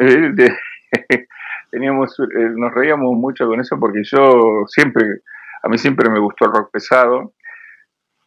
teníamos, 1.70 2.18
eh, 2.20 2.50
nos 2.54 2.72
reíamos 2.74 3.14
mucho 3.16 3.46
con 3.46 3.60
eso 3.60 3.78
porque 3.80 4.02
yo 4.04 4.64
siempre, 4.68 5.22
a 5.62 5.68
mí 5.68 5.78
siempre 5.78 6.10
me 6.10 6.20
gustó 6.20 6.44
el 6.46 6.52
rock 6.52 6.70
pesado, 6.70 7.32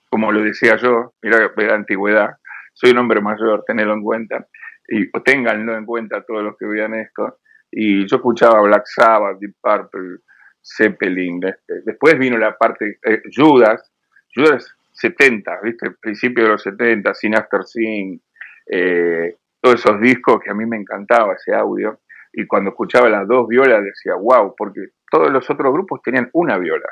como 0.09 0.31
lo 0.31 0.41
decía 0.41 0.77
yo, 0.77 1.13
mira 1.21 1.51
la 1.55 1.75
antigüedad, 1.75 2.37
soy 2.73 2.91
un 2.91 2.99
hombre 2.99 3.21
mayor, 3.21 3.63
tenedlo 3.67 3.93
en 3.93 4.03
cuenta, 4.03 4.47
y 4.87 5.07
o 5.15 5.21
ténganlo 5.21 5.77
en 5.77 5.85
cuenta 5.85 6.23
todos 6.23 6.43
los 6.43 6.57
que 6.57 6.65
vean 6.65 6.95
esto, 6.95 7.39
y 7.71 8.07
yo 8.07 8.17
escuchaba 8.17 8.61
Black 8.61 8.85
Sabbath, 8.85 9.37
Deep 9.39 9.55
Purple, 9.61 10.17
Zeppelin, 10.65 11.39
después 11.86 12.17
vino 12.17 12.38
la 12.38 12.58
parte, 12.58 12.97
eh, 13.06 13.21
Judas, 13.34 13.91
Judas 14.34 14.75
70, 14.93 15.60
¿viste? 15.62 15.91
Principio 16.01 16.43
de 16.43 16.49
los 16.51 16.63
70, 16.63 17.13
Sin 17.13 17.36
After 17.36 17.63
Sin, 17.63 18.21
eh, 18.65 19.36
todos 19.62 19.80
esos 19.80 20.01
discos 20.01 20.39
que 20.43 20.49
a 20.49 20.56
mí 20.56 20.65
me 20.65 20.78
encantaba 20.78 21.34
ese 21.34 21.54
audio 21.54 21.99
y 22.34 22.47
cuando 22.47 22.71
escuchaba 22.71 23.10
las 23.10 23.28
dos 23.28 23.47
violas 23.47 23.84
decía, 23.84 24.15
wow, 24.15 24.56
porque 24.58 24.88
todos 25.10 25.32
los 25.32 25.47
otros 25.49 25.71
grupos 25.71 26.01
tenían 26.01 26.30
una 26.34 26.58
viola. 26.58 26.88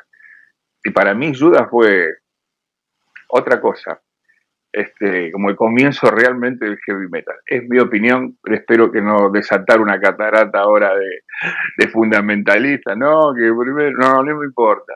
Y 0.84 0.92
para 0.92 1.14
mí 1.14 1.34
Judas 1.38 1.68
fue 1.70 2.18
otra 3.30 3.60
cosa, 3.60 4.00
este, 4.74 5.32
como 5.32 5.50
el 5.50 5.56
comienzo 5.56 6.10
realmente 6.10 6.66
del 6.66 6.80
heavy 6.80 7.08
metal. 7.10 7.36
Es 7.46 7.64
mi 7.70 7.80
opinión, 7.80 8.38
espero 8.46 8.92
que 8.92 9.02
no 9.02 9.30
desatar 9.30 9.80
una 9.80 10.00
catarata 10.00 10.60
ahora 10.62 10.96
de, 10.96 11.22
de 11.78 11.88
fundamentalista, 11.90 12.96
no, 12.96 13.34
que 13.36 13.52
primero, 13.54 13.92
no, 13.92 14.24
no 14.24 14.38
me 14.40 14.46
importa. 14.46 14.94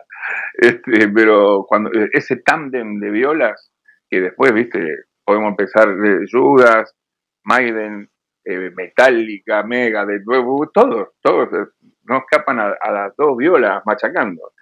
Este, 0.58 1.08
pero 1.10 1.66
cuando 1.68 1.92
ese 2.12 2.38
tándem 2.38 3.00
de 3.00 3.12
violas, 3.12 3.72
que 4.10 4.20
después, 4.20 4.52
viste, 4.52 4.80
podemos 5.24 5.52
empezar 5.52 5.96
de 5.96 6.26
Judas, 6.32 6.96
Maiden, 7.44 8.10
eh, 8.44 8.72
Metallica, 8.76 9.62
Mega, 9.64 10.06
de 10.06 10.22
nuevo, 10.26 10.70
todos, 10.74 11.10
todos 11.22 11.50
eh, 11.54 11.70
no 12.06 12.18
escapan 12.18 12.60
a, 12.60 12.92
las 12.92 13.16
dos 13.16 13.38
violas 13.38 13.84
machacando. 13.86 14.54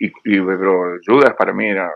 Y, 0.00 0.10
pero 0.40 0.98
Judas 1.06 1.34
para 1.36 1.52
mí 1.52 1.68
era 1.68 1.92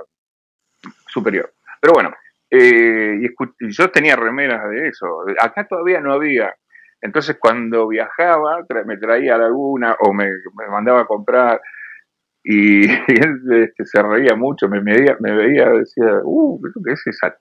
superior. 1.07 1.53
Pero 1.81 1.94
bueno, 1.94 2.12
eh, 2.54 3.18
y, 3.18 3.72
yo 3.72 3.90
tenía 3.90 4.14
remeras 4.14 4.68
de 4.68 4.88
eso. 4.88 5.06
Acá 5.40 5.66
todavía 5.66 6.00
no 6.00 6.12
había 6.12 6.54
Entonces 7.00 7.38
cuando 7.40 7.88
viajaba 7.88 8.58
me 8.84 8.98
traía 8.98 9.36
alguna 9.36 9.96
o 10.00 10.12
me, 10.12 10.28
mandaba 10.70 11.00
a 11.00 11.06
comprar 11.06 11.60
y, 12.44 12.90
él 12.90 13.40
este, 13.52 13.84
se 13.86 14.02
reía 14.02 14.34
mucho, 14.36 14.68
me, 14.68 14.80
veía, 14.80 15.16
me 15.20 15.32
veía, 15.32 15.70
decía, 15.70 16.20
uh, 16.24 16.60
¿qué 16.84 16.92
es 16.92 17.06
esa? 17.06 17.36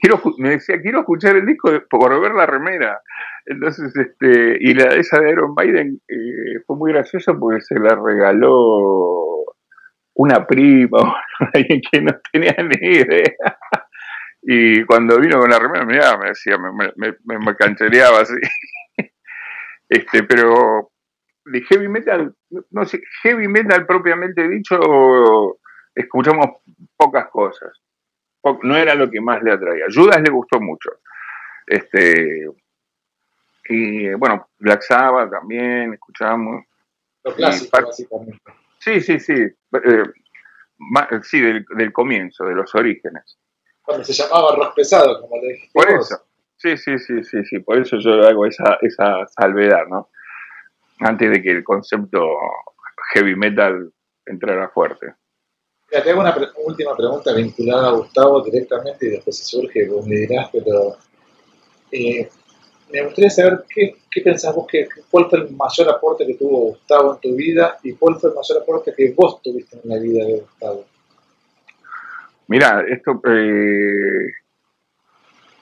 Quiero, 0.00 0.20
me 0.38 0.50
decía, 0.50 0.80
quiero 0.80 1.00
escuchar 1.00 1.36
el 1.36 1.46
disco 1.46 1.70
por 1.88 2.20
ver 2.20 2.32
la 2.32 2.46
remera. 2.46 3.00
Entonces, 3.44 3.94
este, 3.96 4.56
y 4.60 4.74
la 4.74 4.94
esa 4.94 5.20
de 5.20 5.30
Aaron 5.30 5.54
Biden 5.54 6.00
eh, 6.08 6.60
fue 6.66 6.76
muy 6.76 6.92
graciosa 6.92 7.34
porque 7.34 7.60
se 7.60 7.78
la 7.78 7.94
regaló 7.96 9.44
una 10.14 10.46
prima 10.46 10.98
o 11.00 11.14
alguien 11.54 11.80
que 11.90 12.00
no 12.00 12.12
tenía 12.32 12.56
ni 12.62 12.88
idea. 12.88 13.34
Y 14.42 14.84
cuando 14.84 15.18
vino 15.20 15.38
con 15.38 15.50
la 15.50 15.58
remera, 15.58 15.84
mirá, 15.84 16.18
me 16.18 16.28
decía, 16.28 16.56
me, 16.56 16.72
me, 16.96 17.38
me, 17.38 17.56
canchereaba 17.56 18.20
así. 18.20 18.34
Este, 19.92 20.22
pero 20.22 20.92
de 21.44 21.62
heavy 21.62 21.88
metal, 21.88 22.32
no 22.70 22.84
sé, 22.84 23.02
heavy 23.24 23.48
metal 23.48 23.86
propiamente 23.86 24.48
dicho, 24.48 25.58
escuchamos 25.92 26.62
pocas 26.96 27.28
cosas. 27.28 27.72
No 28.62 28.76
era 28.76 28.94
lo 28.94 29.10
que 29.10 29.20
más 29.20 29.42
le 29.42 29.50
atraía. 29.50 29.86
Judas 29.92 30.22
le 30.22 30.30
gustó 30.30 30.60
mucho. 30.60 30.90
Este, 31.66 32.46
y 33.68 34.12
bueno, 34.14 34.48
Black 34.58 34.82
Sabbath 34.82 35.30
también 35.30 35.94
escuchamos. 35.94 36.64
Lo 37.24 37.34
clásico, 37.34 37.76
básicamente. 37.82 38.38
Sí, 38.78 39.00
sí, 39.00 39.20
sí. 39.20 39.34
Eh, 39.34 40.04
sí, 41.22 41.40
del, 41.40 41.64
del, 41.76 41.92
comienzo, 41.92 42.44
de 42.44 42.54
los 42.54 42.74
orígenes. 42.74 43.39
Cuando 43.90 44.04
se 44.04 44.12
llamaba 44.12 44.54
rock 44.54 44.76
pesado, 44.76 45.20
como 45.20 45.36
le 45.42 45.48
dijiste. 45.48 45.72
Por 45.72 45.90
eso. 45.90 46.16
Sí, 46.58 46.76
sí, 46.76 46.96
sí, 46.96 47.24
sí, 47.24 47.44
sí. 47.44 47.58
Por 47.58 47.76
eso 47.76 47.98
yo 47.98 48.22
hago 48.24 48.46
esa, 48.46 48.78
esa 48.82 49.26
salvedad, 49.36 49.84
¿no? 49.88 50.10
Antes 51.00 51.28
de 51.28 51.42
que 51.42 51.50
el 51.50 51.64
concepto 51.64 52.24
heavy 53.12 53.34
metal 53.34 53.92
entrara 54.26 54.68
fuerte. 54.68 55.14
Mira, 55.90 56.04
te 56.04 56.10
hago 56.10 56.20
una 56.20 56.36
última 56.64 56.96
pregunta 56.96 57.32
vinculada 57.34 57.88
a 57.88 57.92
Gustavo 57.92 58.42
directamente 58.42 59.06
y 59.06 59.10
después 59.10 59.38
se 59.38 59.44
surge, 59.44 59.88
vos 59.88 60.06
me 60.06 60.18
dirás, 60.18 60.48
pero 60.52 60.96
eh, 61.90 62.28
me 62.92 63.02
gustaría 63.02 63.30
saber 63.30 63.64
qué, 63.74 63.96
qué 64.08 64.20
pensás 64.20 64.54
vos, 64.54 64.68
que, 64.68 64.86
cuál 65.10 65.28
fue 65.28 65.40
el 65.40 65.50
mayor 65.50 65.88
aporte 65.88 66.24
que 66.24 66.34
tuvo 66.34 66.68
Gustavo 66.68 67.14
en 67.14 67.20
tu 67.20 67.36
vida 67.36 67.76
y 67.82 67.94
cuál 67.94 68.20
fue 68.20 68.30
el 68.30 68.36
mayor 68.36 68.62
aporte 68.62 68.94
que 68.96 69.12
vos 69.16 69.42
tuviste 69.42 69.80
en 69.82 69.90
la 69.90 69.98
vida 69.98 70.24
de 70.26 70.40
Gustavo. 70.42 70.84
Mira, 72.50 72.84
esto 72.88 73.22
eh, 73.28 74.32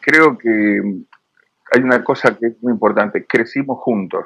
creo 0.00 0.38
que 0.38 0.80
hay 1.70 1.82
una 1.82 2.02
cosa 2.02 2.34
que 2.34 2.46
es 2.46 2.62
muy 2.62 2.72
importante, 2.72 3.26
crecimos 3.26 3.78
juntos. 3.80 4.24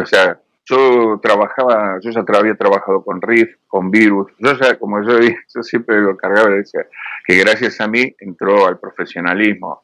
O 0.00 0.06
sea, 0.06 0.38
yo 0.64 1.18
trabajaba, 1.20 1.98
yo 2.00 2.12
ya 2.12 2.22
había 2.38 2.54
trabajado 2.54 3.02
con 3.02 3.20
Riff, 3.20 3.56
con 3.66 3.90
Virus, 3.90 4.30
yo 4.38 4.52
ya, 4.56 4.78
como 4.78 5.02
yo, 5.02 5.18
yo 5.52 5.62
siempre 5.64 6.00
lo 6.00 6.16
cargaba 6.16 6.48
decía 6.50 6.86
que 7.26 7.34
gracias 7.38 7.80
a 7.80 7.88
mí 7.88 8.14
entró 8.20 8.68
al 8.68 8.78
profesionalismo. 8.78 9.82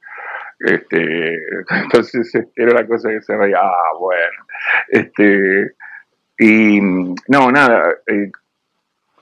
Este, 0.60 1.34
entonces 1.70 2.32
este, 2.36 2.62
era 2.62 2.72
la 2.72 2.86
cosa 2.86 3.08
que 3.08 3.20
se 3.20 3.36
veía, 3.36 3.58
ah, 3.60 3.98
bueno. 3.98 4.46
Este, 4.90 5.72
y 6.38 6.80
no, 6.80 7.50
nada, 7.50 7.96
eh, 8.06 8.30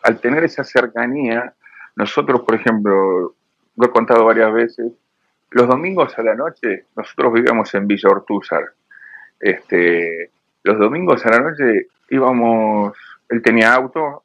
al 0.03 0.21
tener 0.21 0.45
esa 0.45 0.65
cercanía, 0.65 1.56
nosotros, 1.97 2.43
por 2.43 2.55
ejemplo, 2.55 3.35
lo 3.77 3.87
he 3.87 3.91
contado 3.91 4.25
varias 4.25 4.53
veces, 4.53 4.93
los 5.51 5.69
domingos 5.69 6.19
a 6.19 6.23
la 6.23 6.35
noche, 6.35 6.85
nosotros 6.97 7.33
vivíamos 7.33 7.75
en 7.75 7.87
Villa 7.87 8.11
Ortúzar. 8.11 8.65
Este, 9.41 10.31
los 10.63 10.79
domingos 10.79 11.25
a 11.27 11.31
la 11.31 11.41
noche 11.41 11.89
íbamos, 12.11 12.97
él 13.29 13.43
tenía 13.43 13.75
auto, 13.75 14.23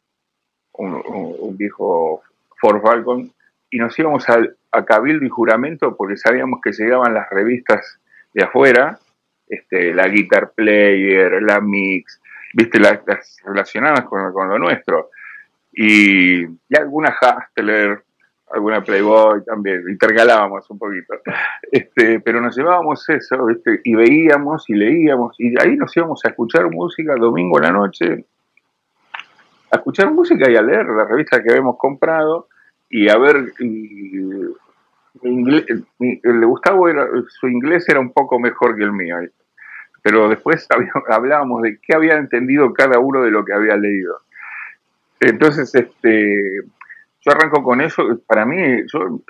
un, 0.73 1.01
un 1.05 1.57
viejo 1.57 2.21
Ford 2.59 2.81
Falcon, 2.81 3.31
y 3.69 3.77
nos 3.77 3.97
íbamos 3.97 4.27
al, 4.29 4.55
a 4.71 4.85
Cabildo 4.85 5.25
y 5.25 5.29
Juramento 5.29 5.95
porque 5.95 6.17
sabíamos 6.17 6.59
que 6.61 6.71
llegaban 6.71 7.13
las 7.13 7.29
revistas 7.29 7.99
de 8.33 8.43
afuera, 8.43 8.99
este, 9.47 9.93
la 9.93 10.07
Guitar 10.07 10.51
Player, 10.51 11.41
la 11.41 11.59
Mix, 11.59 12.21
viste, 12.53 12.79
las, 12.79 13.01
relacionadas 13.43 14.05
con, 14.05 14.33
lo 14.33 14.59
nuestro. 14.59 15.09
Y, 15.71 16.43
y 16.43 16.77
alguna 16.77 17.15
Hustler, 17.21 18.03
alguna 18.53 18.83
Playboy 18.83 19.43
también, 19.45 19.83
intercalábamos 19.89 20.69
un 20.69 20.77
poquito. 20.77 21.15
Este, 21.71 22.19
pero 22.19 22.41
nos 22.41 22.57
llevábamos 22.57 23.07
eso, 23.07 23.45
¿viste? 23.45 23.79
y 23.85 23.95
veíamos 23.95 24.69
y 24.69 24.73
leíamos, 24.73 25.39
y 25.39 25.53
ahí 25.61 25.77
nos 25.77 25.95
íbamos 25.95 26.19
a 26.25 26.29
escuchar 26.29 26.69
música 26.69 27.15
domingo 27.15 27.59
en 27.59 27.63
la 27.63 27.71
noche, 27.71 28.25
a 29.71 29.77
escuchar 29.77 30.11
música 30.11 30.51
y 30.51 30.57
a 30.57 30.61
leer 30.61 30.85
la 30.87 31.05
revista 31.05 31.41
que 31.41 31.49
habíamos 31.49 31.77
comprado 31.77 32.49
y 32.89 33.07
a 33.07 33.17
ver, 33.17 33.53
el 35.21 36.45
Gustavo 36.45 36.89
era, 36.89 37.07
su 37.29 37.47
inglés 37.47 37.87
era 37.87 38.01
un 38.01 38.11
poco 38.11 38.37
mejor 38.37 38.75
que 38.75 38.83
el 38.83 38.91
mío, 38.91 39.15
pero 40.01 40.27
después 40.27 40.67
hablábamos 41.07 41.61
de 41.61 41.79
qué 41.81 41.95
había 41.95 42.15
entendido 42.15 42.73
cada 42.73 42.99
uno 42.99 43.21
de 43.21 43.31
lo 43.31 43.45
que 43.45 43.53
había 43.53 43.77
leído. 43.77 44.17
Entonces, 45.21 45.73
este, 45.75 46.61
yo 47.21 47.31
arranco 47.31 47.63
con 47.63 47.79
eso, 47.79 48.19
para 48.25 48.43
mí, 48.45 48.57
yo 48.91 49.21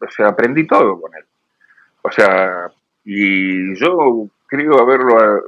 o 0.00 0.10
sea, 0.10 0.28
aprendí 0.28 0.66
todo 0.66 0.98
con 1.00 1.14
él. 1.14 1.24
O 2.02 2.10
sea, 2.10 2.70
y 3.04 3.74
yo 3.76 4.28
creo 4.46 4.80
haberlo, 4.80 5.44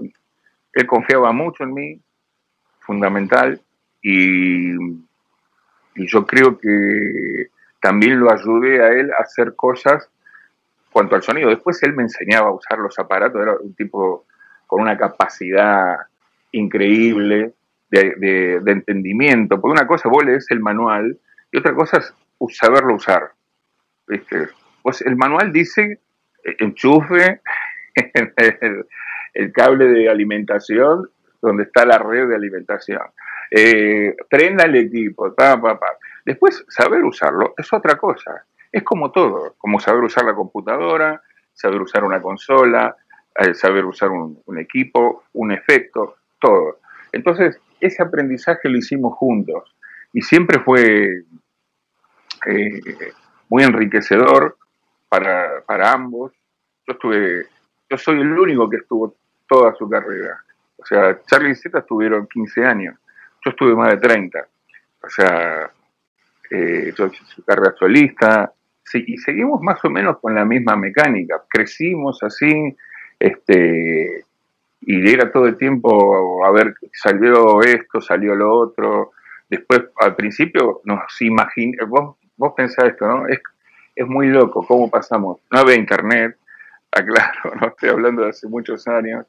él 0.75 0.87
confiaba 0.87 1.33
mucho 1.33 1.65
en 1.65 1.73
mí, 1.73 2.01
fundamental, 2.81 3.59
y 4.03 4.75
yo 5.95 6.27
creo 6.27 6.59
que 6.59 7.49
también 7.81 8.21
lo 8.21 8.31
ayudé 8.31 8.83
a 8.83 8.89
él 8.89 9.11
a 9.13 9.23
hacer 9.23 9.55
cosas 9.57 10.11
cuanto 10.93 11.15
al 11.15 11.23
sonido. 11.23 11.49
Después 11.49 11.83
él 11.83 11.95
me 11.95 12.03
enseñaba 12.03 12.49
a 12.49 12.55
usar 12.55 12.79
los 12.79 12.99
aparatos, 12.99 13.41
era 13.41 13.57
un 13.57 13.75
tipo 13.75 14.27
con 14.67 14.83
una 14.83 14.99
capacidad 14.99 15.97
increíble 16.53 17.55
de, 17.91 18.61
entendimiento. 18.67 19.61
Porque 19.61 19.81
una 19.81 19.87
cosa 19.87 20.09
vos 20.09 20.25
lees 20.25 20.47
el 20.51 20.61
manual 20.61 21.19
y 21.53 21.59
otra 21.59 21.75
cosa 21.75 21.99
es 21.99 22.15
saberlo 22.57 22.95
usar. 22.95 23.33
Pues 24.83 25.03
el 25.03 25.17
manual 25.17 25.53
dice 25.53 26.01
eh, 26.45 26.57
enchufe 26.59 27.41
el, 28.37 28.87
el 29.35 29.53
cable 29.53 29.87
de 29.87 30.09
alimentación 30.09 31.09
donde 31.43 31.65
está 31.65 31.85
la 31.85 31.99
red 31.99 32.29
de 32.29 32.35
alimentación 32.35 33.03
eh, 33.51 34.17
prenda 34.29 34.65
el 34.65 34.77
equipo, 34.77 35.35
pa, 35.35 35.61
pa, 35.61 35.79
Después, 36.25 36.65
saber 36.69 37.05
usarlo 37.05 37.55
es 37.57 37.73
otra 37.73 37.97
cosa. 37.97 38.45
Es 38.71 38.85
como 38.85 39.11
todo, 39.11 39.55
como 39.59 39.81
saber 39.81 40.05
usar 40.05 40.25
la 40.25 40.35
computadora, 40.35 41.21
saber 41.53 41.81
usar 41.81 42.05
una 42.05 42.23
consola, 42.23 42.97
eh, 43.35 43.55
saber 43.55 43.85
usar 43.85 44.11
un, 44.11 44.59
equipo, 44.59 45.25
un 45.33 45.51
efecto, 45.51 46.17
todo. 46.39 46.79
Entonces, 47.13 47.61
ese 47.81 48.03
aprendizaje 48.03 48.69
lo 48.69 48.79
hicimos 48.79 49.15
juntos 49.17 49.75
y 50.13 50.23
siempre 50.23 50.61
fue 50.61 51.25
eh, 52.47 52.81
muy 53.49 53.63
enriquecedor 53.63 54.57
para, 55.09 55.63
para 55.67 55.93
ambos. 55.93 56.33
Yo 56.87 56.95
estuve, 56.95 57.47
yo 57.89 57.99
soy 57.99 58.21
el 58.21 58.39
único 58.39 58.69
que 58.69 58.79
estuvo 58.79 59.17
toda 59.49 59.75
su 59.75 59.89
carrera. 59.89 60.43
O 60.77 60.87
sea, 60.87 61.21
Charlie 61.27 61.51
y 61.51 61.55
Z 61.55 61.79
estuvieron 61.79 62.27
15 62.27 62.65
años 62.65 62.95
yo 63.45 63.51
estuve 63.51 63.75
más 63.75 63.89
de 63.89 63.97
30. 63.97 64.49
O 65.03 65.09
sea, 65.09 65.71
eh, 66.51 66.93
yo 66.97 67.11
su 67.11 67.45
carrera 67.45 67.75
solista, 67.79 68.53
sí, 68.85 69.03
y 69.07 69.17
seguimos 69.19 69.61
más 69.63 69.83
o 69.85 69.91
menos 69.91 70.19
con 70.21 70.35
la 70.35 70.45
misma 70.45 70.77
mecánica. 70.77 71.43
Crecimos 71.49 72.23
así, 72.23 72.77
este, 73.19 74.25
y 74.83 75.11
era 75.11 75.31
todo 75.31 75.47
el 75.47 75.57
tiempo 75.57 76.45
a 76.45 76.51
ver, 76.51 76.75
salió 76.93 77.63
esto, 77.63 78.01
salió 78.01 78.35
lo 78.35 78.53
otro. 78.55 79.13
Después, 79.49 79.83
al 79.97 80.17
principio, 80.17 80.81
nos 80.85 81.21
imaginamos, 81.21 81.89
vos, 81.91 82.17
vos 82.37 82.53
pensás 82.57 82.87
esto, 82.87 83.07
¿no? 83.07 83.27
Es, 83.27 83.41
es 83.95 84.07
muy 84.07 84.29
loco 84.29 84.65
cómo 84.67 84.91
pasamos. 84.91 85.39
No 85.51 85.61
había 85.61 85.77
internet, 85.77 86.37
aclaro, 86.93 87.55
no 87.61 87.69
estoy 87.69 87.91
hablando 87.91 88.23
de 88.23 88.31
hace 88.31 88.49
muchos 88.49 88.87
años, 88.89 89.27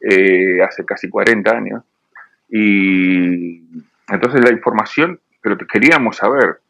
eh, 0.00 0.62
hace 0.62 0.84
casi 0.84 1.08
40 1.08 1.50
años. 1.50 1.82
Y 2.48 3.62
entonces 4.08 4.42
la 4.42 4.50
información, 4.50 5.20
pero 5.40 5.56
queríamos 5.58 6.16
saber, 6.16 6.60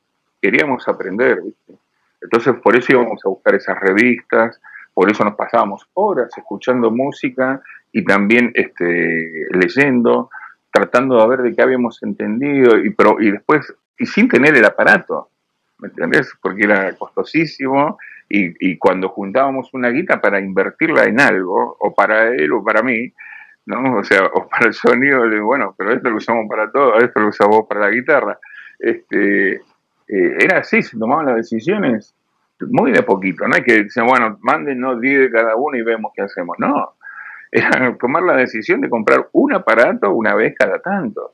queríamos 0.41 0.87
aprender, 0.89 1.41
¿viste? 1.43 1.75
Entonces 2.21 2.55
por 2.63 2.77
eso 2.77 2.93
íbamos 2.93 3.21
a 3.25 3.29
buscar 3.29 3.55
esas 3.55 3.79
revistas, 3.79 4.61
por 4.95 5.11
eso 5.11 5.25
nos 5.25 5.35
pasábamos 5.35 5.87
horas 5.95 6.31
escuchando 6.37 6.91
música 6.91 7.61
y 7.93 8.05
también 8.05 8.53
este, 8.55 9.47
leyendo, 9.51 10.31
tratando 10.73 11.21
de 11.21 11.29
ver 11.29 11.43
de 11.43 11.55
qué 11.55 11.63
habíamos 11.63 12.03
entendido 12.03 12.79
y, 12.79 12.91
pero, 12.91 13.21
y 13.21 13.33
después, 13.33 13.75
y 13.99 14.07
sin 14.07 14.29
tener 14.29 14.55
el 14.57 14.65
aparato, 14.65 15.29
¿me 15.79 15.89
entendés? 15.89 16.33
Porque 16.41 16.65
era 16.65 16.95
costosísimo 16.97 17.99
y, 18.29 18.79
cuando 18.79 19.09
juntábamos 19.11 19.73
una 19.75 19.91
guita 19.91 20.21
para 20.21 20.41
invertirla 20.41 21.05
en 21.05 21.21
algo, 21.21 21.77
o 21.79 21.95
para 21.95 22.29
él 22.29 22.53
o 22.53 22.65
para 22.65 22.83
mí, 22.83 23.13
¿no? 23.67 23.99
O 23.99 24.05
sea, 24.05 24.27
o 24.27 24.49
para 24.49 24.67
el 24.67 24.75
sonido, 24.75 25.23
bueno, 25.45 25.75
pero 25.77 25.93
esto 25.93 26.11
lo 26.11 26.17
usamos 26.17 26.47
para 26.49 26.71
todo, 26.71 26.99
esto 26.99 27.21
lo 27.21 27.29
usamos 27.29 27.67
para 27.69 27.83
la 27.83 27.91
guitarra. 27.91 28.39
Este, 28.79 29.55
eh, 29.55 30.37
era 30.41 30.59
así, 30.59 30.83
se 30.83 30.99
tomaban 30.99 31.27
las 31.27 31.37
decisiones 31.37 32.15
muy 32.61 32.93
de 32.93 33.03
poquito, 33.03 33.47
no 33.49 33.55
hay 33.55 33.63
que 33.63 33.85
decir, 33.85 34.03
bueno, 34.05 34.39
mándenos 34.41 35.01
10 35.01 35.21
de 35.21 35.31
cada 35.31 35.57
uno 35.57 35.77
y 35.77 35.83
vemos 35.83 36.13
qué 36.15 36.23
hacemos. 36.23 36.57
No, 36.59 36.95
era 37.53 37.97
tomar 37.97 38.23
la 38.23 38.37
decisión 38.37 38.81
de 38.81 38.89
comprar 38.89 39.29
un 39.33 39.55
aparato 39.55 40.13
una 40.13 40.35
vez 40.35 40.55
cada 40.59 40.79
tanto. 40.81 41.33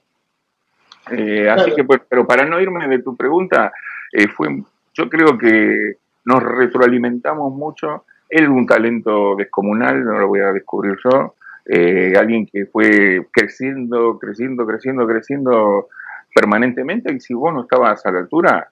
Eh, 1.11 1.49
así 1.49 1.75
que, 1.75 1.85
pues, 1.85 2.01
pero 2.09 2.27
para 2.27 2.45
no 2.45 2.61
irme 2.61 2.87
de 2.89 3.03
tu 3.03 3.17
pregunta, 3.17 3.73
eh, 4.13 4.29
fue, 4.29 4.63
yo 4.95 5.09
creo 5.09 5.37
que 5.39 5.97
nos 6.25 6.43
retroalimentamos 6.43 7.53
mucho. 7.53 8.05
Él 8.29 8.49
un 8.49 8.67
talento 8.67 9.35
descomunal, 9.37 10.05
no 10.05 10.19
lo 10.19 10.29
voy 10.29 10.41
a 10.41 10.53
descubrir 10.53 10.97
yo. 11.03 11.35
Eh, 11.67 12.15
alguien 12.17 12.47
que 12.47 12.67
fue 12.67 13.27
creciendo, 13.33 14.19
creciendo, 14.19 14.67
creciendo, 14.67 15.07
creciendo 15.07 15.89
permanentemente. 16.35 17.13
Y 17.13 17.21
si 17.21 17.35
vos 17.35 17.53
no 17.53 17.63
estabas 17.63 18.05
a 18.07 18.13
la 18.13 18.21
altura, 18.21 18.71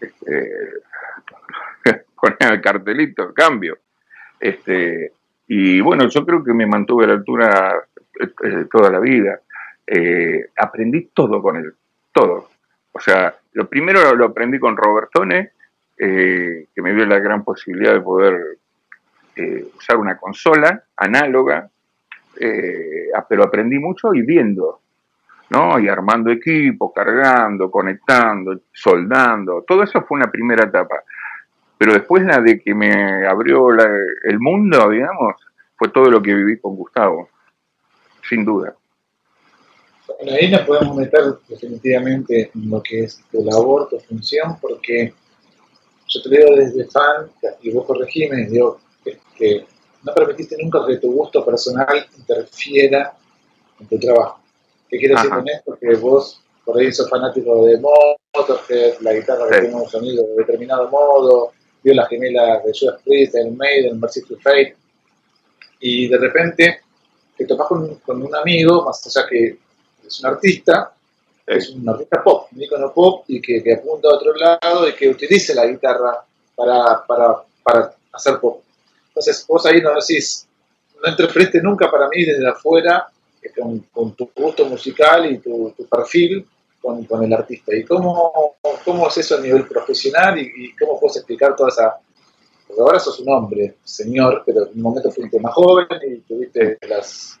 este, 0.00 0.50
ponía 2.20 2.54
el 2.54 2.60
cartelito, 2.60 3.32
cambio. 3.32 3.78
Este, 4.38 5.12
y 5.46 5.80
bueno, 5.80 6.08
yo 6.08 6.24
creo 6.24 6.42
que 6.42 6.52
me 6.52 6.66
mantuve 6.66 7.04
a 7.04 7.08
la 7.08 7.14
altura 7.14 7.84
toda 8.70 8.90
la 8.90 8.98
vida. 8.98 9.40
Eh, 9.86 10.46
aprendí 10.56 11.10
todo 11.12 11.42
con 11.42 11.56
él, 11.56 11.74
todo. 12.12 12.48
O 12.92 13.00
sea, 13.00 13.34
lo 13.52 13.68
primero 13.68 14.14
lo 14.14 14.26
aprendí 14.26 14.58
con 14.58 14.76
Robertone, 14.76 15.50
eh, 15.98 16.66
que 16.74 16.82
me 16.82 16.94
dio 16.94 17.04
la 17.06 17.18
gran 17.18 17.44
posibilidad 17.44 17.92
de 17.92 18.00
poder 18.00 18.58
eh, 19.36 19.66
usar 19.76 19.96
una 19.96 20.16
consola 20.16 20.84
análoga, 20.96 21.68
ah, 23.14 23.26
pero 23.28 23.44
aprendí 23.44 23.78
mucho 23.78 24.14
y 24.14 24.22
viendo, 24.22 24.81
¿no? 25.52 25.78
Y 25.78 25.88
armando 25.88 26.30
equipo, 26.30 26.92
cargando, 26.92 27.70
conectando, 27.70 28.60
soldando, 28.72 29.64
todo 29.66 29.82
eso 29.82 30.02
fue 30.02 30.16
una 30.16 30.30
primera 30.30 30.64
etapa. 30.64 31.02
Pero 31.78 31.92
después 31.92 32.24
la 32.24 32.40
de 32.40 32.60
que 32.60 32.74
me 32.74 33.26
abrió 33.26 33.68
el 33.70 34.38
mundo, 34.38 34.88
digamos, 34.88 35.34
fue 35.76 35.88
todo 35.88 36.10
lo 36.10 36.22
que 36.22 36.34
viví 36.34 36.58
con 36.58 36.76
Gustavo, 36.76 37.28
sin 38.28 38.44
duda. 38.44 38.74
Bueno, 40.06 40.32
ahí 40.40 40.50
nos 40.50 40.60
podemos 40.62 40.96
meter 40.96 41.22
definitivamente 41.48 42.50
en 42.54 42.70
lo 42.70 42.82
que 42.82 43.04
es 43.04 43.22
tu 43.30 43.44
labor, 43.44 43.88
tu 43.88 43.98
función, 43.98 44.58
porque 44.60 45.12
yo 46.06 46.22
te 46.22 46.28
digo 46.28 46.56
desde 46.56 46.84
fan, 46.90 47.26
y 47.62 47.72
vos 47.72 47.86
corregime, 47.86 48.46
digo, 48.46 48.78
no 50.04 50.14
permitiste 50.14 50.56
nunca 50.62 50.86
que 50.86 50.98
tu 50.98 51.12
gusto 51.12 51.44
personal 51.44 52.06
interfiera 52.16 53.12
en 53.80 53.86
tu 53.88 53.98
trabajo. 53.98 54.41
¿Qué 54.92 54.98
quiero 54.98 55.14
decir 55.14 55.30
con 55.30 55.48
esto? 55.48 55.78
Que 55.80 55.94
vos 55.94 56.42
por 56.66 56.78
ahí 56.78 56.92
sos 56.92 57.08
fanático 57.08 57.64
de 57.64 57.80
Motorhead, 57.80 59.00
la 59.00 59.14
guitarra 59.14 59.48
que 59.48 59.60
tiene 59.60 59.74
un 59.74 59.88
sonido 59.88 60.22
de 60.26 60.34
determinado 60.34 60.90
modo, 60.90 61.52
vio 61.82 61.94
las 61.94 62.10
gemelas 62.10 62.62
de 62.62 62.72
Judas 62.78 63.00
Priest, 63.02 63.34
el 63.36 63.52
Maiden, 63.52 63.98
Merciful 63.98 64.38
Fate, 64.38 64.76
y 65.80 66.08
de 66.08 66.18
repente 66.18 66.82
te 67.38 67.46
topas 67.46 67.68
con, 67.68 67.94
con 68.00 68.22
un 68.22 68.34
amigo, 68.34 68.84
más 68.84 69.04
allá 69.06 69.26
que 69.26 69.56
es 70.06 70.20
un 70.20 70.26
artista, 70.26 70.92
es 71.46 71.70
un 71.70 71.88
artista 71.88 72.22
pop, 72.22 72.48
un 72.52 72.62
icono 72.62 72.92
pop 72.92 73.24
y 73.28 73.40
que, 73.40 73.62
apunta 73.72 74.08
a 74.08 74.16
otro 74.16 74.34
lado 74.34 74.86
y 74.86 74.92
que 74.92 75.08
utilice 75.08 75.54
la 75.54 75.64
guitarra 75.64 76.22
para, 76.54 77.02
para, 77.06 77.94
hacer 78.12 78.38
pop. 78.38 78.62
Entonces 79.08 79.42
vos 79.48 79.64
ahí 79.64 79.80
no 79.80 79.94
decís, 79.94 80.46
no 81.02 81.10
interpretes 81.10 81.62
nunca 81.62 81.90
para 81.90 82.10
mí 82.10 82.26
desde 82.26 82.46
afuera 82.46 83.08
con, 83.92 84.14
tu 84.14 84.30
gusto 84.34 84.64
musical 84.66 85.30
y 85.30 85.38
tu, 85.38 85.74
perfil 85.90 86.46
con, 86.80 87.24
el 87.24 87.32
artista. 87.32 87.74
¿Y 87.74 87.84
cómo, 87.84 88.56
cómo 88.84 89.08
es 89.08 89.18
eso 89.18 89.36
a 89.36 89.40
nivel 89.40 89.66
profesional 89.66 90.38
y, 90.38 90.74
cómo 90.76 90.98
puedes 90.98 91.16
explicar 91.16 91.54
toda 91.56 91.68
esa... 91.68 91.96
Porque 92.66 92.80
ahora 92.80 92.98
sos 92.98 93.20
un 93.20 93.32
hombre, 93.32 93.76
señor, 93.84 94.42
pero 94.46 94.66
en 94.66 94.76
un 94.76 94.82
momento 94.82 95.10
fuiste 95.10 95.38
más 95.38 95.52
joven 95.52 95.86
y 96.08 96.20
tuviste 96.20 96.78
las 96.88 97.38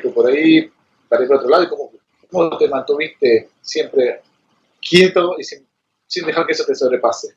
tú 0.00 0.14
por 0.14 0.28
ahí 0.30 0.70
para 1.08 1.24
ir 1.24 1.32
otro 1.32 1.48
lado 1.48 1.64
y 1.64 1.68
cómo 1.68 1.90
¿Cómo 2.30 2.56
te 2.58 2.68
mantuviste 2.68 3.48
siempre 3.60 4.20
quieto 4.80 5.36
y 5.38 5.44
sin, 5.44 6.26
dejar 6.26 6.46
que 6.46 6.52
eso 6.52 6.64
te 6.64 6.74
sobrepase? 6.74 7.34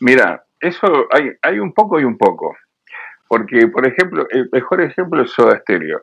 Mira, 0.00 0.44
eso 0.60 1.06
hay, 1.10 1.30
hay 1.42 1.58
un 1.58 1.72
poco 1.72 2.00
y 2.00 2.04
un 2.04 2.16
poco. 2.16 2.56
Porque, 3.28 3.68
por 3.68 3.86
ejemplo, 3.86 4.26
el 4.30 4.48
mejor 4.50 4.80
ejemplo 4.80 5.22
es 5.22 5.30
Soda 5.32 5.58
Stereo. 5.60 6.02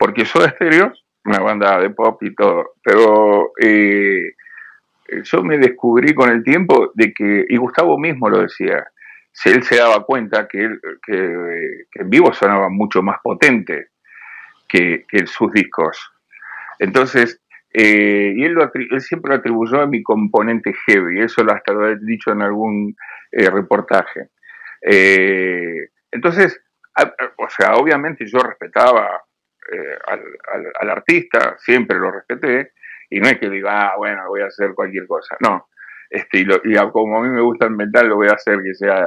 Porque 0.00 0.24
Soda 0.24 0.48
Stereo, 0.48 0.94
una 1.26 1.40
banda 1.40 1.78
de 1.78 1.90
pop 1.90 2.22
y 2.22 2.34
todo, 2.34 2.72
pero 2.82 3.52
eh, 3.62 4.32
yo 5.24 5.42
me 5.42 5.58
descubrí 5.58 6.14
con 6.14 6.30
el 6.30 6.42
tiempo 6.42 6.90
de 6.94 7.12
que, 7.12 7.44
y 7.46 7.56
Gustavo 7.58 7.98
mismo 7.98 8.30
lo 8.30 8.40
decía, 8.40 8.82
si 9.30 9.50
él 9.50 9.62
se 9.62 9.76
daba 9.76 10.06
cuenta 10.06 10.48
que, 10.48 10.70
que, 11.04 11.84
en 11.96 12.08
vivo 12.08 12.32
sonaba 12.32 12.70
mucho 12.70 13.02
más 13.02 13.18
potente 13.22 13.88
que, 14.66 15.04
que 15.06 15.26
sus 15.26 15.52
discos. 15.52 15.98
Entonces, 16.78 17.42
eh, 17.74 18.32
y 18.34 18.42
él, 18.42 18.56
siempre 19.00 19.34
lo 19.34 19.38
atribuyó 19.38 19.82
a 19.82 19.86
mi 19.86 20.02
componente 20.02 20.72
heavy, 20.86 21.20
eso 21.20 21.44
lo 21.44 21.52
hasta 21.52 21.74
lo 21.74 21.86
he 21.86 21.98
dicho 22.00 22.32
en 22.32 22.40
algún 22.40 22.96
eh, 23.32 23.50
reportaje. 23.50 24.30
Entonces, 26.10 26.58
o 27.36 27.50
sea, 27.50 27.74
obviamente 27.74 28.24
yo 28.24 28.38
respetaba 28.38 29.20
al, 30.06 30.90
artista, 30.90 31.56
siempre 31.58 31.98
lo 31.98 32.10
respeté, 32.10 32.72
y 33.08 33.20
no 33.20 33.28
es 33.28 33.38
que 33.38 33.50
diga, 33.50 33.88
ah, 33.88 33.96
bueno, 33.96 34.28
voy 34.28 34.42
a 34.42 34.46
hacer 34.46 34.74
cualquier 34.74 35.06
cosa, 35.06 35.36
no. 35.40 35.68
Este, 36.08 36.38
y, 36.38 36.46
y, 36.64 36.90
como 36.92 37.18
a 37.18 37.22
mí 37.22 37.28
me 37.28 37.42
gusta 37.42 37.66
el 37.66 37.72
metal, 37.72 38.08
lo 38.08 38.16
voy 38.16 38.28
a 38.28 38.34
hacer 38.34 38.58
que 38.62 38.74
sea 38.74 39.06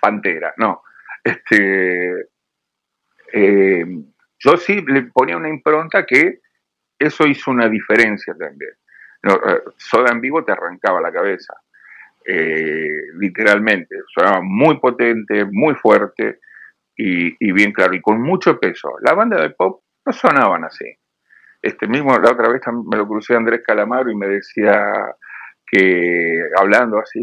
pantera, 0.00 0.54
no. 0.56 0.82
Este, 1.22 2.28
yo 4.38 4.56
sí 4.56 4.84
le 4.86 5.02
ponía 5.04 5.36
una 5.36 5.48
impronta 5.48 6.04
que 6.04 6.40
eso 6.98 7.26
hizo 7.26 7.50
una 7.50 7.68
diferencia 7.68 8.34
también. 8.38 8.72
Eh, 9.22 9.60
soda 9.76 10.12
en 10.12 10.20
vivo 10.20 10.44
te 10.44 10.52
arrancaba 10.52 11.00
la 11.00 11.12
cabeza, 11.12 11.54
eh, 12.26 13.08
literalmente. 13.18 13.96
Sonaba 14.14 14.40
muy 14.42 14.78
potente, 14.78 15.44
muy 15.50 15.74
fuerte 15.74 16.40
y, 16.96 17.52
bien 17.52 17.72
claro, 17.72 17.94
y 17.94 18.00
con 18.00 18.20
mucho 18.20 18.58
peso. 18.60 18.94
La 19.00 19.14
banda 19.14 19.40
de 19.40 19.50
pop 19.50 19.82
no 20.04 20.12
sonaban 20.12 20.64
así. 20.64 20.86
Este 21.62 21.86
mismo, 21.88 22.18
la 22.18 22.32
otra 22.32 22.50
vez 22.50 22.60
me 22.86 22.96
lo 22.96 23.08
crucé 23.08 23.34
a 23.34 23.38
Andrés 23.38 23.62
Calamaro 23.66 24.10
y 24.10 24.16
me 24.16 24.28
decía 24.28 24.92
que, 25.66 26.42
hablando 26.58 26.98
así, 26.98 27.22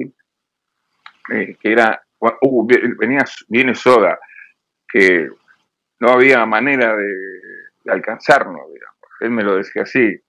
eh, 1.32 1.56
que 1.60 1.72
era, 1.72 2.02
uh, 2.20 2.68
venía, 2.98 3.24
viene 3.48 3.76
Soda, 3.76 4.20
que 4.88 5.30
no 6.00 6.10
había 6.10 6.46
manera 6.46 6.96
de, 6.96 7.14
alcanzarnos, 7.88 8.62
él 9.22 9.30
me 9.30 9.44
lo 9.44 9.56
decía 9.56 9.84
así, 9.84 10.20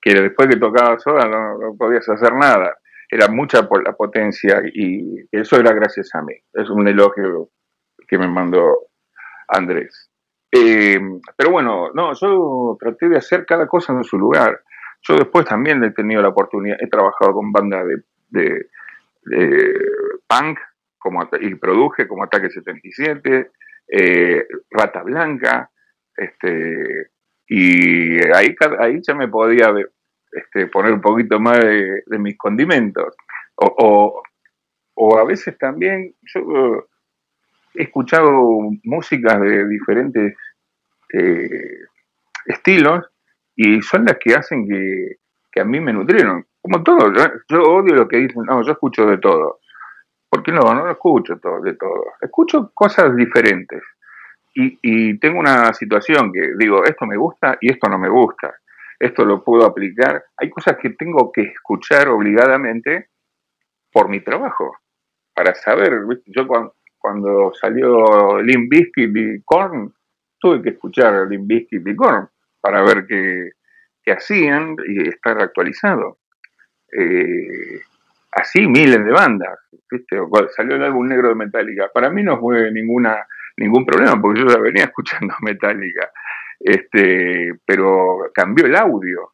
que 0.00 0.14
después 0.14 0.48
que 0.48 0.56
tocaba 0.56 0.98
sola 0.98 1.26
no, 1.26 1.76
podías 1.76 2.08
hacer 2.08 2.32
nada. 2.34 2.78
Era 3.10 3.28
mucha 3.28 3.68
por 3.68 3.82
la 3.84 3.92
potencia 3.92 4.62
y 4.72 5.26
eso 5.32 5.58
era 5.58 5.72
gracias 5.72 6.14
a 6.14 6.22
mí. 6.22 6.34
Es 6.52 6.68
un 6.68 6.86
elogio 6.88 7.50
que 8.06 8.18
me 8.18 8.28
mandó 8.28 8.88
Andrés. 9.48 10.07
Eh, 10.50 10.98
pero 11.36 11.50
bueno, 11.50 11.90
no, 11.92 12.12
yo 12.14 12.76
traté 12.80 13.08
de 13.08 13.18
hacer 13.18 13.44
cada 13.44 13.66
cosa 13.66 13.92
en 13.92 14.04
su 14.04 14.18
lugar. 14.18 14.62
Yo 15.02 15.16
después 15.16 15.44
también 15.44 15.82
he 15.84 15.90
tenido 15.90 16.22
la 16.22 16.28
oportunidad, 16.28 16.78
he 16.80 16.88
trabajado 16.88 17.34
con 17.34 17.52
bandas 17.52 17.84
de, 18.30 18.66
punk 20.26 20.58
como, 20.98 21.28
y 21.40 21.54
produje 21.54 22.08
como 22.08 22.24
Ataque 22.24 22.50
77, 22.50 23.50
eh, 23.88 24.46
Rata 24.70 25.02
Blanca, 25.02 25.70
este, 26.16 27.10
y 27.46 28.18
ahí, 28.34 28.54
ahí 28.80 29.00
ya 29.06 29.14
me 29.14 29.28
podía 29.28 29.72
este, 30.32 30.66
poner 30.66 30.92
un 30.92 31.00
poquito 31.00 31.38
más 31.40 31.58
de, 31.60 32.18
mis 32.18 32.36
condimentos. 32.36 33.16
O, 33.56 34.22
o, 34.94 35.18
a 35.18 35.24
veces 35.24 35.56
también 35.58 36.14
yo 36.22 36.87
he 37.78 37.84
escuchado 37.84 38.30
músicas 38.82 39.40
de 39.40 39.68
diferentes 39.68 40.36
eh, 41.12 41.84
estilos 42.46 43.06
y 43.54 43.80
son 43.82 44.04
las 44.04 44.18
que 44.18 44.34
hacen 44.34 44.68
que, 44.68 45.60
a 45.60 45.64
mí 45.64 45.80
me 45.80 45.92
nutrieron. 45.92 46.46
Como 46.60 46.84
todo, 46.84 47.12
yo, 47.48 47.62
odio 47.62 47.94
lo 47.94 48.06
que 48.06 48.18
dicen, 48.18 48.44
no, 48.44 48.62
yo 48.62 48.72
escucho 48.72 49.06
de 49.06 49.18
todo. 49.18 49.58
¿Por 50.28 50.42
qué 50.42 50.52
no? 50.52 50.60
No 50.60 50.84
lo 50.84 50.92
escucho 50.92 51.36
todo, 51.38 51.60
de 51.62 51.74
todo. 51.74 52.04
Escucho 52.20 52.70
cosas 52.74 53.16
diferentes 53.16 53.82
y, 54.54 55.18
tengo 55.18 55.38
una 55.38 55.72
situación 55.72 56.32
que 56.32 56.52
digo, 56.58 56.84
esto 56.84 57.06
me 57.06 57.16
gusta 57.16 57.58
y 57.60 57.70
esto 57.70 57.88
no 57.88 57.98
me 57.98 58.08
gusta, 58.08 58.54
esto 58.98 59.24
lo 59.24 59.44
puedo 59.44 59.64
aplicar. 59.64 60.24
Hay 60.36 60.50
cosas 60.50 60.76
que 60.78 60.90
tengo 60.90 61.30
que 61.32 61.42
escuchar 61.42 62.08
obligadamente 62.08 63.10
por 63.92 64.08
mi 64.08 64.20
trabajo. 64.20 64.76
para 65.34 65.54
saber, 65.54 66.00
yo 66.26 66.48
cuando, 66.48 66.74
salió 67.60 68.40
Limp 68.42 68.70
Bizkit 68.70 69.16
y 69.16 69.42
Korn, 69.42 69.92
tuve 70.38 70.62
que 70.62 70.70
escuchar 70.70 71.26
Limp 71.28 71.46
Bizkit 71.46 71.86
y 71.86 71.96
Korn 71.96 72.28
para 72.60 72.82
ver 72.82 73.06
qué, 73.06 73.52
hacían 74.10 74.74
y 74.86 75.06
estar 75.06 75.38
actualizado. 75.42 76.18
Eh, 76.90 77.80
así 78.32 78.66
miles 78.66 79.04
de 79.04 79.10
bandas, 79.10 79.58
Salió 80.56 80.76
el 80.76 80.84
álbum 80.84 81.06
negro 81.06 81.28
de 81.28 81.34
Metallica. 81.34 81.90
Para 81.92 82.08
mí 82.10 82.22
no 82.22 82.38
fue 82.40 82.70
ninguna 82.72 83.26
ningún 83.58 83.84
problema 83.84 84.20
porque 84.20 84.40
yo 84.40 84.48
ya 84.48 84.58
venía 84.58 84.84
escuchando 84.86 85.34
Metallica. 85.42 86.10
Este, 86.60 87.52
pero 87.64 88.30
cambió 88.34 88.66
el 88.66 88.76
audio, 88.76 89.32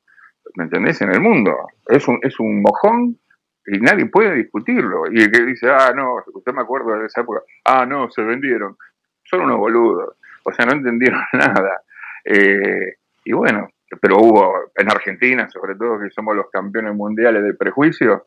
¿me 0.57 0.65
entendés? 0.65 1.01
En 1.03 1.11
el 1.11 1.21
mundo. 1.21 1.57
Es 1.87 2.07
un, 2.09 2.19
es 2.23 2.39
un 2.41 2.61
mojón 2.61 3.19
y 3.67 3.79
nadie 3.81 4.07
puede 4.07 4.35
discutirlo. 4.35 5.05
Y 5.11 5.23
el 5.23 5.31
que 5.31 5.43
dice, 5.43 5.71
ah, 5.71 5.93
no, 5.95 6.17
usted 6.33 6.53
me 6.53 6.62
acuerdo 6.62 6.99
de 6.99 7.07
esa 7.07 7.23
época, 7.23 7.41
ah, 7.65 7.87
no, 7.87 8.11
se 8.11 8.23
vendieron. 8.23 8.77
Son 9.25 9.43
unos 9.43 9.59
boludos. 9.59 10.17
O 10.45 10.53
sea, 10.53 10.67
no 10.67 10.73
entendieron 10.73 11.21
nada. 11.33 11.83
Eh, 12.25 12.97
y 13.25 13.33
bueno, 13.33 13.69
pero 14.01 14.19
hubo 14.19 14.73
en 14.75 14.91
Argentina, 14.91 15.49
sobre 15.49 15.75
todo, 15.77 15.99
que 15.99 16.11
somos 16.11 16.37
los 16.37 16.51
campeones 16.51 16.95
mundiales 16.95 17.43
del 17.43 17.57
prejuicio. 17.57 18.27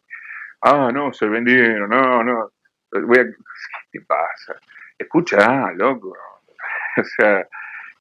Ah, 0.62 0.90
no, 0.94 1.14
se 1.14 1.28
vendieron, 1.28 1.90
no, 1.90 2.24
no. 2.24 2.52
¿Qué 2.92 3.34
te 3.92 4.02
pasa? 4.02 4.56
Escucha, 4.98 5.72
loco. 5.74 6.16
o 6.98 7.04
sea, 7.04 7.48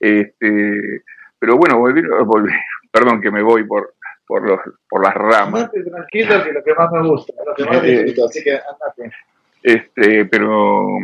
este, 0.00 1.02
pero 1.38 1.56
bueno, 1.56 1.78
volví, 1.78 2.02
volví, 2.24 2.52
perdón 2.90 3.20
que 3.20 3.30
me 3.30 3.42
voy 3.42 3.64
por, 3.64 3.94
por, 4.26 4.46
los, 4.46 4.60
por 4.88 5.04
las 5.04 5.14
ramas. 5.14 5.70
tranquilo, 5.70 6.44
que 6.44 6.52
lo 6.52 6.64
que 6.64 6.74
más 6.74 6.92
me 6.92 7.08
gusta, 7.08 7.32
lo 7.44 7.54
que 7.54 7.64
más 7.64 7.82
disfruto, 7.82 8.26
así 8.26 8.42
que 8.42 8.52
andate. 8.52 9.16
Este, 9.62 10.24
pero 10.26 10.98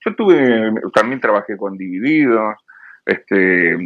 yo 0.00 0.14
tuve, 0.16 0.72
también 0.92 1.20
trabajé 1.20 1.56
con 1.56 1.76
Divididos, 1.76 2.56
este, 3.06 3.76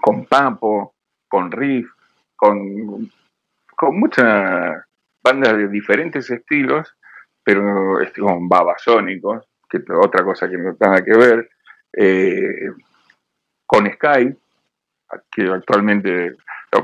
con 0.00 0.26
Papo, 0.26 0.94
con 1.28 1.50
Riff, 1.50 1.90
con, 2.36 3.10
con 3.76 3.98
muchas 3.98 4.84
bandas 5.22 5.56
de 5.56 5.68
diferentes 5.68 6.30
estilos, 6.30 6.96
pero 7.42 8.00
este, 8.00 8.20
con 8.20 8.48
babasónicos, 8.48 9.48
que 9.68 9.78
es 9.78 9.84
otra 9.90 10.24
cosa 10.24 10.48
que 10.48 10.58
no 10.58 10.74
tiene 10.74 10.92
nada 10.92 11.04
que 11.04 11.16
ver, 11.16 11.50
eh, 11.94 12.70
con 13.66 13.90
Sky, 13.90 14.36
que 15.30 15.42
actualmente 15.48 16.36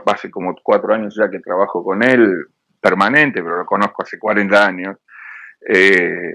hace 0.06 0.30
como 0.30 0.54
cuatro 0.62 0.94
años 0.94 1.14
ya 1.18 1.30
que 1.30 1.40
trabajo 1.40 1.82
con 1.84 2.02
él 2.02 2.46
permanente, 2.80 3.42
pero 3.42 3.58
lo 3.58 3.66
conozco 3.66 4.02
hace 4.02 4.18
40 4.18 4.66
años. 4.66 4.96
Eh, 5.66 6.34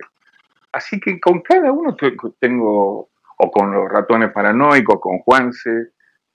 así 0.71 0.99
que 0.99 1.19
con 1.19 1.41
cada 1.41 1.71
uno 1.71 1.95
tengo, 2.39 3.09
o 3.37 3.51
con 3.51 3.71
los 3.71 3.89
ratones 3.89 4.31
paranoicos, 4.31 4.99
con 4.99 5.19
Juanse, 5.19 5.91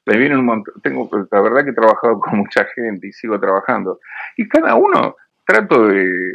me 0.06 0.16
viene 0.16 0.36
un 0.36 0.46
montón, 0.46 0.74
tengo, 0.82 1.08
la 1.30 1.40
verdad 1.40 1.64
que 1.64 1.70
he 1.70 1.74
trabajado 1.74 2.18
con 2.20 2.38
mucha 2.38 2.64
gente 2.74 3.08
y 3.08 3.12
sigo 3.12 3.38
trabajando. 3.38 4.00
Y 4.36 4.48
cada 4.48 4.74
uno 4.74 5.16
trato 5.44 5.88
de, 5.88 6.32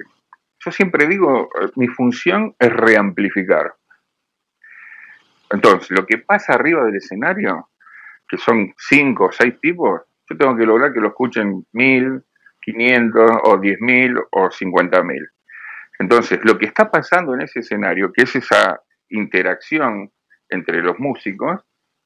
yo 0.64 0.72
siempre 0.72 1.08
digo, 1.08 1.50
mi 1.76 1.88
función 1.88 2.56
es 2.60 2.72
reamplificar. 2.72 3.74
Entonces, 5.50 5.92
lo 5.92 6.06
que 6.06 6.18
pasa 6.18 6.54
arriba 6.54 6.86
del 6.86 6.96
escenario, 6.96 7.70
que 8.28 8.38
son 8.38 8.74
cinco 8.78 9.26
o 9.26 9.32
seis 9.32 9.60
tipos, 9.60 10.02
yo 10.34 10.38
tengo 10.38 10.58
que 10.58 10.66
lograr 10.66 10.94
que 10.94 11.00
lo 11.00 11.10
escuchen 11.10 11.66
mil, 11.74 12.24
quinientos 12.62 13.32
o 13.44 13.58
diez 13.58 13.80
mil 13.80 14.18
o 14.32 14.50
cincuenta 14.52 15.04
mil. 15.04 15.28
Entonces, 16.00 16.40
lo 16.44 16.58
que 16.58 16.66
está 16.66 16.90
pasando 16.90 17.36
en 17.36 17.42
ese 17.42 17.60
escenario, 17.60 18.12
que 18.12 18.24
es 18.24 18.36
esa 18.36 18.82
interacción 19.10 20.12
entre 20.50 20.82
los 20.82 21.00
músicos, 21.00 21.62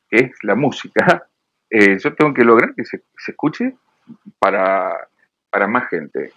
que 0.10 0.18
es 0.18 0.32
la 0.44 0.56
música, 0.56 1.28
eh, 1.70 1.98
yo 1.98 2.14
tengo 2.16 2.34
que 2.34 2.44
lograr 2.44 2.74
que 2.76 2.84
se, 2.86 3.04
escuche 3.28 3.76
para, 4.40 5.08
para, 5.50 5.68
más 5.68 5.90
gente. 5.90 6.32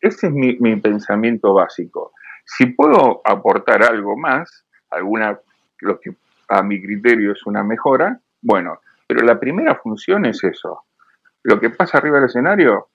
Ese 0.00 0.26
es 0.26 0.32
mi, 0.32 0.56
mi, 0.58 0.76
pensamiento 0.76 1.54
básico. 1.54 2.12
Si 2.44 2.66
puedo 2.66 3.22
aportar 3.24 3.82
algo 3.82 4.16
más, 4.16 4.66
alguna, 4.90 5.38
lo 5.80 6.00
que 6.00 6.16
a 6.48 6.62
mi 6.62 6.80
criterio 6.80 7.32
es 7.32 7.44
una 7.46 7.64
mejora, 7.64 8.20
bueno, 8.40 8.80
pero 9.06 9.24
la 9.24 9.38
primera 9.38 9.76
función 9.76 10.24
es 10.26 10.42
eso. 10.44 10.84
Lo 11.46 11.60
que 11.60 11.70
pasa 11.70 11.98
arriba 11.98 12.16
del 12.16 12.26
escenario, 12.26 12.88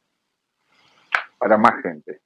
para 1.38 1.58
más 1.58 1.82
gente. 1.82 2.20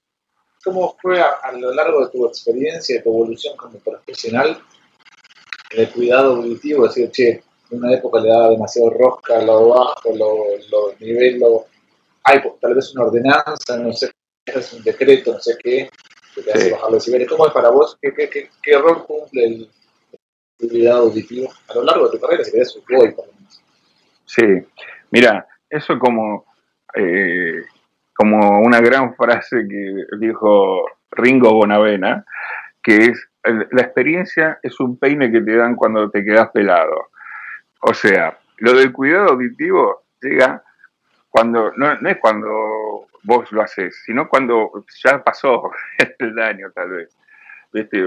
¿Cómo 0.63 0.97
fue 0.99 1.21
a, 1.21 1.51
lo 1.51 1.71
largo 1.71 2.03
de 2.03 2.11
tu 2.11 2.25
experiencia, 2.25 2.95
de 2.95 3.03
tu 3.03 3.09
evolución 3.11 3.55
como 3.55 3.77
profesional, 3.77 4.59
el 5.69 5.89
cuidado 5.91 6.37
auditivo? 6.37 6.87
Decir, 6.87 7.11
che, 7.11 7.43
en 7.69 7.77
una 7.77 7.93
época 7.93 8.19
le 8.21 8.29
daba 8.29 8.49
demasiado 8.49 8.89
rosca, 8.89 9.39
lo 9.43 9.69
bajo, 9.69 10.15
lo, 10.15 10.45
lo 10.71 10.95
nivelo. 10.99 11.67
Hay 12.23 12.41
tal 12.59 12.73
vez 12.73 12.95
una 12.95 13.05
ordenanza, 13.05 13.77
no 13.77 13.93
sé, 13.93 14.09
es 14.47 14.73
un 14.73 14.81
decreto, 14.81 15.31
no 15.31 15.39
sé 15.39 15.55
qué, 15.61 15.91
que 16.33 16.41
te 16.41 16.51
hace 16.51 16.71
bajar 16.71 16.91
los 16.91 17.07
niveles. 17.07 17.29
¿Cómo 17.29 17.45
es 17.45 17.53
para 17.53 17.69
vos? 17.69 17.99
¿Qué, 18.01 18.11
qué, 18.15 18.27
qué, 18.31 18.49
qué 18.63 18.77
rol 18.79 19.05
cumple 19.05 19.45
el, 19.45 19.69
cuidado 20.57 21.03
auditivo 21.03 21.53
a 21.67 21.75
lo 21.75 21.83
largo 21.83 22.09
de 22.09 22.17
tu 22.17 22.19
carrera, 22.19 22.43
si 22.43 22.51
querés, 22.51 22.75
hoy 22.75 23.11
por 23.11 23.27
lo 23.27 23.33
menos. 23.33 23.61
Sí, 24.25 24.41
mira, 25.11 25.47
eso 25.69 25.99
como, 25.99 26.45
eh, 26.95 27.63
como 28.13 28.59
una 28.61 28.79
gran 28.79 29.15
frase 29.15 29.67
que 29.67 30.05
dijo 30.19 30.85
Ringo 31.11 31.53
Bonavena, 31.53 32.25
que 32.81 32.97
es, 32.97 33.29
la 33.43 33.81
experiencia 33.81 34.59
es 34.61 34.79
un 34.79 34.97
peine 34.97 35.31
que 35.31 35.41
te 35.41 35.55
dan 35.55 35.75
cuando 35.75 36.09
te 36.09 36.23
quedas 36.23 36.49
pelado. 36.51 37.09
O 37.81 37.93
sea, 37.93 38.37
lo 38.57 38.73
del 38.73 38.91
cuidado 38.91 39.29
auditivo 39.29 40.03
llega 40.21 40.63
cuando, 41.29 41.71
no, 41.75 41.91
es 41.91 42.17
cuando 42.17 43.07
vos 43.23 43.51
lo 43.51 43.61
haces, 43.61 44.01
sino 44.05 44.29
cuando 44.29 44.71
ya 45.03 45.23
pasó 45.23 45.69
el 46.19 46.35
daño 46.35 46.71
tal 46.73 46.89
vez. 46.89 47.15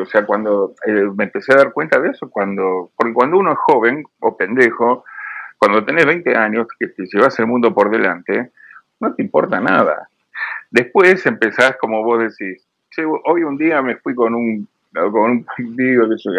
O 0.00 0.06
sea, 0.06 0.24
cuando 0.24 0.74
eh, 0.86 1.10
me 1.14 1.24
empecé 1.24 1.52
a 1.52 1.58
dar 1.58 1.72
cuenta 1.74 2.00
de 2.00 2.08
eso, 2.08 2.30
cuando, 2.30 2.90
porque 2.96 3.12
cuando 3.12 3.36
uno 3.36 3.52
es 3.52 3.58
joven 3.58 4.02
o 4.20 4.34
pendejo, 4.34 5.04
cuando 5.58 5.84
tenés 5.84 6.06
20 6.06 6.36
años, 6.36 6.66
que 6.78 6.88
te 6.88 7.04
llevas 7.06 7.38
el 7.38 7.46
mundo 7.46 7.74
por 7.74 7.90
delante, 7.90 8.50
no 9.00 9.14
te 9.14 9.22
importa 9.22 9.60
nada. 9.60 10.08
Después 10.70 11.24
empezás, 11.26 11.76
como 11.80 12.02
vos 12.02 12.20
decís, 12.20 12.66
hoy 13.24 13.42
un 13.42 13.56
día 13.56 13.82
me 13.82 13.96
fui 13.96 14.14
con 14.14 14.34
un, 14.34 14.68
con 14.92 15.30
un 15.30 15.46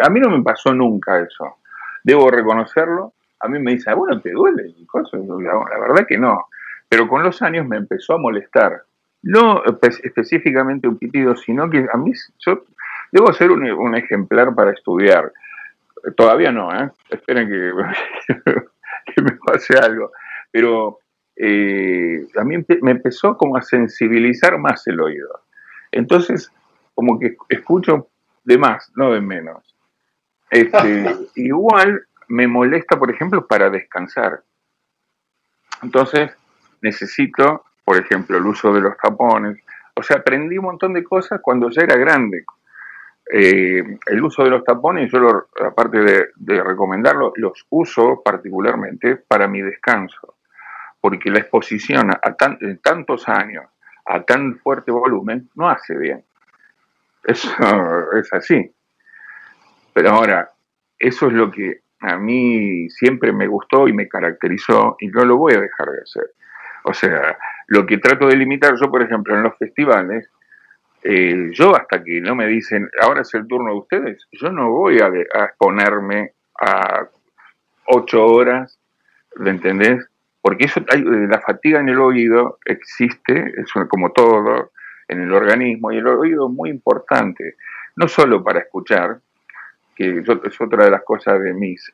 A 0.03 0.09
mí 0.09 0.19
no 0.19 0.29
me 0.29 0.43
pasó 0.43 0.73
nunca 0.73 1.19
eso. 1.19 1.57
Debo 2.03 2.29
reconocerlo. 2.29 3.13
A 3.41 3.47
mí 3.47 3.59
me 3.59 3.71
dice, 3.71 3.89
ah, 3.89 3.95
bueno, 3.95 4.19
¿te 4.21 4.31
duele? 4.31 4.73
La 5.43 5.79
verdad 5.79 6.05
que 6.07 6.17
no. 6.17 6.47
Pero 6.87 7.07
con 7.07 7.23
los 7.23 7.41
años 7.41 7.67
me 7.67 7.77
empezó 7.77 8.13
a 8.13 8.17
molestar. 8.17 8.83
No 9.21 9.63
específicamente 9.63 10.87
un 10.87 10.97
pitido, 10.97 11.35
sino 11.35 11.69
que 11.69 11.85
a 11.91 11.97
mí, 11.97 12.13
yo 12.39 12.63
Debo 13.11 13.33
ser 13.33 13.51
un, 13.51 13.95
ejemplar 13.95 14.53
para 14.53 14.71
estudiar. 14.71 15.31
Todavía 16.15 16.51
no, 16.51 16.71
¿eh? 16.73 16.91
Esperen 17.09 17.49
que, 17.49 17.71
que 19.15 19.21
me 19.21 19.31
pase 19.31 19.77
algo. 19.77 20.11
Pero 20.51 20.99
eh, 21.35 22.27
a 22.35 22.43
mí 22.43 22.57
me 22.81 22.91
empezó 22.91 23.37
como 23.37 23.57
a 23.57 23.61
sensibilizar 23.61 24.57
más 24.57 24.85
el 24.87 24.99
oído. 24.99 25.41
Entonces, 25.91 26.51
como 26.93 27.19
que 27.19 27.35
escucho 27.49 28.09
de 28.43 28.57
más, 28.57 28.91
no 28.95 29.13
de 29.13 29.21
menos. 29.21 29.75
Este, 30.49 31.05
igual 31.35 32.05
me 32.27 32.47
molesta, 32.47 32.97
por 32.97 33.11
ejemplo, 33.11 33.45
para 33.47 33.69
descansar. 33.69 34.43
Entonces, 35.81 36.31
necesito, 36.81 37.63
por 37.85 37.97
ejemplo, 37.97 38.37
el 38.37 38.45
uso 38.45 38.73
de 38.73 38.81
los 38.81 38.97
tapones. 38.97 39.63
O 39.95 40.03
sea, 40.03 40.17
aprendí 40.17 40.57
un 40.57 40.65
montón 40.65 40.93
de 40.93 41.03
cosas 41.03 41.39
cuando 41.41 41.69
ya 41.69 41.83
era 41.83 41.97
grande, 41.97 42.43
eh, 43.31 43.83
el 44.07 44.23
uso 44.23 44.43
de 44.43 44.49
los 44.49 44.63
tapones, 44.63 45.11
yo 45.11 45.47
aparte 45.65 45.99
de, 46.35 46.63
recomendarlo, 46.63 47.33
los 47.35 47.65
uso 47.69 48.21
particularmente 48.23 49.17
para 49.17 49.47
mi 49.47 49.61
descanso, 49.61 50.35
porque 50.99 51.29
la 51.29 51.39
exposición 51.39 52.11
a 52.11 52.35
tantos 52.81 53.29
años 53.29 53.65
a 54.05 54.23
tan 54.23 54.57
fuerte 54.57 54.91
volumen 54.91 55.49
no 55.55 55.69
hace 55.69 55.95
bien. 55.97 56.23
Eso 57.23 57.49
es 58.19 58.33
así. 58.33 58.71
Pero 59.93 60.09
ahora, 60.09 60.51
eso 60.97 61.27
es 61.27 61.33
lo 61.33 61.51
que 61.51 61.81
a 62.01 62.17
mí 62.17 62.89
siempre 62.89 63.31
me 63.31 63.47
gustó 63.47 63.87
y 63.87 63.93
me 63.93 64.07
caracterizó 64.07 64.95
y 64.99 65.07
no 65.07 65.25
lo 65.25 65.37
voy 65.37 65.53
a 65.53 65.61
dejar 65.61 65.89
de 65.91 66.01
hacer. 66.01 66.31
O 66.85 66.93
sea, 66.93 67.37
lo 67.67 67.85
que 67.85 67.97
trato 67.97 68.27
de 68.27 68.37
limitar 68.37 68.73
yo, 68.79 68.89
por 68.89 69.03
ejemplo, 69.03 69.35
en 69.35 69.43
los 69.43 69.57
festivales, 69.57 70.29
eh, 71.03 71.49
yo 71.51 71.75
hasta 71.75 72.03
que 72.03 72.19
no 72.21 72.35
me 72.35 72.47
dicen, 72.47 72.89
ahora 73.01 73.21
es 73.21 73.33
el 73.33 73.47
turno 73.47 73.71
de 73.71 73.79
ustedes, 73.79 74.27
yo 74.31 74.51
no 74.51 74.69
voy 74.69 74.99
a, 74.99 75.07
exponerme 75.45 76.33
a 76.59 77.07
ocho 77.87 78.25
horas, 78.25 78.79
¿me 79.37 79.51
entendés? 79.51 80.07
Porque 80.41 80.65
eso, 80.65 80.81
hay, 80.89 81.03
la 81.03 81.39
fatiga 81.41 81.79
en 81.79 81.89
el 81.89 81.99
oído 81.99 82.59
existe, 82.65 83.53
es 83.57 83.71
como 83.87 84.11
todo, 84.11 84.71
en 85.07 85.21
el 85.21 85.33
organismo 85.33 85.91
y 85.91 85.97
el 85.97 86.07
oído 86.07 86.47
es 86.47 86.53
muy 86.53 86.69
importante, 86.69 87.55
no 87.95 88.07
solo 88.07 88.43
para 88.43 88.59
escuchar, 88.59 89.19
que 89.95 90.19
es 90.19 90.61
otra 90.61 90.85
de 90.85 90.91
las 90.91 91.03
cosas 91.03 91.41
de 91.41 91.53
mis 91.53 91.91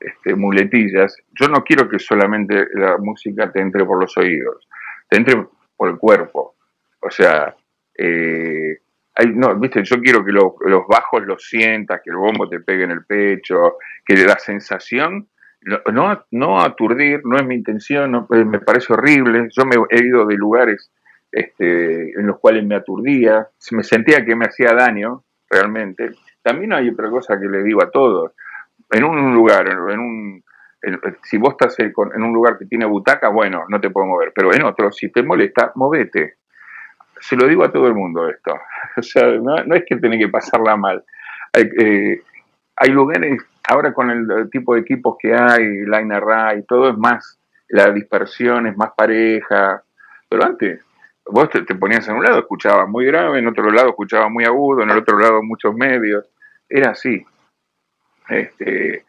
este, 0.00 0.34
muletillas, 0.34 1.16
yo 1.38 1.48
no 1.48 1.62
quiero 1.62 1.88
que 1.88 1.98
solamente 1.98 2.66
la 2.74 2.98
música 2.98 3.50
te 3.50 3.60
entre 3.60 3.84
por 3.84 4.00
los 4.00 4.16
oídos, 4.16 4.68
te 5.08 5.18
entre 5.18 5.46
por 5.76 5.88
el 5.88 5.98
cuerpo. 5.98 6.56
O 7.00 7.10
sea, 7.10 7.54
eh, 7.96 8.78
no, 9.34 9.54
viste, 9.56 9.84
yo 9.84 10.00
quiero 10.00 10.24
que 10.24 10.32
los 10.32 10.86
bajos 10.88 11.24
los 11.24 11.46
sientas, 11.46 12.00
que 12.02 12.10
el 12.10 12.16
bombo 12.16 12.48
te 12.48 12.60
pegue 12.60 12.84
en 12.84 12.90
el 12.90 13.04
pecho, 13.04 13.76
que 14.04 14.16
la 14.16 14.38
sensación, 14.38 15.28
no, 15.92 16.24
no 16.32 16.60
aturdir, 16.60 17.20
no 17.24 17.36
es 17.36 17.46
mi 17.46 17.54
intención, 17.54 18.26
eh, 18.32 18.44
me 18.44 18.60
parece 18.60 18.92
horrible. 18.92 19.48
Yo 19.56 19.64
me 19.64 19.76
he 19.90 20.04
ido 20.04 20.26
de 20.26 20.36
lugares 20.36 20.90
este, 21.30 22.10
en 22.10 22.26
los 22.26 22.38
cuales 22.38 22.64
me 22.64 22.74
aturdía, 22.74 23.48
me 23.70 23.84
sentía 23.84 24.24
que 24.24 24.34
me 24.34 24.46
hacía 24.46 24.74
daño, 24.74 25.24
realmente. 25.48 26.10
También 26.42 26.72
hay 26.72 26.88
otra 26.88 27.08
cosa 27.08 27.38
que 27.38 27.46
le 27.46 27.62
digo 27.62 27.82
a 27.82 27.90
todos. 27.90 28.32
En 28.90 29.04
un 29.04 29.32
lugar, 29.32 29.68
en 29.68 29.98
un, 30.00 30.44
si 31.22 31.38
vos 31.38 31.52
estás 31.52 31.78
en 31.78 32.22
un 32.22 32.32
lugar 32.32 32.58
que 32.58 32.66
tiene 32.66 32.84
butaca, 32.84 33.28
bueno, 33.28 33.64
no 33.68 33.80
te 33.80 33.90
puedo 33.90 34.06
mover, 34.06 34.32
pero 34.34 34.52
en 34.52 34.64
otro, 34.64 34.92
si 34.92 35.10
te 35.10 35.22
molesta, 35.22 35.72
movete 35.76 36.34
se 37.24 37.36
lo 37.36 37.48
digo 37.48 37.64
a 37.64 37.72
todo 37.72 37.86
el 37.86 37.94
mundo 37.94 38.28
esto. 38.28 38.54
O 38.96 39.02
sea, 39.02 39.26
no, 39.28 39.74
es 39.74 39.84
que 39.86 39.96
tenés 39.96 40.20
que 40.20 40.28
pasarla 40.28 40.76
mal. 40.76 41.02
Hay, 41.52 41.68
eh, 41.78 42.22
hay 42.76 42.90
lugares, 42.90 43.42
ahora 43.66 43.92
con 43.92 44.10
el, 44.10 44.50
tipo 44.50 44.74
de 44.74 44.82
equipos 44.82 45.16
que 45.18 45.34
hay, 45.34 45.64
Line 45.64 46.14
Array, 46.14 46.62
todo 46.62 46.90
es 46.90 46.96
más, 46.96 47.40
la 47.68 47.90
dispersión 47.90 48.68
es 48.68 48.76
más 48.76 48.92
pareja. 48.96 49.82
Pero 50.28 50.44
antes, 50.44 50.84
vos 51.26 51.48
te, 51.50 51.62
ponías 51.74 52.06
en 52.08 52.16
un 52.16 52.24
lado, 52.24 52.38
escuchabas 52.38 52.88
muy 52.88 53.06
grave, 53.06 53.40
en 53.40 53.48
otro 53.48 53.68
lado 53.70 53.88
escuchabas 53.88 54.30
muy 54.30 54.44
agudo, 54.44 54.82
en 54.82 54.90
el 54.90 54.98
otro 54.98 55.18
lado 55.18 55.42
muchos 55.42 55.74
medios. 55.74 56.28
Era 56.68 56.90
así. 56.90 57.24
Este, 58.28 59.04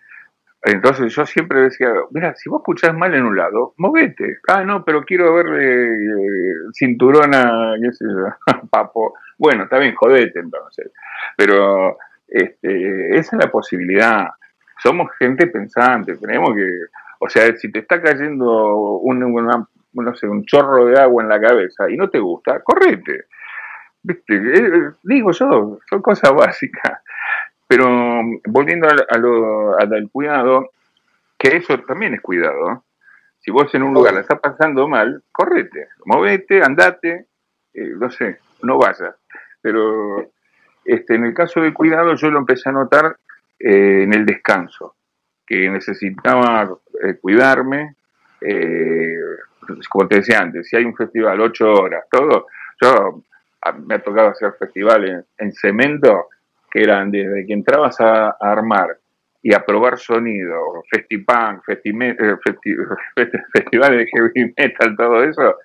entonces 0.65 1.13
yo 1.13 1.25
siempre 1.27 1.61
decía, 1.61 1.93
mira, 2.09 2.35
si 2.35 2.49
vos 2.49 2.61
escuchás 2.61 2.95
mal 2.95 3.13
en 3.13 3.23
un 3.23 3.37
lado, 3.37 3.75
movete. 3.77 4.39
Ah, 4.47 4.63
no, 4.63 4.83
pero 4.83 5.03
quiero 5.03 5.33
verle 5.35 5.93
eh, 5.93 6.53
cinturona, 6.73 7.75
qué 7.79 7.93
sé 7.93 8.05
yo, 8.05 8.67
papo. 8.71 9.13
Bueno, 9.37 9.65
está 9.65 9.77
bien, 9.77 9.93
jodete 9.93 10.39
entonces. 10.39 10.91
Pero 11.37 11.97
este, 12.27 13.15
esa 13.15 13.35
es 13.35 13.45
la 13.45 13.51
posibilidad. 13.51 14.29
Somos 14.81 15.11
gente 15.19 15.45
pensante, 15.47 16.17
tenemos 16.17 16.55
que, 16.55 16.67
o 17.19 17.29
sea, 17.29 17.55
si 17.55 17.71
te 17.71 17.79
está 17.79 18.01
cayendo 18.01 18.77
un, 18.97 19.19
no 19.93 20.15
sé, 20.15 20.27
un 20.27 20.45
chorro 20.45 20.85
de 20.85 20.99
agua 20.99 21.23
en 21.23 21.29
la 21.29 21.39
cabeza 21.39 21.89
y 21.89 21.95
no 21.95 22.09
te 22.09 22.17
gusta, 22.19 22.61
correte. 22.63 23.25
¿Viste? 24.01 24.35
Eh, 24.35 24.91
digo 25.03 25.31
yo, 25.31 25.79
son 25.87 26.01
cosas 26.01 26.33
básicas. 26.35 27.01
Pero 27.67 28.21
volviendo 28.45 28.87
a, 28.87 29.17
lo, 29.17 29.77
al 29.79 30.09
cuidado, 30.11 30.69
que 31.37 31.57
eso 31.57 31.79
también 31.79 32.13
es 32.13 32.21
cuidado. 32.21 32.85
Si 33.39 33.51
vos 33.51 33.73
en 33.75 33.83
un 33.83 33.93
lugar 33.93 34.13
la 34.13 34.21
estás 34.21 34.39
pasando 34.39 34.87
mal, 34.87 35.23
correte, 35.31 35.89
movete, 36.05 36.61
andate, 36.63 37.27
eh, 37.73 37.93
no 37.97 38.09
sé, 38.09 38.39
no 38.63 38.77
vayas. 38.77 39.15
Pero 39.61 40.31
este, 40.83 41.15
en 41.15 41.25
el 41.25 41.33
caso 41.33 41.61
del 41.61 41.73
cuidado 41.73 42.15
yo 42.15 42.29
lo 42.29 42.39
empecé 42.39 42.69
a 42.69 42.73
notar 42.73 43.17
eh, 43.59 44.03
en 44.03 44.13
el 44.13 44.25
descanso, 44.25 44.95
que 45.45 45.69
necesitaba 45.69 46.69
eh, 47.03 47.15
cuidarme, 47.19 47.95
como 49.89 50.07
te 50.07 50.17
decía 50.17 50.39
antes, 50.39 50.67
si 50.67 50.75
hay 50.75 50.85
un 50.85 50.95
festival 50.95 51.41
ocho 51.41 51.73
horas, 51.73 52.05
todo, 52.11 52.45
yo 52.79 53.23
me 53.85 53.95
ha 53.95 53.99
tocado 53.99 54.29
hacer 54.29 54.53
festivales 54.59 55.25
en 55.39 55.51
cemento 55.53 56.27
que 56.71 56.81
eran 56.81 57.11
desde 57.11 57.45
que 57.45 57.53
entrabas 57.53 57.99
a, 57.99 58.31
armar 58.39 58.97
y 59.41 59.53
a 59.53 59.63
probar 59.63 59.97
sonido, 59.97 60.83
festipunk, 60.89 61.61
eh, 61.67 62.35
festivales 63.53 63.99
de 63.99 64.07
heavy 64.07 64.53
metal, 64.57 64.95
todo 64.97 65.23
eso, 65.23 65.55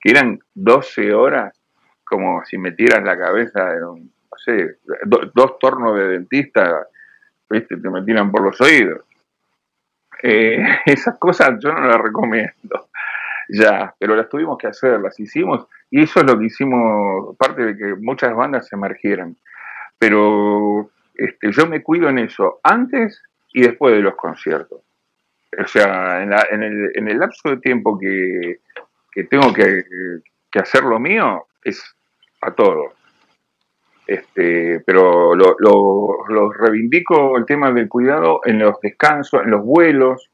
que 0.00 0.10
eran 0.10 0.38
12 0.54 1.14
horas, 1.14 1.58
como 2.04 2.44
si 2.44 2.58
metieras 2.58 3.04
la 3.04 3.16
cabeza 3.16 3.74
en 3.76 3.84
un, 3.84 4.00
no 4.04 4.38
sé, 4.38 4.78
dos 5.34 5.58
tornos 5.58 5.96
de 5.96 6.08
dentista, 6.08 6.86
¿viste? 7.48 7.76
te 7.76 7.90
metieran 7.90 8.30
por 8.30 8.42
los 8.42 8.60
oídos. 8.60 9.04
Eh, 10.22 10.64
esas 10.86 11.16
cosas 11.18 11.58
yo 11.60 11.72
no 11.72 11.80
las 11.86 12.00
recomiendo 12.00 12.88
ya, 13.48 13.94
pero 13.98 14.14
las 14.14 14.28
tuvimos 14.28 14.58
que 14.58 14.66
hacer, 14.66 15.00
las 15.00 15.18
hicimos, 15.18 15.66
y 15.90 16.02
eso 16.02 16.20
es 16.20 16.26
lo 16.26 16.38
que 16.38 16.46
hicimos, 16.46 17.36
parte 17.36 17.64
de 17.64 17.76
que 17.76 17.94
muchas 17.94 18.34
bandas 18.34 18.68
se 18.68 18.76
emergieran 18.76 19.36
pero 19.98 20.90
este, 21.14 21.50
yo 21.50 21.66
me 21.66 21.82
cuido 21.82 22.08
en 22.08 22.20
eso 22.20 22.60
antes 22.62 23.22
y 23.52 23.62
después 23.62 23.94
de 23.94 24.00
los 24.00 24.14
conciertos. 24.14 24.80
O 25.58 25.66
sea, 25.66 26.22
en, 26.22 26.32
el, 27.08 27.18
lapso 27.18 27.50
de 27.50 27.56
tiempo 27.56 27.98
que, 27.98 28.60
tengo 29.28 29.52
que, 29.52 29.82
hacer 30.54 30.84
lo 30.84 31.00
mío 31.00 31.46
es 31.64 31.82
a 32.42 32.52
todo. 32.52 32.92
Este, 34.06 34.80
pero 34.86 35.34
lo, 35.34 36.52
reivindico 36.52 37.36
el 37.36 37.44
tema 37.44 37.72
del 37.72 37.88
cuidado 37.88 38.40
en 38.44 38.58
los 38.58 38.80
descansos, 38.80 39.42
en 39.42 39.50
los 39.50 39.64
vuelos, 39.64 40.30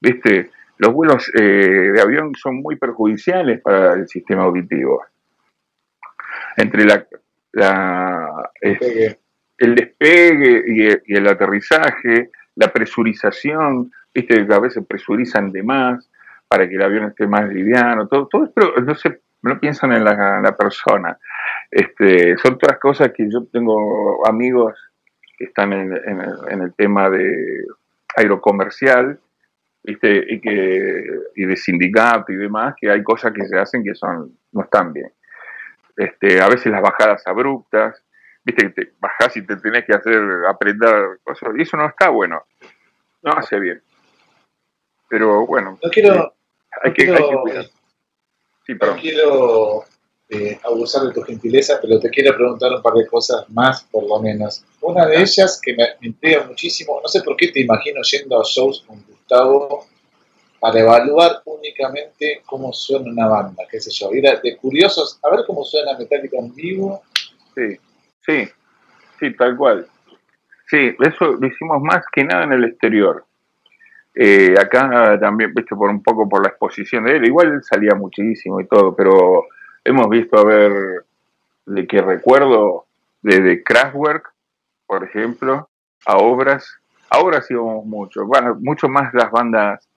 ¿viste? 0.00 0.50
Los 0.78 0.92
vuelos 0.92 1.30
eh, 1.34 1.90
de 1.92 2.00
avión 2.00 2.34
son 2.34 2.56
muy 2.56 2.76
perjudiciales 2.76 3.60
para 3.60 3.94
el 3.94 4.08
sistema 4.08 4.44
auditivo. 4.44 5.02
Entre 6.56 6.84
la, 6.84 7.06
la, 7.52 8.50
el 8.60 9.74
despegue 9.74 10.64
y 11.06 11.14
el, 11.14 11.28
aterrizaje, 11.28 12.30
la 12.56 12.72
presurización, 12.72 13.92
viste 14.12 14.46
que 14.46 14.54
a 14.54 14.58
veces 14.58 14.84
presurizan 14.86 15.52
de 15.52 15.62
más 15.62 16.10
para 16.48 16.68
que 16.68 16.74
el 16.74 16.82
avión 16.82 17.04
esté 17.04 17.26
más 17.26 17.48
liviano, 17.48 18.08
todo, 18.08 18.26
todo 18.26 18.52
pero 18.54 18.74
no, 18.80 18.94
se, 18.94 19.20
no 19.42 19.58
piensan 19.60 19.92
en 19.92 20.04
la, 20.04 20.56
persona. 20.58 21.18
Este, 21.70 22.36
son 22.38 22.58
todas 22.58 22.78
cosas 22.78 23.12
que 23.12 23.30
yo 23.30 23.46
tengo 23.46 24.26
amigos 24.26 24.74
que 25.38 25.44
están 25.46 25.72
en, 25.72 25.92
el, 25.92 26.74
tema 26.74 27.08
de 27.08 27.64
aerocomercial, 28.16 29.18
¿viste? 29.82 30.26
Y, 30.28 30.40
que, 30.40 31.04
y 31.36 31.44
de 31.46 31.56
sindicato 31.56 32.32
y 32.32 32.36
demás, 32.36 32.74
que 32.78 32.90
hay 32.90 33.02
cosas 33.02 33.32
que 33.32 33.46
se 33.46 33.58
hacen 33.58 33.82
que 33.82 33.94
son 33.94 34.32
no 34.52 34.62
están 34.62 34.92
bien. 34.92 35.10
Este, 35.96 36.40
a 36.40 36.48
veces 36.48 36.72
las 36.72 36.82
bajadas 36.82 37.26
abruptas, 37.26 38.02
viste 38.44 38.66
que 38.66 38.70
te 38.70 38.92
bajás 38.98 39.36
y 39.36 39.46
te 39.46 39.56
tenés 39.56 39.84
que 39.84 39.94
hacer 39.94 40.20
aprender 40.48 41.20
cosas, 41.22 41.50
y 41.56 41.62
eso 41.62 41.76
no 41.76 41.86
está 41.86 42.08
bueno, 42.08 42.44
no 43.22 43.32
hace 43.32 43.58
bien. 43.58 43.82
Pero 45.08 45.46
bueno, 45.46 45.78
no 45.82 45.90
quiero, 45.90 46.34
hay, 46.82 46.92
que, 46.92 47.06
cuidar. 47.42 47.66
Sí, 48.66 48.74
no 48.74 48.96
quiero 48.96 49.84
eh, 50.28 50.58
abusar 50.64 51.02
de 51.02 51.12
tu 51.12 51.22
gentileza, 51.22 51.78
pero 51.80 52.00
te 52.00 52.08
quiero 52.08 52.34
preguntar 52.34 52.72
un 52.72 52.82
par 52.82 52.94
de 52.94 53.06
cosas 53.06 53.48
más, 53.50 53.84
por 53.84 54.08
lo 54.08 54.18
menos. 54.20 54.64
Una 54.80 55.06
de 55.06 55.20
ellas 55.20 55.60
que 55.62 55.74
me, 55.74 55.84
me 56.00 56.08
intriga 56.08 56.44
muchísimo, 56.46 57.00
no 57.02 57.08
sé 57.08 57.22
por 57.22 57.36
qué 57.36 57.48
te 57.48 57.60
imagino 57.60 58.00
yendo 58.02 58.40
a 58.40 58.44
shows 58.44 58.84
con 58.86 59.04
Gustavo 59.06 59.86
para 60.62 60.78
evaluar 60.78 61.42
únicamente 61.44 62.40
cómo 62.46 62.72
suena 62.72 63.10
una 63.10 63.26
banda, 63.26 63.64
qué 63.68 63.80
sé 63.80 63.90
yo, 63.90 64.12
ir 64.12 64.22
de 64.22 64.56
curiosos 64.58 65.18
a 65.24 65.34
ver 65.34 65.40
cómo 65.44 65.64
suena 65.64 65.98
Metallica 65.98 66.38
en 66.38 66.54
vivo. 66.54 67.02
Sí, 67.52 67.76
sí, 68.24 68.48
sí, 69.18 69.36
tal 69.36 69.56
cual. 69.56 69.88
Sí, 70.68 70.94
eso 71.00 71.32
lo 71.32 71.44
hicimos 71.48 71.82
más 71.82 72.04
que 72.12 72.22
nada 72.22 72.44
en 72.44 72.52
el 72.52 72.64
exterior. 72.66 73.24
Eh, 74.14 74.54
acá 74.56 75.18
también, 75.20 75.52
viste, 75.52 75.74
por 75.74 75.90
un 75.90 76.00
poco 76.00 76.28
por 76.28 76.44
la 76.44 76.50
exposición 76.50 77.06
de 77.06 77.16
él, 77.16 77.26
igual 77.26 77.60
salía 77.64 77.96
muchísimo 77.96 78.60
y 78.60 78.66
todo, 78.68 78.94
pero 78.94 79.46
hemos 79.82 80.08
visto 80.10 80.38
a 80.38 80.44
ver, 80.44 81.04
de 81.66 81.86
que 81.88 82.00
recuerdo, 82.00 82.86
desde 83.20 83.64
Kraftwerk, 83.64 84.32
por 84.86 85.02
ejemplo, 85.02 85.68
a 86.06 86.18
obras, 86.18 86.78
a 87.10 87.18
obras 87.18 87.50
íbamos 87.50 87.84
mucho, 87.84 88.24
bueno, 88.26 88.56
mucho 88.60 88.88
más 88.88 89.12
las 89.12 89.32
bandas 89.32 89.88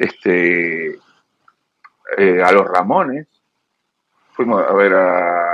este, 0.00 0.98
eh, 2.16 2.42
a 2.42 2.52
los 2.52 2.66
Ramones, 2.66 3.28
fuimos 4.32 4.64
a 4.66 4.72
ver 4.72 4.94
a, 4.94 5.44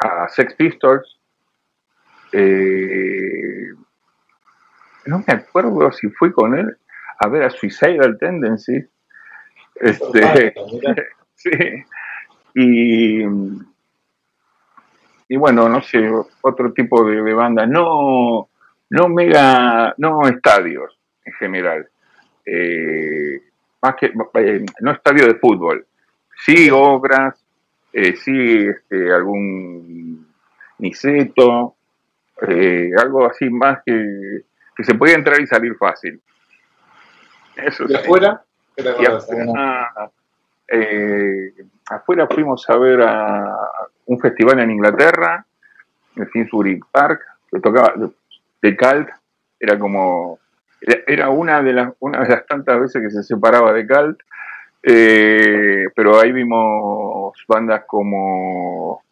a 0.00 0.28
Sex 0.28 0.54
Pistols, 0.54 1.18
eh, 2.32 3.68
no 5.06 5.24
me 5.26 5.32
acuerdo 5.32 5.90
si 5.92 6.08
fui 6.10 6.30
con 6.32 6.58
él 6.58 6.76
a 7.18 7.28
ver 7.28 7.44
a 7.44 7.50
Suicidal 7.50 8.18
Tendency, 8.18 8.84
este, 9.76 10.54
sí, 11.34 11.50
y, 12.54 13.22
y 15.28 15.36
bueno, 15.36 15.70
no 15.70 15.80
sé, 15.80 16.06
otro 16.42 16.72
tipo 16.74 17.02
de, 17.04 17.22
de 17.22 17.32
banda, 17.32 17.66
no, 17.66 18.50
no 18.90 19.08
mega, 19.08 19.94
no 19.96 20.28
estadios 20.28 20.98
en 21.24 21.32
general. 21.32 21.88
Eh, 22.46 23.42
más 23.82 23.96
que, 23.96 24.06
eh, 24.06 24.64
no 24.80 24.92
estadio 24.92 25.26
de 25.26 25.34
fútbol, 25.34 25.86
sí 26.44 26.70
obras, 26.72 27.42
Eh, 27.98 28.14
sí, 28.14 28.66
este, 28.68 29.10
algún 29.10 30.26
Niceto, 30.80 31.76
algo 33.00 33.24
así 33.24 33.48
más 33.48 33.78
que, 33.86 34.42
que 34.76 34.84
se 34.84 34.94
podía 34.94 35.14
entrar 35.14 35.40
y 35.40 35.46
salir 35.46 35.74
fácil. 35.76 36.20
Eso 37.56 37.86
¿De 37.86 37.96
afuera? 37.96 38.44
Eh, 40.68 41.54
afuera 41.88 42.26
fuimos 42.26 42.68
a 42.68 42.76
ver 42.76 43.00
a 43.00 43.56
un 44.06 44.18
festival 44.20 44.60
en 44.60 44.72
Inglaterra, 44.72 45.46
el 46.16 46.28
Finsbury 46.28 46.80
Park, 46.92 47.22
que 47.50 47.60
tocaba 47.60 47.94
de 48.60 48.76
Calt, 48.76 49.08
era 49.58 49.78
como, 49.78 50.38
era 50.80 51.30
una 51.30 51.62
de 51.62 51.72
las, 51.72 51.92
una 52.00 52.20
de 52.20 52.28
las 52.28 52.46
tantas 52.46 52.80
veces 52.80 53.02
que 53.02 53.10
se 53.10 53.22
separaba 53.22 53.72
de 53.72 53.86
Calt, 53.86 54.20
eh, 54.82 55.86
pero 55.94 56.20
ahí 56.20 56.32
vimos 56.32 57.34
bandas 57.48 57.84
como, 57.86 59.02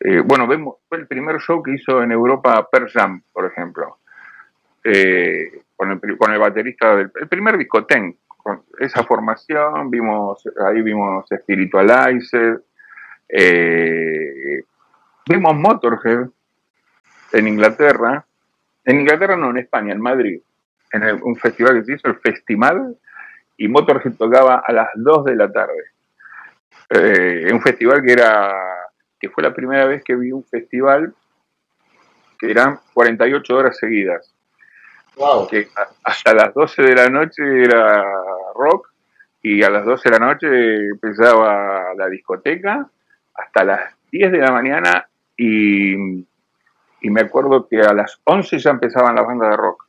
eh, 0.00 0.20
bueno, 0.20 0.46
vemos, 0.46 0.76
fue 0.88 0.98
el 0.98 1.06
primer 1.06 1.38
show 1.40 1.62
que 1.62 1.72
hizo 1.72 2.02
en 2.02 2.12
Europa 2.12 2.68
Per 2.70 2.88
Jam, 2.90 3.22
por 3.32 3.46
ejemplo, 3.46 3.98
con, 5.76 5.90
el, 5.90 6.18
con 6.18 6.32
el 6.32 6.38
baterista 6.38 6.96
del 6.96 7.10
el 7.20 7.28
primer 7.28 7.58
discoten, 7.58 8.16
esa 8.78 9.04
formación, 9.04 9.90
vimos, 9.90 10.42
ahí 10.66 10.82
vimos 10.82 11.26
Spiritualizer, 11.28 12.62
eh, 13.28 14.62
vimos 15.28 15.54
Motorhead 15.54 16.28
en 17.32 17.48
Inglaterra, 17.48 18.24
en 18.84 19.00
Inglaterra 19.00 19.36
no, 19.36 19.50
en 19.50 19.58
España, 19.58 19.92
en 19.92 20.00
Madrid, 20.00 20.40
en 20.92 21.22
un 21.22 21.36
festival 21.36 21.78
que 21.78 21.84
se 21.84 21.94
hizo, 21.94 22.08
el 22.08 22.16
Festival, 22.16 22.96
y 23.56 23.68
Motorhead 23.68 24.14
tocaba 24.14 24.62
a 24.64 24.72
las 24.72 24.88
2 24.94 25.24
de 25.24 25.36
la 25.36 25.50
tarde. 25.50 25.84
Eh, 26.90 27.50
un 27.52 27.60
festival 27.60 28.02
que 28.02 28.12
era, 28.12 28.54
que 29.20 29.28
fue 29.28 29.42
la 29.42 29.52
primera 29.52 29.84
vez 29.84 30.02
que 30.02 30.14
vi 30.14 30.32
un 30.32 30.44
festival 30.44 31.12
que 32.38 32.50
eran 32.50 32.78
48 32.94 33.56
horas 33.56 33.76
seguidas. 33.76 34.32
Que 35.50 35.68
hasta 36.04 36.32
las 36.32 36.54
12 36.54 36.82
de 36.82 36.94
la 36.94 37.08
noche 37.08 37.42
era 37.64 38.04
rock 38.54 38.88
y 39.42 39.62
a 39.64 39.70
las 39.70 39.84
12 39.84 40.08
de 40.08 40.18
la 40.18 40.26
noche 40.26 40.76
empezaba 40.90 41.92
la 41.96 42.08
discoteca 42.08 42.88
hasta 43.34 43.64
las 43.64 43.94
10 44.12 44.30
de 44.30 44.38
la 44.38 44.52
mañana 44.52 45.08
y, 45.36 45.94
y 45.94 47.10
me 47.10 47.22
acuerdo 47.22 47.66
que 47.66 47.80
a 47.80 47.92
las 47.92 48.20
11 48.22 48.58
ya 48.58 48.70
empezaban 48.70 49.16
las 49.16 49.26
bandas 49.26 49.50
de 49.50 49.56
rock. 49.56 49.87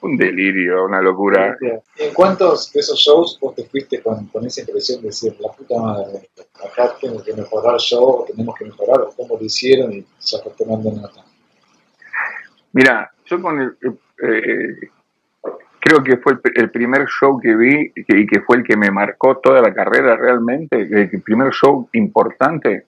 Un 0.00 0.16
delirio, 0.16 0.84
una 0.84 1.02
locura. 1.02 1.56
¿Y 1.60 2.04
en 2.04 2.14
cuántos 2.14 2.72
de 2.72 2.80
esos 2.80 2.98
shows 2.98 3.38
vos 3.40 3.54
te 3.54 3.64
fuiste 3.64 4.00
con, 4.00 4.26
con 4.26 4.46
esa 4.46 4.60
impresión 4.60 5.00
de 5.00 5.08
decir, 5.08 5.36
la 5.40 5.50
puta 5.50 5.76
madre, 5.76 6.28
acá 6.64 6.94
tengo 7.00 7.22
que 7.22 7.32
mejorar 7.32 7.76
yo, 7.78 8.24
tenemos 8.28 8.54
que 8.56 8.66
mejorar, 8.66 9.00
o 9.00 9.12
cómo 9.16 9.36
lo 9.36 9.44
hicieron 9.44 9.92
y 9.92 10.06
ya 10.20 10.40
te 10.42 10.50
tomando 10.50 10.92
nota? 10.92 11.24
Mira, 12.72 13.10
yo 13.24 13.42
con 13.42 13.60
el, 13.60 13.76
eh, 14.22 14.90
creo 15.80 16.02
que 16.02 16.16
fue 16.18 16.38
el, 16.54 16.70
primer 16.70 17.06
show 17.06 17.40
que 17.40 17.56
vi 17.56 17.92
y 17.94 18.26
que, 18.26 18.40
fue 18.40 18.58
el 18.58 18.64
que 18.64 18.76
me 18.76 18.90
marcó 18.90 19.38
toda 19.38 19.60
la 19.60 19.72
carrera 19.72 20.16
realmente. 20.16 20.82
El, 20.82 21.22
primer 21.22 21.52
show 21.52 21.88
importante 21.92 22.86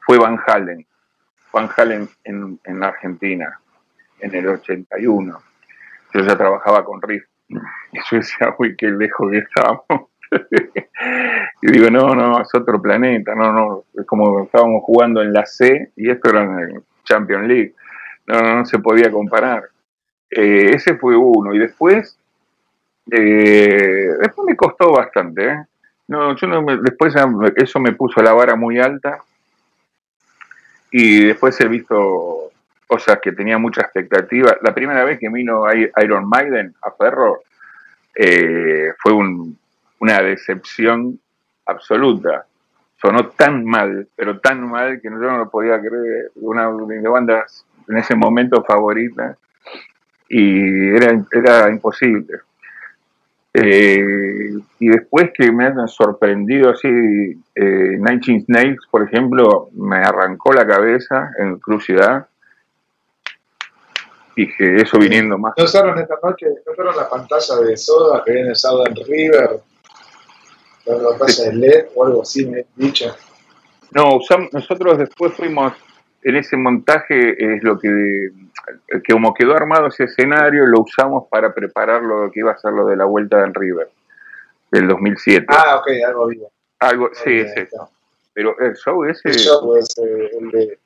fue 0.00 0.18
Van 0.18 0.38
Halen. 0.46 0.84
Van 1.52 1.68
Halen 1.76 2.08
en, 2.24 2.58
en 2.64 2.82
Argentina, 2.82 3.60
en 4.20 4.34
el 4.34 4.48
81. 4.48 5.47
Yo 6.14 6.20
ya 6.20 6.36
trabajaba 6.36 6.84
con 6.84 7.00
Riff. 7.02 7.24
Y 7.48 7.98
yo 8.10 8.16
decía, 8.18 8.54
uy, 8.58 8.76
qué 8.76 8.88
lejos 8.88 9.30
que 9.30 9.38
estábamos. 9.38 10.10
y 11.62 11.72
digo, 11.72 11.90
no, 11.90 12.14
no, 12.14 12.40
es 12.40 12.54
otro 12.54 12.80
planeta, 12.80 13.34
no, 13.34 13.52
no, 13.52 13.84
es 13.98 14.06
como 14.06 14.42
estábamos 14.42 14.82
jugando 14.84 15.22
en 15.22 15.32
la 15.32 15.46
C 15.46 15.90
y 15.96 16.10
esto 16.10 16.28
era 16.28 16.42
en 16.42 16.58
el 16.58 16.82
Champions 17.04 17.48
League. 17.48 17.74
No, 18.26 18.42
no, 18.42 18.56
no 18.56 18.64
se 18.66 18.78
podía 18.78 19.10
comparar. 19.10 19.64
Eh, 20.30 20.72
ese 20.74 20.96
fue 20.96 21.16
uno. 21.16 21.54
Y 21.54 21.58
después, 21.58 22.18
eh, 23.10 24.10
después 24.20 24.46
me 24.46 24.56
costó 24.56 24.92
bastante. 24.92 25.46
¿eh? 25.46 25.64
No, 26.08 26.36
yo 26.36 26.46
no 26.46 26.64
después 26.82 27.14
eso 27.56 27.80
me 27.80 27.92
puso 27.92 28.22
la 28.22 28.32
vara 28.32 28.56
muy 28.56 28.78
alta. 28.78 29.18
Y 30.90 31.24
después 31.24 31.58
he 31.60 31.68
visto 31.68 32.50
cosas 32.88 33.20
que 33.22 33.32
tenía 33.32 33.58
mucha 33.58 33.82
expectativa. 33.82 34.56
La 34.62 34.74
primera 34.74 35.04
vez 35.04 35.20
que 35.20 35.28
vino 35.28 35.62
Iron 36.02 36.28
Maiden 36.28 36.74
a 36.82 36.90
Ferro 36.90 37.42
fue 38.98 39.12
una 40.00 40.22
decepción 40.22 41.20
absoluta. 41.66 42.46
Sonó 43.00 43.28
tan 43.28 43.64
mal, 43.64 44.08
pero 44.16 44.40
tan 44.40 44.68
mal 44.68 45.00
que 45.00 45.08
yo 45.08 45.16
no 45.16 45.38
lo 45.38 45.48
podía 45.48 45.78
creer. 45.78 46.32
Una 46.34 46.68
de 46.68 47.08
bandas 47.08 47.64
en 47.88 47.98
ese 47.98 48.16
momento 48.16 48.64
favorita 48.64 49.36
y 50.28 50.88
era, 50.88 51.24
era 51.32 51.70
imposible. 51.70 52.40
Eh, 53.54 54.52
y 54.78 54.88
después 54.88 55.30
que 55.34 55.50
me 55.50 55.66
han 55.66 55.88
sorprendido 55.88 56.70
así, 56.70 56.88
eh, 56.88 57.96
Nineteen 57.98 58.44
Snakes, 58.44 58.86
por 58.90 59.02
ejemplo, 59.02 59.70
me 59.74 59.96
arrancó 59.96 60.52
la 60.52 60.66
cabeza 60.66 61.30
en 61.38 61.58
Crucidad. 61.58 62.26
Dije, 64.38 64.76
eso 64.76 65.00
viniendo 65.00 65.36
más. 65.36 65.52
¿No 65.56 65.64
usaron 65.64 65.98
esta 65.98 66.14
noche, 66.22 66.46
no 66.64 66.72
usaron 66.72 66.96
la 66.96 67.10
pantalla 67.10 67.56
de 67.56 67.76
Soda 67.76 68.22
que 68.24 68.30
viene 68.30 68.54
Soda 68.54 68.84
en 68.88 68.94
River? 68.94 69.60
La 70.86 71.18
pantalla 71.18 71.50
de 71.50 71.54
LED 71.54 71.86
o 71.96 72.06
algo 72.06 72.22
así, 72.22 72.46
me 72.46 72.60
he 72.60 72.66
dicho. 72.76 73.16
No, 73.90 74.14
usamos, 74.14 74.52
nosotros 74.52 74.96
después 74.96 75.34
fuimos 75.34 75.72
en 76.22 76.36
ese 76.36 76.56
montaje 76.56 77.56
es 77.56 77.64
lo 77.64 77.80
que, 77.80 78.30
que 79.02 79.12
como 79.12 79.34
quedó 79.34 79.56
armado 79.56 79.88
ese 79.88 80.04
escenario, 80.04 80.66
lo 80.66 80.82
usamos 80.82 81.24
para 81.28 81.52
preparar 81.52 82.02
lo 82.02 82.30
que 82.30 82.38
iba 82.38 82.52
a 82.52 82.58
ser 82.58 82.74
lo 82.74 82.86
de 82.86 82.94
la 82.94 83.06
vuelta 83.06 83.38
del 83.38 83.52
River 83.52 83.90
del 84.70 84.86
2007. 84.86 85.46
Ah, 85.48 85.80
ok, 85.80 85.88
algo 86.06 86.26
vivo. 86.28 86.52
Algo, 86.78 87.10
sí, 87.12 87.40
ese. 87.40 87.68
Pero 88.34 88.56
el 88.60 88.76
show 88.76 89.04
ese... 89.04 89.30
El 89.30 89.34
show 89.34 89.76
ese, 89.76 90.30
el 90.38 90.50
de... 90.52 90.78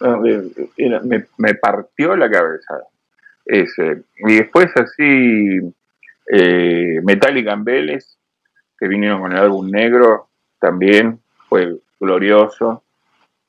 me, 0.00 1.26
me, 1.38 1.54
partió 1.54 2.16
la 2.16 2.30
cabeza 2.30 2.80
ese. 3.44 4.02
Y 4.18 4.36
después 4.36 4.66
así, 4.76 5.60
eh, 6.32 7.00
Metallica 7.02 7.52
en 7.52 7.64
Vélez, 7.64 8.18
que 8.78 8.88
vinieron 8.88 9.20
con 9.20 9.32
el 9.32 9.38
álbum 9.38 9.70
negro, 9.70 10.28
también 10.58 11.20
fue 11.48 11.76
glorioso. 12.00 12.82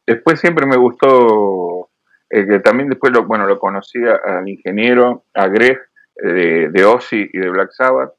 Después 0.06 0.40
siempre 0.40 0.66
me 0.66 0.78
gustó, 0.78 1.90
eh, 2.30 2.46
que 2.48 2.60
también 2.60 2.90
después 2.90 3.12
lo, 3.12 3.26
bueno, 3.26 3.46
lo 3.46 3.60
conocí 3.60 4.00
al 4.06 4.48
ingeniero, 4.48 5.24
a 5.34 5.48
eh, 5.48 5.78
de, 6.16 6.70
de 6.70 6.86
Ozzy 6.86 7.30
y 7.34 7.38
de 7.38 7.50
Black 7.50 7.72
Sabbath, 7.72 8.14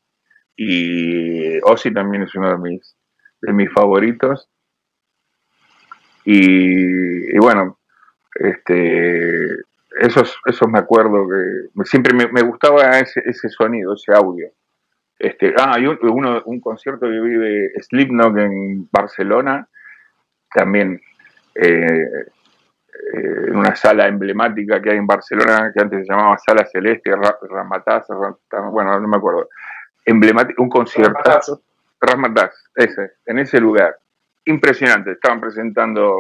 y 0.56 1.60
Ozzy 1.60 1.92
también 1.94 2.24
es 2.24 2.34
uno 2.34 2.50
de 2.50 2.58
mis, 2.58 2.96
de 3.40 3.52
mis 3.52 3.72
favoritos. 3.72 4.48
Y, 6.24 7.38
bueno, 7.38 7.77
este, 8.38 9.46
esos, 10.00 10.36
esos 10.46 10.68
me 10.68 10.78
acuerdo 10.78 11.26
que 11.28 11.84
siempre 11.84 12.14
me, 12.14 12.42
gustaba 12.42 12.98
ese, 12.98 13.20
ese, 13.24 13.48
sonido, 13.48 13.94
ese 13.94 14.12
audio. 14.12 14.48
Este, 15.18 15.52
ah, 15.58 15.78
y 15.78 15.86
un, 15.86 15.98
uno, 16.02 16.42
un 16.46 16.60
concierto 16.60 17.06
que 17.06 17.20
vi 17.20 17.34
de 17.34 17.70
Slipknot 17.80 18.38
en 18.38 18.88
Barcelona, 18.92 19.68
también 20.54 21.00
eh, 21.54 22.06
en 23.12 23.56
una 23.56 23.74
sala 23.74 24.06
emblemática 24.06 24.80
que 24.80 24.90
hay 24.90 24.98
en 24.98 25.06
Barcelona, 25.06 25.72
que 25.74 25.80
antes 25.80 26.06
se 26.06 26.12
llamaba 26.12 26.38
Sala 26.38 26.66
Celeste, 26.66 27.10
Ramataz, 27.50 28.06
bueno, 28.70 28.98
no 29.00 29.08
me 29.08 29.16
acuerdo. 29.16 29.48
Emblemático, 30.04 30.62
un 30.62 30.68
concierto. 30.68 31.62
Ramataz, 32.00 32.64
ese, 32.74 33.12
en 33.26 33.38
ese 33.40 33.60
lugar. 33.60 33.98
Impresionante, 34.44 35.12
estaban 35.12 35.40
presentando 35.40 36.16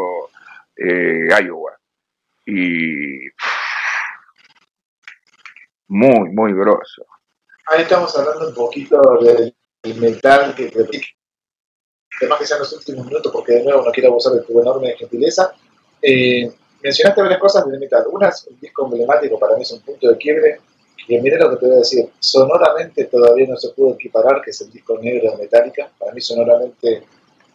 eh, 0.76 1.28
Iowa. 1.42 1.77
Y 2.50 3.28
muy, 5.88 6.30
muy 6.30 6.54
grosso. 6.54 7.04
Ahí 7.66 7.82
estamos 7.82 8.16
hablando 8.16 8.48
un 8.48 8.54
poquito 8.54 9.02
del 9.20 9.54
metal 10.00 10.54
que 10.54 10.72
además 12.20 12.38
que 12.38 12.46
sean 12.46 12.60
los 12.60 12.72
últimos 12.72 13.04
minutos, 13.04 13.30
porque 13.30 13.52
de 13.52 13.64
nuevo 13.64 13.84
no 13.84 13.92
quiero 13.92 14.08
abusar 14.08 14.32
de 14.32 14.40
tu 14.40 14.58
enorme 14.58 14.96
gentileza. 14.96 15.52
Eh, 16.00 16.50
mencionaste 16.82 17.20
varias 17.20 17.38
cosas 17.38 17.70
de 17.70 17.78
metal. 17.78 18.06
Una 18.10 18.28
es 18.28 18.46
un 18.46 18.58
disco 18.58 18.86
emblemático, 18.86 19.38
para 19.38 19.54
mí 19.54 19.62
es 19.62 19.72
un 19.72 19.82
punto 19.82 20.08
de 20.08 20.16
quiebre. 20.16 20.60
Y 21.06 21.18
mire 21.20 21.38
lo 21.38 21.50
que 21.50 21.56
te 21.56 21.66
voy 21.66 21.74
a 21.74 21.78
decir, 21.80 22.08
sonoramente 22.18 23.04
todavía 23.04 23.46
no 23.46 23.58
se 23.58 23.68
pudo 23.70 23.92
equiparar, 23.92 24.40
que 24.40 24.52
es 24.52 24.60
el 24.62 24.70
disco 24.72 24.98
negro 24.98 25.32
de 25.32 25.36
Metallica. 25.36 25.90
Para 25.98 26.12
mí 26.12 26.20
sonoramente 26.22 27.02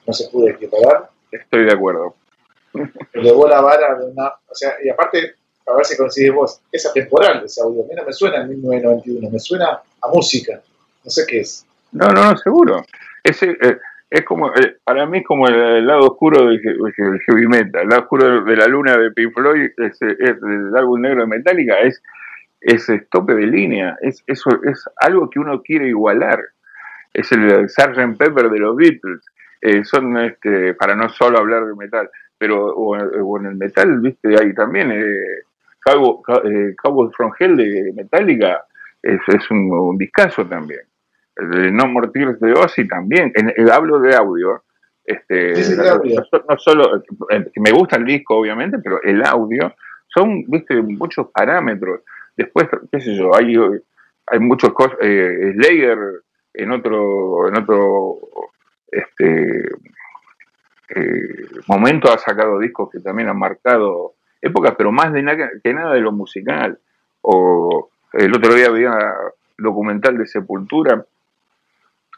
no 0.05 0.13
se 0.13 0.27
pudo 0.29 0.49
equiparar. 0.49 1.09
Estoy 1.31 1.65
de 1.65 1.73
acuerdo. 1.73 2.15
Elevó 3.13 3.47
la 3.47 3.61
vara 3.61 3.95
de 3.95 4.05
una... 4.05 4.27
O 4.47 4.55
sea, 4.55 4.73
y 4.83 4.89
aparte, 4.89 5.35
a 5.67 5.75
ver 5.75 5.85
si 5.85 5.97
coincides 5.97 6.33
vos, 6.33 6.61
es 6.71 6.85
atemporal 6.85 7.43
ese 7.45 7.61
audio. 7.61 7.83
A 7.83 7.87
mí 7.87 7.93
no 7.95 8.05
me 8.05 8.13
suena 8.13 8.41
en 8.41 8.49
1991, 8.49 9.29
me 9.29 9.39
suena 9.39 9.81
a 10.01 10.07
música. 10.07 10.61
No 11.03 11.11
sé 11.11 11.25
qué 11.27 11.39
es. 11.41 11.65
No, 11.91 12.07
no, 12.07 12.31
no, 12.31 12.37
seguro. 12.37 12.83
Ese, 13.23 13.51
eh, 13.61 13.77
es 14.13 14.25
como, 14.25 14.53
eh, 14.53 14.77
para 14.83 15.07
mí 15.07 15.17
es 15.17 15.25
como 15.25 15.47
el, 15.47 15.87
lado 15.87 16.01
oscuro 16.01 16.45
del, 16.45 16.61
heavy 16.61 17.47
metal, 17.47 17.81
el 17.81 17.89
lado 17.89 18.03
oscuro 18.03 18.43
de 18.43 18.55
la 18.55 18.67
luna 18.67 18.95
de 18.95 19.09
Pink 19.09 19.33
Floyd, 19.33 19.71
es, 19.77 19.99
el 20.03 20.75
álbum 20.75 21.01
negro 21.01 21.21
de 21.21 21.27
Metallica, 21.27 21.79
es 21.79 21.99
ese 22.61 22.99
tope 23.09 23.33
de 23.33 23.47
línea, 23.47 23.97
es, 24.01 24.23
eso 24.27 24.51
es 24.65 24.87
algo 24.97 25.31
que 25.31 25.39
uno 25.39 25.63
quiere 25.63 25.87
igualar, 25.87 26.39
es 27.11 27.31
el 27.31 27.67
Sgt. 27.67 28.15
Pepper 28.15 28.51
de 28.51 28.59
los 28.59 28.75
Beatles, 28.75 29.25
eh, 29.61 29.83
son, 29.83 30.15
este, 30.19 30.75
para 30.75 30.95
no 30.95 31.09
solo 31.09 31.39
hablar 31.39 31.65
de 31.65 31.73
metal, 31.73 32.07
pero 32.43 32.75
o, 32.75 33.37
en 33.39 33.45
el 33.45 33.55
metal, 33.55 34.01
viste, 34.01 34.37
ahí 34.37 34.53
también, 34.53 34.91
eh, 34.91 35.05
Cowboy, 35.79 37.09
from 37.15 37.31
Hell 37.39 37.55
de 37.55 37.93
Metallica 37.95 38.65
es, 39.01 39.21
es 39.29 39.49
un, 39.49 39.71
un 39.71 39.97
discazo 39.97 40.45
también. 40.45 40.81
El 41.37 41.73
No 41.73 41.87
More 41.87 42.09
de 42.13 42.51
Ozzy 42.51 42.85
también, 42.85 43.31
en, 43.35 43.53
hablo 43.71 43.97
de 44.01 44.13
audio, 44.13 44.61
este, 45.05 45.53
No, 46.49 46.57
solo, 46.57 47.01
eh, 47.29 47.49
me 47.55 47.71
gusta 47.71 47.95
el 47.95 48.03
disco 48.03 48.35
obviamente, 48.35 48.77
pero 48.83 49.01
el 49.03 49.23
audio, 49.23 49.73
son, 50.13 50.43
viste, 50.45 50.81
muchos 50.81 51.27
parámetros. 51.33 52.01
Después, 52.35 52.67
qué 52.91 52.99
sé 52.99 53.15
yo, 53.15 53.33
hay, 53.33 53.55
hay 54.27 54.39
muchos 54.39 54.73
cosas, 54.73 54.97
eh, 54.99 55.53
Slayer 55.55 55.97
en 56.55 56.71
otro, 56.73 57.47
en 57.47 57.57
otro, 57.57 58.19
este, 58.91 59.63
eh, 60.89 61.47
momento 61.67 62.11
ha 62.11 62.17
sacado 62.17 62.59
discos 62.59 62.89
que 62.91 62.99
también 62.99 63.29
han 63.29 63.37
marcado 63.37 64.13
épocas, 64.41 64.73
pero 64.77 64.91
más 64.91 65.13
de 65.13 65.49
que 65.63 65.73
nada 65.73 65.93
de 65.93 66.01
lo 66.01 66.11
musical. 66.11 66.79
O 67.21 67.89
el 68.13 68.35
otro 68.35 68.53
día 68.53 68.67
había 68.67 68.93
documental 69.57 70.17
de 70.17 70.27
Sepultura 70.27 71.05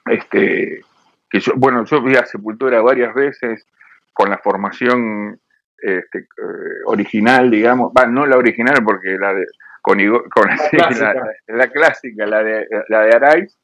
este, 0.06 0.82
que 1.30 1.40
yo, 1.40 1.54
bueno, 1.56 1.86
yo 1.86 2.02
vi 2.02 2.16
a 2.16 2.26
Sepultura 2.26 2.82
varias 2.82 3.14
veces 3.14 3.68
con 4.14 4.30
la 4.30 4.38
formación 4.38 5.40
este, 5.80 6.20
eh, 6.20 6.84
original, 6.86 7.50
digamos, 7.52 7.92
no 8.10 8.26
la 8.26 8.38
original 8.38 8.78
porque 8.84 9.18
la 9.20 9.34
de 9.34 9.46
con, 9.82 10.00
con 10.30 10.48
la, 10.48 10.56
clásica. 10.70 11.14
La, 11.48 11.68
clásica, 11.68 12.26
la 12.26 12.44
de 12.44 12.68
la 12.90 13.02
de 13.02 13.16
Araiz, 13.16 13.58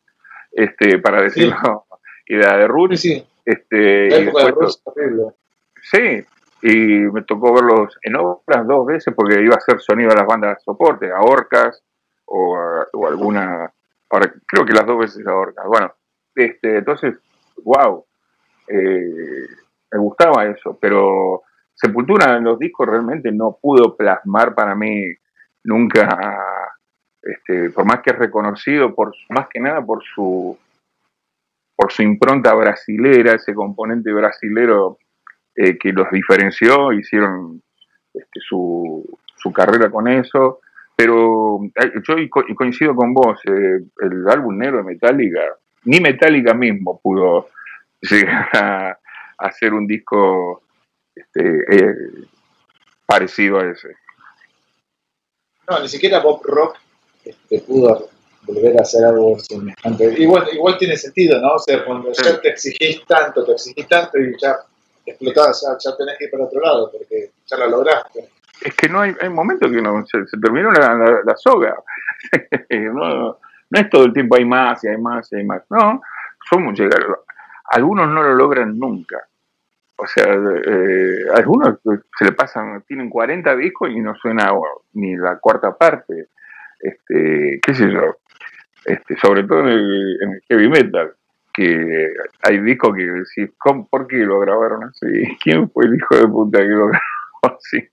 este, 0.51 0.99
para 0.99 1.21
decirlo, 1.21 1.85
y 2.25 2.35
la 2.35 2.57
de 2.57 2.67
Ruth, 2.67 2.95
sí, 2.95 3.25
este, 3.45 4.31
sí, 5.81 6.25
y 6.61 6.77
me 7.11 7.23
tocó 7.23 7.53
verlos 7.53 7.97
en 8.03 8.15
obras 8.15 8.67
dos 8.67 8.85
veces 8.85 9.13
porque 9.15 9.41
iba 9.41 9.55
a 9.55 9.57
hacer 9.57 9.79
sonido 9.79 10.11
a 10.11 10.15
las 10.15 10.27
bandas 10.27 10.57
de 10.57 10.63
soporte, 10.63 11.11
a 11.11 11.21
Orcas 11.21 11.83
o, 12.25 12.57
o 12.93 13.07
alguna, 13.07 13.71
ahora 14.09 14.33
creo 14.45 14.65
que 14.65 14.73
las 14.73 14.85
dos 14.85 14.99
veces 14.99 15.25
a 15.25 15.35
Orcas, 15.35 15.65
bueno, 15.65 15.93
este, 16.35 16.77
entonces, 16.77 17.15
wow, 17.63 18.05
eh, 18.67 19.47
me 19.91 19.99
gustaba 19.99 20.45
eso, 20.45 20.77
pero 20.79 21.43
Sepultura 21.73 22.37
en 22.37 22.43
los 22.43 22.59
discos 22.59 22.87
realmente 22.87 23.31
no 23.31 23.57
pudo 23.59 23.95
plasmar 23.97 24.53
para 24.53 24.75
mí 24.75 25.03
nunca, 25.63 26.37
este, 27.21 27.71
por 27.71 27.85
más 27.85 28.01
que 28.01 28.11
es 28.11 28.19
reconocido, 28.19 28.93
por, 28.93 29.13
más 29.29 29.47
que 29.49 29.59
nada 29.59 29.83
por 29.83 30.03
su, 30.03 30.57
por 31.82 31.91
su 31.91 32.03
impronta 32.03 32.53
brasilera, 32.53 33.34
ese 33.34 33.55
componente 33.55 34.13
brasilero 34.13 34.99
eh, 35.55 35.79
que 35.79 35.91
los 35.91 36.11
diferenció, 36.11 36.93
hicieron 36.93 37.59
este, 38.13 38.39
su, 38.39 39.03
su 39.36 39.51
carrera 39.51 39.89
con 39.89 40.07
eso. 40.07 40.59
Pero 40.95 41.59
eh, 41.63 41.91
yo 42.07 42.15
coincido 42.55 42.93
con 42.93 43.15
vos, 43.15 43.39
el 43.45 44.29
álbum 44.29 44.59
negro 44.59 44.77
de 44.77 44.84
Metallica 44.84 45.41
ni 45.86 45.99
Metallica 45.99 46.53
mismo 46.53 46.99
pudo 47.01 47.49
llegar 48.01 48.49
a, 48.55 48.97
hacer 49.39 49.73
un 49.73 49.88
disco 49.88 50.61
este, 51.15 51.41
eh, 51.67 51.95
parecido 53.07 53.59
a 53.59 53.71
ese. 53.71 53.95
No, 55.67 55.79
ni 55.79 55.88
siquiera 55.88 56.19
Bob 56.19 56.43
Rock 56.45 56.77
este, 57.25 57.59
pudo 57.61 58.11
volver 58.43 58.77
a 58.77 58.81
hacer 58.81 59.05
algo 59.05 59.37
semejante. 59.39 60.13
Igual, 60.17 60.47
igual 60.53 60.77
tiene 60.77 60.97
sentido, 60.97 61.39
¿no? 61.41 61.53
O 61.53 61.59
sea, 61.59 61.83
cuando 61.85 62.11
ya 62.11 62.39
te 62.39 62.49
exigís 62.49 63.05
tanto, 63.05 63.45
te 63.45 63.53
exigís 63.53 63.87
tanto 63.87 64.17
y 64.19 64.35
ya 64.39 64.59
explotás, 65.05 65.65
ya, 65.83 65.97
tenés 65.97 66.17
que 66.17 66.25
ir 66.25 66.31
para 66.31 66.45
otro 66.45 66.61
lado 66.61 66.91
porque 66.91 67.31
ya 67.45 67.57
lo 67.57 67.69
lograste. 67.69 68.29
Es 68.61 68.75
que 68.75 68.87
no 68.87 69.01
hay, 69.01 69.15
hay 69.19 69.29
momentos 69.29 69.71
que 69.71 69.81
no, 69.81 70.05
se, 70.05 70.37
terminó 70.39 70.71
la, 70.71 71.21
la 71.25 71.35
soga. 71.35 71.75
no, 72.69 73.37
no 73.71 73.79
es 73.79 73.89
todo 73.89 74.05
el 74.05 74.13
tiempo 74.13 74.35
hay 74.35 74.45
más 74.45 74.83
y 74.83 74.89
hay 74.89 74.97
más 74.97 75.31
y 75.31 75.37
hay 75.37 75.43
más. 75.43 75.63
No, 75.69 76.01
somos 76.49 76.77
Algunos 77.71 78.07
no 78.09 78.21
lo 78.21 78.35
logran 78.35 78.77
nunca. 78.77 79.17
O 79.95 80.07
sea, 80.07 80.25
eh, 80.33 81.25
algunos 81.33 81.79
se 82.17 82.25
le 82.25 82.31
pasan, 82.33 82.83
tienen 82.87 83.09
40 83.09 83.55
discos 83.55 83.91
y 83.91 83.99
no 83.99 84.15
suena 84.15 84.51
ni 84.93 85.15
la 85.15 85.37
cuarta 85.37 85.77
parte. 85.77 86.29
Este, 86.79 87.59
qué 87.61 87.73
sé 87.73 87.89
yo. 87.91 88.17
Este, 88.86 89.15
sobre 89.17 89.43
todo 89.43 89.61
en 89.61 89.67
el, 89.67 90.41
heavy 90.47 90.69
metal, 90.69 91.13
que 91.53 92.07
hay 92.43 92.59
discos 92.61 92.95
que 92.95 93.03
decís, 93.03 93.55
¿por 93.89 94.07
qué 94.07 94.17
lo 94.17 94.39
grabaron 94.39 94.86
así? 94.86 95.05
¿Quién 95.43 95.69
fue 95.69 95.86
el 95.86 95.95
hijo 95.95 96.15
de 96.15 96.27
puta 96.27 96.59
que 96.59 96.65
lo 96.65 96.88
grabó 96.88 97.57
así? 97.57 97.88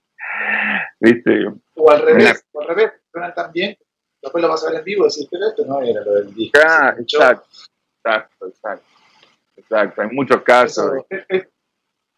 ¿Viste? 1.01 1.47
O 1.74 1.91
al 1.91 2.03
revés, 2.03 2.45
o 2.53 2.61
al 2.61 2.68
revés, 2.68 2.93
suenan 3.11 3.34
tan 3.34 3.53
bien 3.53 3.76
después 4.22 4.43
lo 4.43 4.49
vas 4.49 4.64
a 4.64 4.70
ver 4.70 4.78
en 4.78 4.84
vivo 4.84 5.07
y 5.07 5.09
decís, 5.09 5.28
pero 5.30 5.47
esto 5.49 5.64
no 5.64 5.80
era 5.82 6.03
lo 6.03 6.14
del 6.14 6.34
disco. 6.34 6.59
Ah, 6.64 6.95
exacto, 6.99 7.49
exacto, 8.05 8.47
exacto, 8.47 8.86
exacto. 9.57 10.03
Hay 10.03 10.09
muchos 10.11 10.43
casos 10.43 10.93
de, 11.09 11.49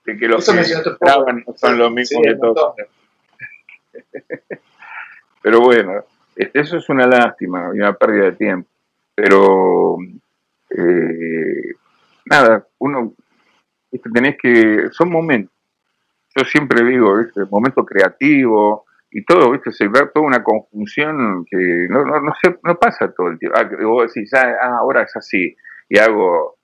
que 0.04 0.28
los 0.28 0.44
que 0.44 0.96
graban 1.00 1.44
no 1.46 1.54
son 1.56 1.78
lo 1.78 1.90
mismo 1.90 2.20
que 2.22 2.34
todos. 2.36 2.74
pero 5.42 5.60
bueno, 5.60 6.04
eso 6.54 6.76
es 6.76 6.88
una 6.88 7.06
lástima 7.06 7.70
y 7.74 7.78
una 7.78 7.92
pérdida 7.94 8.24
de 8.26 8.32
tiempo. 8.32 8.68
Pero 9.14 9.96
eh, 10.70 11.74
nada, 12.24 12.66
uno 12.78 13.14
tenés 14.14 14.36
que, 14.40 14.88
son 14.92 15.10
momentos. 15.10 15.54
Yo 16.36 16.44
siempre 16.44 16.84
digo, 16.84 17.16
¿viste? 17.16 17.40
momento 17.50 17.84
creativo, 17.84 18.86
y 19.10 19.24
todo, 19.24 19.50
¿viste? 19.50 19.72
Se 19.72 19.88
ve 19.88 20.08
toda 20.14 20.26
una 20.26 20.42
conjunción 20.42 21.44
que 21.44 21.86
no, 21.88 22.04
no, 22.04 22.20
no, 22.20 22.32
se, 22.40 22.56
no 22.62 22.78
pasa 22.78 23.12
todo 23.12 23.28
el 23.28 23.38
tiempo. 23.38 23.58
Ah, 23.58 23.68
vos 23.82 24.12
decís, 24.12 24.32
ah, 24.34 24.54
ah, 24.62 24.76
ahora 24.78 25.02
es 25.02 25.16
así, 25.16 25.56
y 25.88 25.98
hago, 25.98 26.56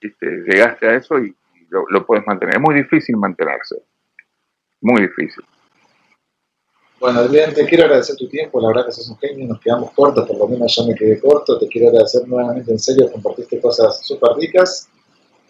¿viste? 0.00 0.26
llegaste 0.46 0.86
a 0.86 0.94
eso 0.94 1.18
y, 1.18 1.34
lo, 1.70 2.06
puedes 2.06 2.24
mantener. 2.24 2.54
Es 2.54 2.60
muy 2.60 2.74
difícil 2.76 3.16
mantenerse, 3.16 3.74
muy 4.80 5.02
difícil. 5.02 5.44
Bueno, 7.04 7.20
Adrián, 7.20 7.52
te 7.52 7.66
quiero 7.66 7.84
agradecer 7.84 8.16
tu 8.16 8.26
tiempo, 8.30 8.58
la 8.62 8.68
verdad 8.68 8.86
que 8.86 8.92
sos 8.92 9.10
un 9.10 9.18
genio, 9.18 9.46
nos 9.46 9.60
quedamos 9.60 9.90
cortos, 9.90 10.26
por 10.26 10.38
lo 10.38 10.48
menos 10.48 10.74
yo 10.74 10.86
me 10.86 10.94
quedé 10.94 11.20
corto, 11.20 11.58
te 11.58 11.68
quiero 11.68 11.88
agradecer 11.88 12.26
nuevamente, 12.26 12.72
en 12.72 12.78
serio, 12.78 13.12
compartiste 13.12 13.60
cosas 13.60 14.00
súper 14.06 14.30
ricas, 14.38 14.88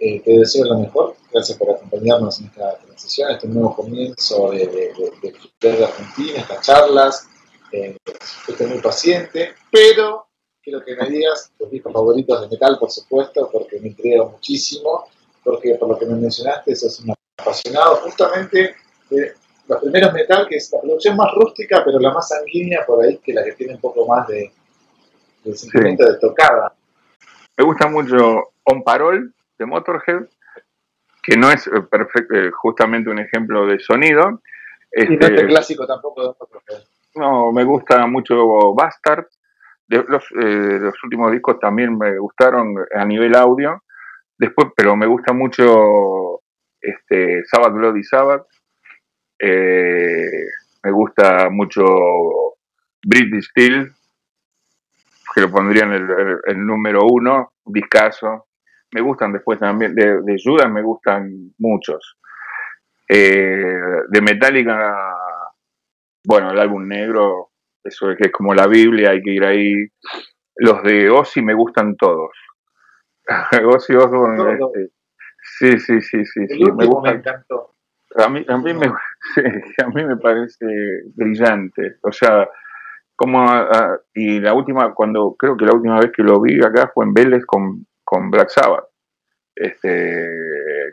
eh, 0.00 0.20
te 0.22 0.36
deseo 0.36 0.64
lo 0.64 0.80
mejor, 0.80 1.14
gracias 1.32 1.56
por 1.56 1.70
acompañarnos 1.70 2.40
en 2.40 2.46
esta 2.46 2.76
transición, 2.78 3.30
este 3.30 3.46
nuevo 3.46 3.72
comienzo 3.76 4.50
de, 4.50 4.66
de, 4.66 5.70
de, 5.70 5.84
Argentina, 5.84 6.40
estas 6.40 6.60
charlas. 6.66 7.28
Eh, 7.70 7.96
fuiste 8.44 8.66
muy 8.66 8.80
paciente, 8.80 9.54
pero 9.70 10.26
quiero 10.60 10.84
que 10.84 10.96
me 10.96 11.08
digas 11.08 11.52
tus 11.56 11.70
discos 11.70 11.92
favoritos 11.92 12.40
de 12.40 12.48
metal, 12.48 12.78
por 12.80 12.90
supuesto, 12.90 13.48
porque 13.52 13.78
me 13.78 13.90
intriga 13.90 14.24
muchísimo, 14.24 15.06
porque 15.44 15.76
por 15.76 15.88
lo 15.88 15.98
que 16.00 16.06
me 16.06 16.16
mencionaste, 16.16 16.74
sos 16.74 16.98
un 16.98 17.14
apasionado 17.38 17.94
justamente 17.98 18.74
de 19.08 19.34
los 19.66 19.80
primeros 19.80 20.12
metal, 20.12 20.46
que 20.48 20.56
es 20.56 20.70
la 20.72 20.80
producción 20.80 21.16
más 21.16 21.32
rústica, 21.34 21.82
pero 21.84 21.98
la 21.98 22.12
más 22.12 22.28
sanguínea 22.28 22.84
por 22.86 23.04
ahí, 23.04 23.18
que 23.18 23.32
la 23.32 23.44
que 23.44 23.52
tiene 23.52 23.74
un 23.74 23.80
poco 23.80 24.06
más 24.06 24.26
de, 24.28 24.52
sentimiento 25.54 26.04
de 26.04 26.18
tocada. 26.18 26.74
Me 27.56 27.64
gusta 27.64 27.88
mucho 27.88 28.52
On 28.64 28.82
Parol, 28.82 29.32
de 29.58 29.66
Motorhead, 29.66 30.26
que 31.22 31.36
no 31.36 31.50
es 31.50 31.66
eh, 31.66 31.82
perfecto, 31.90 32.34
eh, 32.34 32.50
justamente 32.50 33.08
un 33.08 33.18
ejemplo 33.18 33.66
de 33.66 33.78
sonido. 33.78 34.42
y 34.92 35.04
no 35.04 35.26
es 35.26 35.30
este, 35.30 35.46
clásico 35.46 35.86
tampoco 35.86 36.22
de 36.22 36.28
Motorhead. 36.28 36.84
No, 37.14 37.52
me 37.52 37.64
gusta 37.64 38.06
mucho 38.06 38.74
Bastard. 38.74 39.26
De 39.86 40.02
los, 40.08 40.24
eh, 40.32 40.78
los 40.80 41.04
últimos 41.04 41.30
discos 41.30 41.58
también 41.60 41.96
me 41.96 42.18
gustaron 42.18 42.74
a 42.94 43.04
nivel 43.04 43.36
audio. 43.36 43.82
Después, 44.36 44.68
pero 44.74 44.96
me 44.96 45.06
gusta 45.06 45.32
mucho 45.32 46.40
este, 46.80 47.44
Sabbath 47.44 47.72
Bloody 47.72 48.02
Sabbath. 48.02 48.46
Me 49.40 50.90
gusta 50.90 51.48
mucho 51.50 51.84
British 53.04 53.48
Steel, 53.50 53.92
que 55.34 55.40
lo 55.40 55.50
pondrían 55.50 55.92
el, 55.92 56.10
el, 56.10 56.38
el 56.46 56.66
número 56.66 57.02
uno, 57.04 57.52
discaso 57.64 58.46
me 58.94 59.00
gustan 59.00 59.32
después 59.32 59.58
también, 59.58 59.92
de, 59.94 60.22
de 60.22 60.36
Judas 60.42 60.70
me 60.70 60.80
gustan 60.80 61.52
muchos. 61.58 62.16
Eh, 63.08 63.76
de 64.08 64.20
Metallica, 64.22 64.94
bueno, 66.24 66.52
el 66.52 66.58
álbum 66.60 66.86
negro, 66.86 67.50
eso 67.82 68.12
es 68.12 68.16
que 68.16 68.28
es 68.28 68.32
como 68.32 68.54
la 68.54 68.68
Biblia, 68.68 69.10
hay 69.10 69.20
que 69.20 69.32
ir 69.32 69.44
ahí. 69.44 69.74
Los 70.56 70.84
de 70.84 71.10
Ozzy 71.10 71.42
me 71.42 71.54
gustan 71.54 71.96
todos. 71.96 72.30
Ozzy 73.66 73.94
Osbourne, 73.94 74.52
este, 74.52 74.92
Sí, 75.58 75.78
sí, 75.78 76.00
sí, 76.00 76.24
sí. 76.24 76.40
El 76.48 76.70
último 76.70 77.02
me, 77.02 77.10
encantó. 77.10 77.73
A 78.16 78.28
mí, 78.28 78.44
a, 78.48 78.56
mí 78.58 78.74
me, 78.74 78.86
a 79.84 79.88
mí 79.88 80.04
me 80.04 80.16
parece 80.16 80.66
brillante. 81.14 81.96
O 82.02 82.12
sea, 82.12 82.48
como 83.16 83.44
y 84.14 84.40
la 84.40 84.54
última, 84.54 84.94
cuando 84.94 85.34
creo 85.38 85.56
que 85.56 85.64
la 85.64 85.74
última 85.74 85.98
vez 86.00 86.10
que 86.12 86.22
lo 86.22 86.40
vi 86.40 86.62
acá 86.62 86.90
fue 86.92 87.04
en 87.04 87.14
Vélez 87.14 87.44
con, 87.46 87.86
con 88.02 88.30
Black 88.30 88.50
Sabbath. 88.50 88.86
Este, 89.54 90.28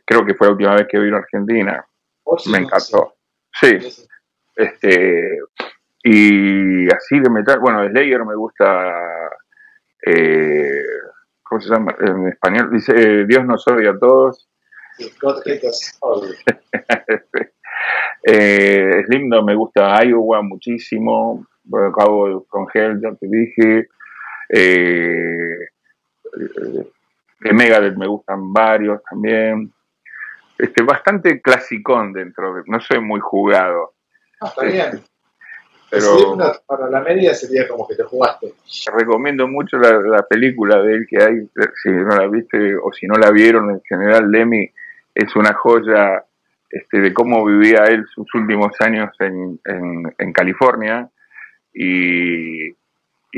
creo 0.05 0.25
que 0.25 0.35
fue 0.35 0.47
la 0.47 0.53
última 0.53 0.75
vez 0.75 0.87
que 0.89 0.99
vino 0.99 1.17
a 1.17 1.19
Argentina. 1.19 1.85
Oh, 2.23 2.37
me 2.51 2.59
encantó. 2.59 3.15
Sí. 3.53 3.77
Este, 4.55 5.39
y 6.03 6.87
así 6.93 7.19
de 7.19 7.29
metal, 7.29 7.59
bueno, 7.59 7.87
Slayer 7.87 8.25
me 8.25 8.35
gusta, 8.35 9.29
eh, 10.05 10.83
¿cómo 11.43 11.61
se 11.61 11.69
llama? 11.69 11.95
En 11.99 12.27
español 12.27 12.69
dice, 12.71 12.93
eh, 12.95 13.25
Dios 13.27 13.45
nos 13.45 13.67
odia 13.67 13.91
a 13.91 13.99
todos. 13.99 14.47
eh, 18.23 19.03
Slim 19.05 19.29
me 19.43 19.55
gusta 19.55 20.03
Iowa 20.03 20.41
muchísimo, 20.41 21.45
acabo 21.73 22.45
con 22.47 22.67
Hell, 22.73 22.99
ya 23.01 23.13
te 23.15 23.27
dije. 23.27 23.87
Eh, 24.49 25.57
de 27.39 27.53
Megadeth 27.53 27.97
me 27.97 28.07
gustan 28.07 28.53
varios 28.53 29.01
también. 29.03 29.73
Este, 30.57 30.83
bastante 30.83 31.41
clasicón 31.41 32.13
dentro 32.13 32.53
de, 32.53 32.63
no 32.67 32.79
soy 32.79 32.99
muy 32.99 33.19
jugado. 33.19 33.93
Ah, 34.39 34.47
está 34.47 34.63
bien. 34.63 35.03
Pero 35.89 36.37
para 36.65 36.89
la 36.89 37.01
media 37.01 37.33
sería 37.33 37.67
como 37.67 37.85
que 37.85 37.95
te 37.95 38.03
jugaste. 38.03 38.53
Recomiendo 38.93 39.45
mucho 39.47 39.77
la, 39.77 40.23
película 40.23 40.81
de 40.81 40.93
él 40.93 41.05
que 41.09 41.21
hay, 41.21 41.49
si 41.83 41.89
no 41.89 42.15
la 42.15 42.27
viste 42.27 42.77
o 42.77 42.93
si 42.93 43.07
no 43.07 43.15
la 43.15 43.29
vieron, 43.29 43.71
en 43.71 43.81
general 43.81 44.31
Lemmy 44.31 44.71
es 45.13 45.35
una 45.35 45.53
joya 45.53 46.23
este, 46.69 47.01
de 47.01 47.13
cómo 47.13 47.45
vivía 47.45 47.83
él 47.85 48.05
sus 48.13 48.33
últimos 48.33 48.71
años 48.79 49.09
en, 49.19 49.59
en, 50.17 50.33
California. 50.33 51.09
Y, 51.73 52.69
y, 52.69 52.75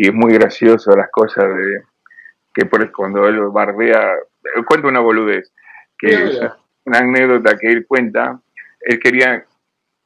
es 0.07 0.13
muy 0.13 0.33
gracioso 0.33 0.95
las 0.95 1.09
cosas 1.11 1.45
de 1.45 1.81
que 2.53 2.65
por 2.65 2.91
cuando 2.91 3.27
él 3.27 3.39
bardea, 3.51 4.13
cuenta 4.67 4.87
una 4.87 4.99
boludez, 4.99 5.51
que 5.97 6.39
una 6.85 6.99
anécdota 6.99 7.57
que 7.57 7.71
él 7.71 7.85
cuenta, 7.87 8.39
él 8.81 8.99
quería, 8.99 9.45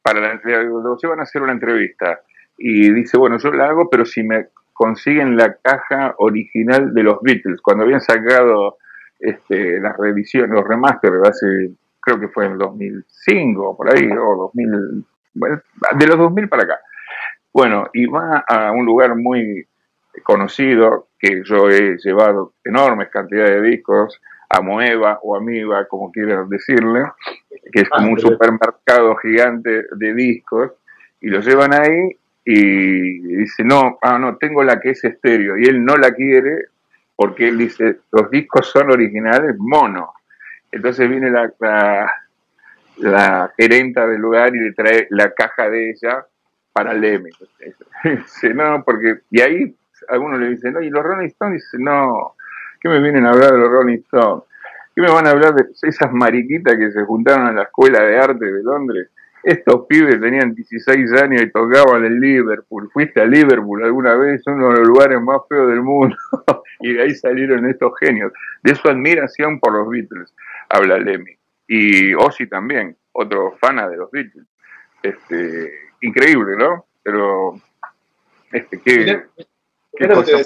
para 0.02 0.20
la, 0.20 0.40
lo 0.62 0.96
llevan 0.96 1.20
a 1.20 1.24
hacer 1.24 1.42
una 1.42 1.52
entrevista 1.52 2.20
y 2.56 2.90
dice, 2.92 3.18
bueno, 3.18 3.38
yo 3.38 3.52
la 3.52 3.68
hago, 3.68 3.90
pero 3.90 4.06
si 4.06 4.22
me 4.22 4.48
consiguen 4.72 5.36
la 5.36 5.56
caja 5.56 6.14
original 6.18 6.94
de 6.94 7.02
los 7.02 7.20
Beatles, 7.20 7.60
cuando 7.60 7.84
habían 7.84 8.00
sacado 8.00 8.78
este, 9.18 9.80
las 9.80 9.96
reediciones, 9.96 10.50
los 10.50 10.66
remaster, 10.66 11.12
hace, 11.24 11.70
creo 12.00 12.20
que 12.20 12.28
fue 12.28 12.46
en 12.46 12.58
2005, 12.58 13.76
por 13.76 13.92
ahí, 13.92 14.08
o 14.10 14.36
2000, 14.36 15.04
de 15.34 16.06
los 16.06 16.18
2000 16.18 16.48
para 16.48 16.62
acá. 16.64 16.80
Bueno, 17.52 17.88
y 17.92 18.06
va 18.06 18.44
a 18.46 18.72
un 18.72 18.86
lugar 18.86 19.16
muy 19.16 19.66
conocido, 20.22 21.08
que 21.18 21.42
yo 21.44 21.68
he 21.68 21.96
llevado 21.98 22.54
enormes 22.64 23.08
cantidades 23.08 23.62
de 23.62 23.68
discos, 23.68 24.20
a 24.50 24.62
Moeva 24.62 25.18
o 25.22 25.36
Amiba, 25.36 25.86
como 25.86 26.10
quieran 26.10 26.48
decirle, 26.48 27.02
que 27.72 27.82
es 27.82 27.88
como 27.88 28.08
un 28.08 28.18
ah, 28.18 28.20
supermercado 28.20 29.16
gigante 29.16 29.84
de 29.90 30.14
discos, 30.14 30.72
y 31.20 31.28
lo 31.28 31.40
llevan 31.40 31.74
ahí 31.74 32.16
y 32.44 33.18
dice, 33.36 33.62
no, 33.64 33.98
ah, 34.00 34.18
no, 34.18 34.36
tengo 34.38 34.62
la 34.64 34.80
que 34.80 34.90
es 34.90 35.04
estéreo, 35.04 35.58
y 35.58 35.64
él 35.64 35.84
no 35.84 35.96
la 35.96 36.12
quiere 36.12 36.68
porque 37.18 37.48
él 37.48 37.58
dice, 37.58 37.98
los 38.12 38.30
discos 38.30 38.70
son 38.70 38.92
originales 38.92 39.56
mono. 39.58 40.12
Entonces 40.70 41.10
viene 41.10 41.32
la, 41.32 41.52
la, 42.98 43.52
gerenta 43.56 44.06
del 44.06 44.20
lugar 44.20 44.54
y 44.54 44.60
le 44.60 44.72
trae 44.72 45.08
la 45.10 45.32
caja 45.32 45.68
de 45.68 45.90
ella 45.90 46.24
para 46.72 46.94
Lemmy. 46.94 47.30
Dice, 48.04 48.54
no, 48.54 48.84
porque, 48.84 49.22
y 49.32 49.40
ahí 49.40 49.76
algunos 50.08 50.38
le 50.38 50.50
dicen, 50.50 50.74
no, 50.74 50.80
y 50.80 50.90
los 50.90 51.02
Rolling 51.02 51.26
Stones, 51.26 51.54
dice, 51.54 51.82
no, 51.82 52.36
¿qué 52.80 52.88
me 52.88 53.00
vienen 53.00 53.26
a 53.26 53.30
hablar 53.30 53.50
de 53.50 53.58
los 53.58 53.68
Rolling 53.68 53.98
Stones? 53.98 54.44
¿Qué 54.94 55.02
me 55.02 55.10
van 55.10 55.26
a 55.26 55.30
hablar 55.30 55.54
de 55.56 55.66
esas 55.82 56.12
mariquitas 56.12 56.76
que 56.78 56.92
se 56.92 57.02
juntaron 57.02 57.48
en 57.48 57.56
la 57.56 57.64
Escuela 57.64 58.00
de 58.00 58.16
Arte 58.16 58.44
de 58.44 58.62
Londres? 58.62 59.08
Estos 59.42 59.86
pibes 59.86 60.20
tenían 60.20 60.54
16 60.54 61.12
años 61.22 61.42
y 61.42 61.50
tocaban 61.50 62.04
en 62.04 62.20
Liverpool. 62.20 62.90
Fuiste 62.92 63.20
a 63.20 63.24
Liverpool 63.24 63.84
alguna 63.84 64.14
vez, 64.14 64.42
uno 64.46 64.72
de 64.72 64.78
los 64.80 64.88
lugares 64.88 65.20
más 65.20 65.40
feos 65.48 65.68
del 65.68 65.82
mundo. 65.82 66.16
y 66.80 66.92
de 66.92 67.02
ahí 67.02 67.14
salieron 67.14 67.68
estos 67.68 67.92
genios. 68.00 68.32
De 68.62 68.74
su 68.74 68.88
admiración 68.88 69.60
por 69.60 69.72
los 69.72 69.88
Beatles, 69.88 70.34
habla 70.68 70.98
Lemmy. 70.98 71.36
Y 71.66 72.14
Ozzy 72.14 72.46
también, 72.46 72.96
otro 73.12 73.56
fana 73.60 73.88
de 73.88 73.96
los 73.96 74.10
Beatles. 74.10 74.46
Este, 75.02 75.72
increíble, 76.00 76.56
¿no? 76.56 76.86
Pero, 77.02 77.60
este, 78.52 78.80
¿qué, 78.80 79.22
¿qué 79.96 80.08
cosa? 80.08 80.42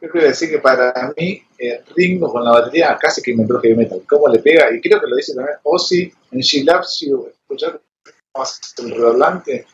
Yo 0.00 0.10
quiero 0.10 0.26
decir 0.26 0.50
que 0.50 0.58
para 0.58 0.92
mí 1.16 1.42
eh, 1.58 1.82
Ringo 1.96 2.30
con 2.30 2.44
la 2.44 2.50
batería 2.50 2.96
casi 3.00 3.22
que 3.22 3.30
inventó 3.30 3.58
heavy 3.60 3.76
metal. 3.76 4.02
¿Cómo 4.06 4.28
le 4.28 4.40
pega? 4.40 4.70
Y 4.74 4.80
creo 4.80 5.00
que 5.00 5.06
lo 5.06 5.16
dice 5.16 5.34
también 5.34 5.56
Ozzy 5.62 6.12
en 6.32 6.40
She 6.40 6.64
Loves 6.64 7.00
You. 7.00 7.28
Escuchar 7.28 7.80
el 8.78 8.90
redoblante, 8.90 9.66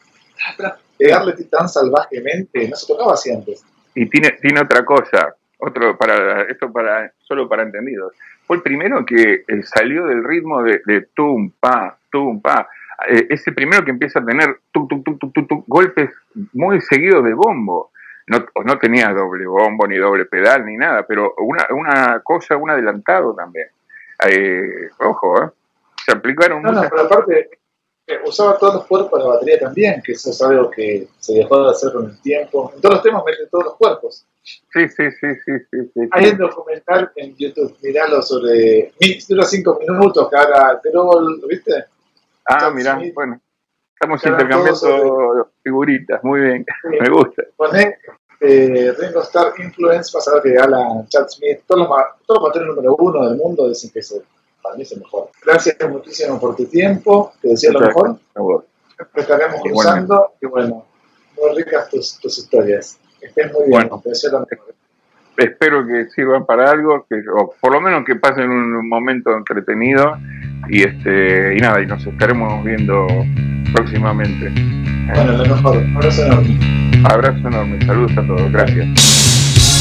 pegarle 0.99 1.33
tan 1.45 1.69
salvajemente, 1.69 2.69
no 2.69 2.77
se 2.77 2.87
tocaba 2.87 3.15
así 3.15 3.33
antes. 3.33 3.65
Y 3.95 4.07
tiene, 4.07 4.33
tiene 4.41 4.61
otra 4.61 4.85
cosa, 4.85 5.35
otro 5.59 5.97
para 5.97 6.43
esto 6.43 6.73
para 6.73 7.13
solo 7.21 7.49
para 7.49 7.63
entendidos. 7.63 8.15
Fue 8.47 8.57
el 8.57 8.63
primero 8.63 9.05
que 9.05 9.45
eh, 9.47 9.63
salió 9.63 10.07
del 10.07 10.25
ritmo 10.25 10.63
de, 10.63 10.81
de 10.85 11.07
tum 11.15 11.51
pa, 11.61 11.97
tum 12.11 12.41
pa. 12.41 12.69
Eh, 13.09 13.27
ese 13.31 13.53
primero 13.53 13.85
que 13.85 13.91
empieza 13.91 14.21
a 14.21 14.25
tener 14.25 14.61
tum, 14.73 14.89
tum, 14.89 15.03
tum, 15.05 15.65
golpes 15.67 16.11
muy 16.53 16.81
seguidos 16.81 17.25
de 17.25 17.35
bombo. 17.35 17.91
No, 18.27 18.45
no 18.65 18.79
tenía 18.79 19.13
doble 19.13 19.47
bombo, 19.47 19.87
ni 19.87 19.97
doble 19.97 20.27
pedal, 20.27 20.65
ni 20.65 20.77
nada, 20.77 21.05
pero 21.07 21.35
una, 21.39 21.67
una 21.71 22.21
cosa, 22.21 22.57
un 22.57 22.71
adelantado 22.71 23.35
también. 23.35 23.67
Eh, 24.29 24.89
ojo, 24.99 25.43
¿eh? 25.43 25.49
Se 26.07 26.13
aplicaron 26.13 26.63
no, 26.63 26.73
no, 26.73 26.83
pero 26.89 27.03
aparte, 27.03 27.51
usaba 28.27 28.59
todos 28.59 28.75
los 28.75 28.87
cuerpos 28.87 29.19
de 29.19 29.25
la 29.25 29.35
batería 29.35 29.59
también, 29.61 30.03
que 30.03 30.13
eso 30.13 30.31
es 30.31 30.43
algo 30.43 30.71
que 30.71 31.09
se 31.19 31.35
dejó 31.35 31.65
de 31.65 31.71
hacer 31.71 31.93
con 31.93 32.07
el 32.11 32.21
tiempo. 32.21 32.73
En 32.75 32.81
todos 32.81 32.97
los 32.97 33.03
temas 33.03 33.23
meten 33.25 33.49
todos 33.51 33.65
los 33.65 33.75
cuerpos. 33.77 34.27
Sí, 34.43 34.89
sí, 34.89 35.05
sí, 35.21 35.29
sí, 35.45 35.53
sí, 35.71 36.01
Hay 36.11 36.31
un 36.31 36.39
documental 36.39 37.13
en 37.15 37.37
YouTube, 37.37 37.77
miralo 37.81 38.21
sobre, 38.23 38.93
dura 39.29 39.45
cinco 39.45 39.79
minutos 39.81 40.29
cada 40.31 40.81
Terol, 40.81 41.41
¿viste? 41.49 41.85
Ah, 42.47 42.71
mirá, 42.71 43.01
bueno. 43.15 43.41
Estamos 43.95 44.25
intercambiando 44.27 45.49
figuritas, 45.63 46.25
muy 46.25 46.41
bien, 46.41 46.67
me 47.01 47.09
gusta. 47.09 47.45
Poné 47.57 47.99
eh, 48.41 48.93
Ringo 48.99 49.23
Star 49.23 49.53
Influence, 49.59 50.11
vas 50.13 50.27
a 50.27 50.35
ver 50.35 50.43
que 50.43 50.59
Alan 50.59 51.07
Chad 51.07 51.29
Smith, 51.29 51.61
todos 51.69 51.89
los, 51.89 51.99
todos 52.27 52.57
los 52.57 52.67
número 52.67 52.97
uno 52.97 53.29
del 53.29 53.39
mundo 53.39 53.69
dicen 53.69 53.91
que 53.93 54.01
es 54.01 54.21
para 54.73 54.79
mí 54.79 54.83
es 54.83 54.93
el 54.93 55.01
mejor. 55.01 55.29
Gracias 55.45 55.77
muchísimo 55.91 56.41
por 56.41 56.57
tu 56.57 56.65
tiempo, 56.67 57.33
te 57.43 57.49
decía 57.49 57.71
lo 57.73 57.81
mejor. 57.81 58.19
estaremos 59.15 59.61
usando 59.71 60.33
y 60.41 60.47
bueno, 60.47 60.87
muy 61.37 61.57
ricas 61.57 61.91
tus, 61.91 62.19
tus 62.19 62.39
historias. 62.39 62.99
Estén 63.21 63.53
muy 63.53 63.69
bien, 63.69 63.91
te 64.03 64.09
deseo 64.09 64.33
lo 64.33 64.47
mejor. 64.51 64.75
Espero 65.37 65.87
que 65.87 66.09
sirvan 66.11 66.45
para 66.47 66.71
algo, 66.71 67.07
que, 67.09 67.17
o 67.35 67.55
por 67.61 67.73
lo 67.73 67.81
menos 67.81 68.05
que 68.05 68.17
pasen 68.17 68.51
un 68.51 68.89
momento 68.89 69.37
entretenido 69.37 70.17
y 70.69 70.83
este 70.83 71.57
y 71.57 71.61
nada, 71.61 71.81
y 71.81 71.87
nos 71.87 72.07
estaremos 72.07 72.65
viendo 72.65 73.07
próximamente. 73.75 74.53
Bueno, 75.15 75.33
lo 75.33 75.57
mejor. 75.57 75.79
Abrazo 75.97 76.25
enorme. 76.25 76.59
Abrazo 77.05 77.49
enorme. 77.49 77.87
Saludos 77.87 78.13
a 78.17 78.27
todos. 78.27 78.53
Gracias. 78.53 79.72